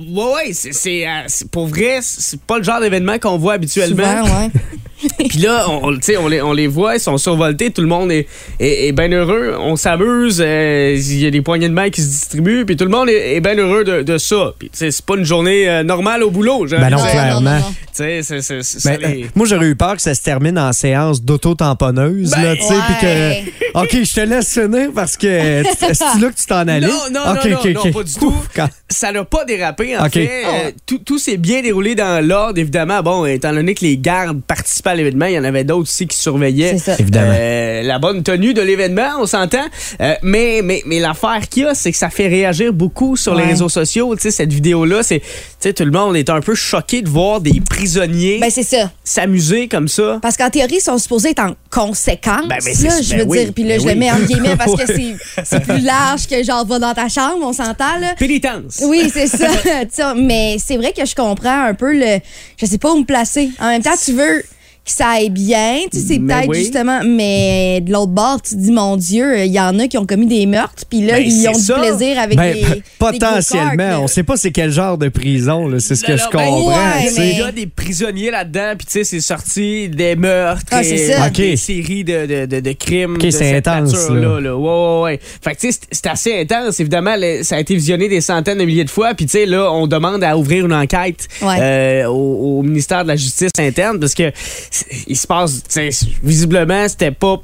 ouais, 0.47 0.53
c'est- 0.53 1.05
pour 1.51 1.67
vrai, 1.67 1.99
c'est 2.01 2.39
pas 2.41 2.57
le 2.57 2.63
genre 2.63 2.79
d'événement 2.81 3.17
qu'on 3.19 3.37
voit 3.37 3.53
habituellement. 3.53 4.25
Souvent, 4.25 4.39
ouais. 4.41 4.49
Puis 5.29 5.39
là, 5.39 5.65
on, 5.69 5.87
on- 5.93 6.27
les, 6.27 6.41
on 6.41 6.53
les 6.53 6.67
voit, 6.67 6.95
ils 6.95 6.99
sont 6.99 7.17
survoltés, 7.17 7.71
tout 7.71 7.81
le 7.81 7.87
monde 7.87 8.11
est, 8.11 8.27
est, 8.59 8.87
est 8.87 8.91
bien 8.91 9.09
heureux, 9.11 9.55
on 9.59 9.75
s'amuse, 9.75 10.41
euh, 10.45 10.95
il 10.97 11.19
y 11.19 11.25
a 11.25 11.31
des 11.31 11.41
poignées 11.41 11.67
de 11.69 11.73
main 11.73 11.89
qui 11.89 12.01
se 12.01 12.07
distribuent, 12.07 12.65
puis 12.65 12.75
tout 12.77 12.85
le 12.85 12.91
monde 12.91 13.09
est, 13.09 13.35
est 13.35 13.41
bien 13.41 13.55
heureux 13.55 13.83
de, 13.83 14.01
de 14.01 14.17
ça. 14.17 14.53
Puis 14.57 14.69
tu 14.69 14.77
sais, 14.79 14.91
c'est 14.91 15.05
pas 15.05 15.15
une 15.15 15.25
journée 15.25 15.69
euh, 15.69 15.83
normale 15.83 16.23
au 16.23 16.31
boulot, 16.31 16.65
Ben 16.69 16.89
non, 16.89 16.97
clairement. 16.97 17.41
non, 17.41 17.59
non. 17.59 17.73
Ben, 17.99 19.27
moi, 19.35 19.45
j'aurais 19.47 19.67
eu 19.67 19.75
peur 19.75 19.95
que 19.95 20.01
ça 20.01 20.15
se 20.15 20.23
termine 20.23 20.57
en 20.57 20.73
séance 20.73 21.21
d'auto-tamponneuse, 21.21 22.31
Ben, 22.31 22.41
là, 22.43 22.55
tu 22.55 22.63
sais, 22.63 22.73
puis 22.87 22.95
que... 23.01 23.79
OK, 23.79 24.03
je 24.03 24.13
te 24.13 24.19
laisse 24.21 24.53
finir 24.53 24.89
parce 24.93 25.17
que 25.17 25.63
c'est 25.73 25.89
là 26.21 26.29
que 26.29 26.35
tu 26.39 26.45
t'en 26.47 26.67
allais? 26.67 26.87
Non, 26.87 26.93
non, 27.11 27.21
OK, 27.33 27.45
non, 27.45 27.57
OK, 27.57 27.65
non, 27.73 27.81
OK. 27.81 27.93
pas 27.93 28.03
du 28.03 28.13
tout. 28.13 28.27
Ouf, 28.27 28.49
quand- 28.55 28.69
Ça 28.89 29.11
n'a 29.11 29.23
pas 29.25 29.45
dérapé, 29.45 29.97
en. 29.97 30.05
Euh, 30.15 30.71
tout, 30.85 30.99
tout 30.99 31.17
s'est 31.19 31.37
bien 31.37 31.61
déroulé 31.61 31.95
dans 31.95 32.23
l'ordre, 32.25 32.59
évidemment. 32.59 33.01
Bon, 33.01 33.25
étant 33.25 33.53
donné 33.53 33.73
que 33.73 33.81
les 33.85 33.97
gardes 33.97 34.41
participaient 34.43 34.92
à 34.93 34.95
l'événement, 34.95 35.25
il 35.25 35.33
y 35.33 35.39
en 35.39 35.43
avait 35.43 35.63
d'autres 35.63 35.81
aussi 35.83 36.07
qui 36.07 36.17
surveillaient. 36.17 36.77
Ça. 36.77 36.95
Évidemment. 36.97 37.33
Euh, 37.35 37.81
la 37.83 37.99
bonne 37.99 38.23
tenue 38.23 38.53
de 38.53 38.61
l'événement, 38.61 39.09
on 39.19 39.25
s'entend. 39.25 39.65
Euh, 40.01 40.13
mais 40.23 40.61
mais, 40.63 40.81
mais 40.85 40.99
l'affaire 40.99 41.47
qu'il 41.49 41.63
y 41.63 41.65
a, 41.65 41.73
c'est 41.75 41.91
que 41.91 41.97
ça 41.97 42.09
fait 42.09 42.27
réagir 42.27 42.71
beaucoup 42.73 43.17
sur 43.17 43.35
les 43.35 43.43
réseaux 43.43 43.69
sociaux. 43.69 44.15
Tu 44.15 44.21
sais, 44.23 44.31
cette 44.31 44.53
vidéo-là, 44.53 45.03
c'est, 45.03 45.19
tu 45.19 45.25
sais, 45.59 45.73
tout 45.73 45.85
le 45.85 45.91
monde 45.91 46.15
est 46.15 46.29
un 46.29 46.39
peu 46.41 46.55
choqué 46.55 47.01
de 47.01 47.09
voir 47.09 47.41
des 47.41 47.61
prisonniers 47.61 48.39
Ben, 48.39 48.49
c'est 48.49 48.63
ça. 48.63 48.91
s'amuser 49.03 49.67
comme 49.67 49.87
ça. 49.87 50.19
Parce 50.21 50.37
qu'en 50.37 50.49
théorie, 50.49 50.75
ils 50.77 50.81
sont 50.81 50.97
supposés 50.97 51.31
être 51.31 51.39
en 51.43 51.55
conséquence. 51.69 52.47
Ben, 52.47 52.57
ben, 52.63 52.73
là, 52.83 53.01
je 53.01 53.09
ben 53.11 53.19
veux 53.19 53.25
oui, 53.25 53.39
dire, 53.45 53.53
puis 53.53 53.63
là, 53.63 53.75
ben 53.75 53.81
je 53.81 53.85
oui. 53.87 53.93
le 53.93 53.99
mets 53.99 54.11
en 54.11 54.19
guillemets 54.19 54.55
parce 54.55 54.75
que 54.75 54.85
c'est- 54.93 55.15
c'est 55.43 55.63
plus 55.63 55.79
large 55.81 56.27
que 56.27 56.43
genre 56.43 56.65
va 56.65 56.79
dans 56.79 56.93
ta 56.93 57.09
chambre, 57.09 57.39
on 57.43 57.53
s'entend, 57.53 57.97
là. 57.99 58.13
Pénitence. 58.17 58.81
Oui, 58.83 59.09
c'est 59.13 59.27
ça. 59.27 59.47
Mais 60.15 60.57
c'est 60.63 60.77
vrai 60.77 60.93
que 60.95 61.05
je 61.05 61.15
comprends 61.15 61.65
un 61.65 61.73
peu 61.73 61.93
le. 61.93 62.19
Je 62.59 62.65
sais 62.65 62.77
pas 62.77 62.91
où 62.93 62.99
me 62.99 63.05
placer. 63.05 63.49
En 63.59 63.69
même 63.69 63.81
temps, 63.81 63.91
tu 64.03 64.13
veux 64.13 64.43
que 64.85 64.91
ça 64.91 65.07
aille 65.09 65.29
bien. 65.29 65.79
Tu 65.91 65.99
sais, 65.99 66.05
c'est 66.07 66.19
peut-être 66.19 66.47
oui. 66.47 66.59
justement. 66.59 67.01
Mais 67.05 67.81
de 67.81 67.91
l'autre 67.91 68.11
bord, 68.11 68.41
tu 68.41 68.55
te 68.55 68.59
dis, 68.59 68.71
mon 68.71 68.97
Dieu, 68.97 69.45
il 69.45 69.51
y 69.51 69.59
en 69.59 69.77
a 69.79 69.87
qui 69.87 69.97
ont 69.97 70.05
commis 70.05 70.27
des 70.27 70.45
meurtres, 70.45 70.83
puis 70.89 71.01
là, 71.05 71.13
Ben, 71.15 71.23
ils 71.25 71.47
ont 71.47 71.53
ça. 71.53 71.75
du 71.75 71.81
plaisir 71.81 72.19
avec 72.19 72.37
Ben, 72.37 72.53
les 72.53 72.83
potentiellement. 72.99 73.99
On 74.03 74.07
sait 74.07 74.23
pas 74.23 74.37
c'est 74.37 74.51
quel 74.51 74.71
genre 74.71 74.97
de 74.97 75.09
prison, 75.09 75.67
là, 75.67 75.79
c'est 75.79 75.95
ce 75.95 76.03
que 76.03 76.17
je 76.17 76.23
ben, 76.23 76.29
comprends. 76.45 76.67
ouais, 76.69 77.11
mais- 77.17 77.31
Il 77.33 77.37
y 77.39 77.41
a 77.41 77.51
des 77.51 77.67
prisonniers 77.67 78.31
là-dedans, 78.31 78.73
puis 78.77 78.85
tu 78.85 78.91
sais, 78.93 79.03
c'est 79.03 79.21
sorti 79.21 79.89
des 79.89 80.15
meurtres, 80.15 80.63
Ah, 80.71 80.81
et 80.81 80.83
c'est 80.83 81.11
ça. 81.13 81.29
des 81.29 81.51
Ok. 81.53 81.57
séries 81.57 82.03
de, 82.03 82.25
de, 82.25 82.45
de, 82.45 82.59
de 82.59 82.71
crimes. 82.73 83.15
Ok, 83.15 83.21
de 83.25 83.29
c'est 83.31 83.55
intense, 83.55 84.09
là. 84.09 84.39
là. 84.39 84.55
Ouais, 84.55 84.69
ouais, 84.69 85.01
ouais. 85.03 85.19
Fait 85.41 85.55
que 85.55 85.61
tu 85.61 85.71
sais, 85.71 85.79
c'est- 85.81 85.87
c'est 85.91 86.07
assez 86.07 86.41
intense. 86.41 86.79
Évidemment, 86.79 87.15
ça 87.43 87.55
a 87.55 87.59
été 87.59 87.73
visionné 87.75 88.09
des 88.09 88.21
centaines 88.21 88.57
de 88.57 88.65
milliers 88.65 88.83
de 88.83 88.89
fois, 88.89 89.13
puis 89.13 89.25
tu 89.25 89.31
sais, 89.31 89.45
là, 89.45 89.71
on 89.71 89.87
demande 89.87 90.23
à 90.23 90.37
ouvrir 90.37 90.65
une 90.65 90.73
enquête 90.73 91.27
Ouais. 91.41 91.57
euh, 91.59 92.05
au, 92.07 92.59
au 92.59 92.61
ministère 92.63 93.03
de 93.03 93.07
la 93.09 93.15
Justice 93.15 93.51
interne, 93.59 93.99
parce 93.99 94.13
que 94.13 94.31
il 95.07 95.15
se 95.17 95.27
passe, 95.27 95.61
visiblement, 96.23 96.87
c'était 96.87 97.11
pas 97.11 97.41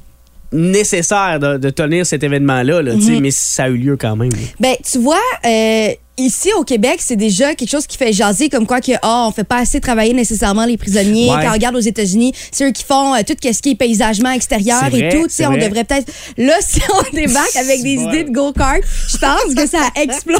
nécessaire 0.52 1.40
de, 1.40 1.58
de 1.58 1.70
tenir 1.70 2.06
cet 2.06 2.24
événement-là, 2.24 2.82
là, 2.82 2.96
Mhm. 2.96 3.20
mais 3.22 3.32
ça 3.32 3.66
a 3.66 3.70
eu 3.70 3.78
lieu 3.78 3.98
quand 3.98 4.16
même. 4.16 4.32
Ben, 4.60 4.76
tu 4.90 4.98
vois, 5.00 5.22
euh, 5.46 5.90
ici 6.20 6.50
au 6.58 6.64
Québec, 6.64 7.00
c'est 7.00 7.16
déjà 7.16 7.56
quelque 7.56 7.70
chose 7.70 7.88
qui 7.88 7.98
fait 7.98 8.14
jaser 8.14 8.50
comme 8.50 8.68
quoi 8.68 8.82
que 8.82 8.92
oh, 9.04 9.26
on 9.28 9.32
fait 9.32 9.44
pas 9.44 9.58
assez 9.58 9.80
travailler 9.80 10.14
nécessairement 10.14 10.66
les 10.66 10.78
prisonniers. 10.78 11.30
Ouais. 11.30 11.38
Quand 11.44 11.50
on 11.50 11.54
regarde 11.54 11.76
aux 11.76 11.80
États-Unis, 11.80 12.34
c'est 12.52 12.66
eux 12.68 12.72
qui 12.72 12.84
font 12.84 13.16
euh, 13.16 13.20
tout 13.26 13.34
ce 13.42 13.62
qui 13.62 13.72
est 13.72 13.76
paysagement 13.76 14.32
extérieur 14.32 14.86
et 14.94 15.10
tout. 15.10 15.24
Tu 15.24 15.30
c'est 15.30 15.44
sais, 15.44 15.46
on 15.48 15.52
vrai. 15.52 15.68
devrait 15.68 15.84
peut-être 15.84 16.12
là 16.38 16.56
si 16.62 16.82
on 16.94 17.16
débarque 17.16 17.56
avec 17.56 17.82
des 17.82 17.94
idées 17.94 18.24
de 18.26 18.32
go-kart, 18.32 18.82
je 19.08 19.18
pense 19.18 19.56
que 19.56 19.68
ça 19.68 19.90
explose. 20.02 20.40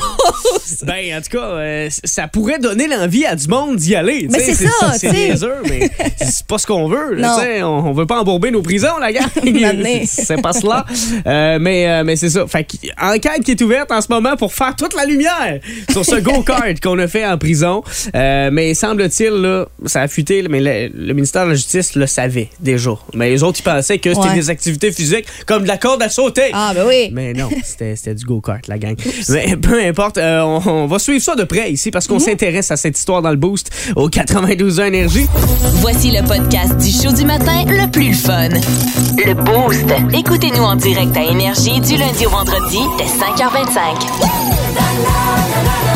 Ben, 0.84 1.18
en 1.18 1.22
tout 1.22 1.38
cas, 1.38 1.46
euh, 1.46 1.90
ça 2.04 2.28
pourrait 2.28 2.60
donner 2.60 2.88
l'envie 2.88 3.26
à 3.26 3.36
du 3.36 3.48
monde 3.48 3.78
d'y 3.78 3.96
aller. 3.96 4.28
Ben, 4.28 4.40
tu 4.40 4.46
sais, 4.46 4.56
c'est 4.56 4.68
ça, 4.68 4.94
C'est 4.94 5.12
mais 5.12 5.90
c'est 6.22 6.46
pas 6.46 6.58
ce 6.58 6.68
qu'on 6.68 6.88
veut. 6.88 7.16
là, 7.16 7.38
On, 7.64 7.90
on 7.90 7.94
veut 7.94 8.06
pas 8.06 8.20
embourber 8.22 8.52
nos 8.52 8.62
prisons, 8.62 8.98
la. 9.00 9.10
Mané. 9.44 10.06
c'est 10.06 10.42
pas 10.42 10.54
cela. 10.54 10.86
Euh, 11.26 11.58
mais 11.60 12.04
mais 12.04 12.16
c'est 12.16 12.30
ça. 12.30 12.46
Fait 12.48 12.68
enquête 13.02 13.44
qui 13.44 13.52
est 13.52 13.62
ouverte 13.62 13.92
en 13.92 14.02
ce 14.02 14.08
moment 14.10 14.36
pour 14.36 14.54
faire 14.54 14.76
toute 14.76 14.96
la 14.96 15.06
lumière 15.06 15.60
sur 15.92 16.06
ce 16.06 16.16
go-kart 16.18 16.80
qu'on 16.82 16.98
a 17.00 17.08
fait 17.08 17.26
en 17.26 17.38
prison. 17.38 17.84
Euh, 18.16 18.50
mais 18.52 18.74
semble-t-il, 18.74 19.66
ça 19.86 20.02
a 20.02 20.08
fuité, 20.08 20.44
mais 20.50 20.60
le, 20.60 20.90
le 21.08 21.14
ministère 21.14 21.44
de 21.46 21.50
la 21.50 21.56
Justice 21.56 21.96
le 21.96 22.08
savait 22.08 22.50
déjà. 22.60 22.92
Mais 23.14 23.30
les 23.30 23.44
autres, 23.44 23.60
ils 23.60 23.64
pensaient 23.64 23.98
que 24.00 24.14
c'était 24.14 24.28
Ouais. 24.30 24.36
des 24.36 24.50
activités 24.50 24.92
physiques 24.92 25.26
comme 25.46 25.64
de 25.64 25.68
la 25.68 25.78
corde 25.78 26.02
à 26.04 26.10
sauter. 26.10 26.50
Ah 26.54 26.72
ben 26.76 26.84
oui. 26.88 27.10
Mais 27.12 27.34
non, 27.34 27.50
c'était 27.64 27.96
c'était 27.96 28.16
du 28.16 28.26
go-kart, 28.26 28.68
la 28.68 28.78
gang. 28.78 28.96
Mais 29.30 29.56
peu 29.56 29.82
importe, 29.82 30.18
euh, 30.18 30.42
on, 30.42 30.62
on 30.68 30.86
va 30.88 31.00
suivre 31.00 31.24
ça 31.24 31.36
de 31.36 31.44
près 31.44 31.72
ici 31.72 31.92
parce 31.92 32.08
qu'on 32.08 32.16
Mhm. 32.16 32.20
s'intéresse 32.26 32.72
à 32.72 32.78
cette 32.78 32.98
histoire 32.98 33.22
dans 33.22 33.32
le 33.32 33.38
boost 33.38 33.70
au 33.96 34.10
92 34.10 34.80
énergie. 34.80 35.28
Voici 35.76 36.12
le 36.12 36.26
podcast 36.28 36.78
du 36.78 36.90
show 36.92 37.14
du 37.14 37.26
matin 37.26 37.64
le 37.68 37.90
plus 37.90 38.14
fun. 38.14 38.50
Le 38.50 39.34
Boost. 39.34 39.86
Écoutez-nous 40.14 40.64
en 40.64 40.76
direct 40.76 41.16
à 41.16 41.24
Énergie 41.24 41.80
du 41.82 41.96
lundi 41.98 42.26
au 42.26 42.30
vendredi 42.30 42.80
dès 42.98 43.06
5h25. 43.06 45.59
la 45.64 45.84
la 45.84 45.89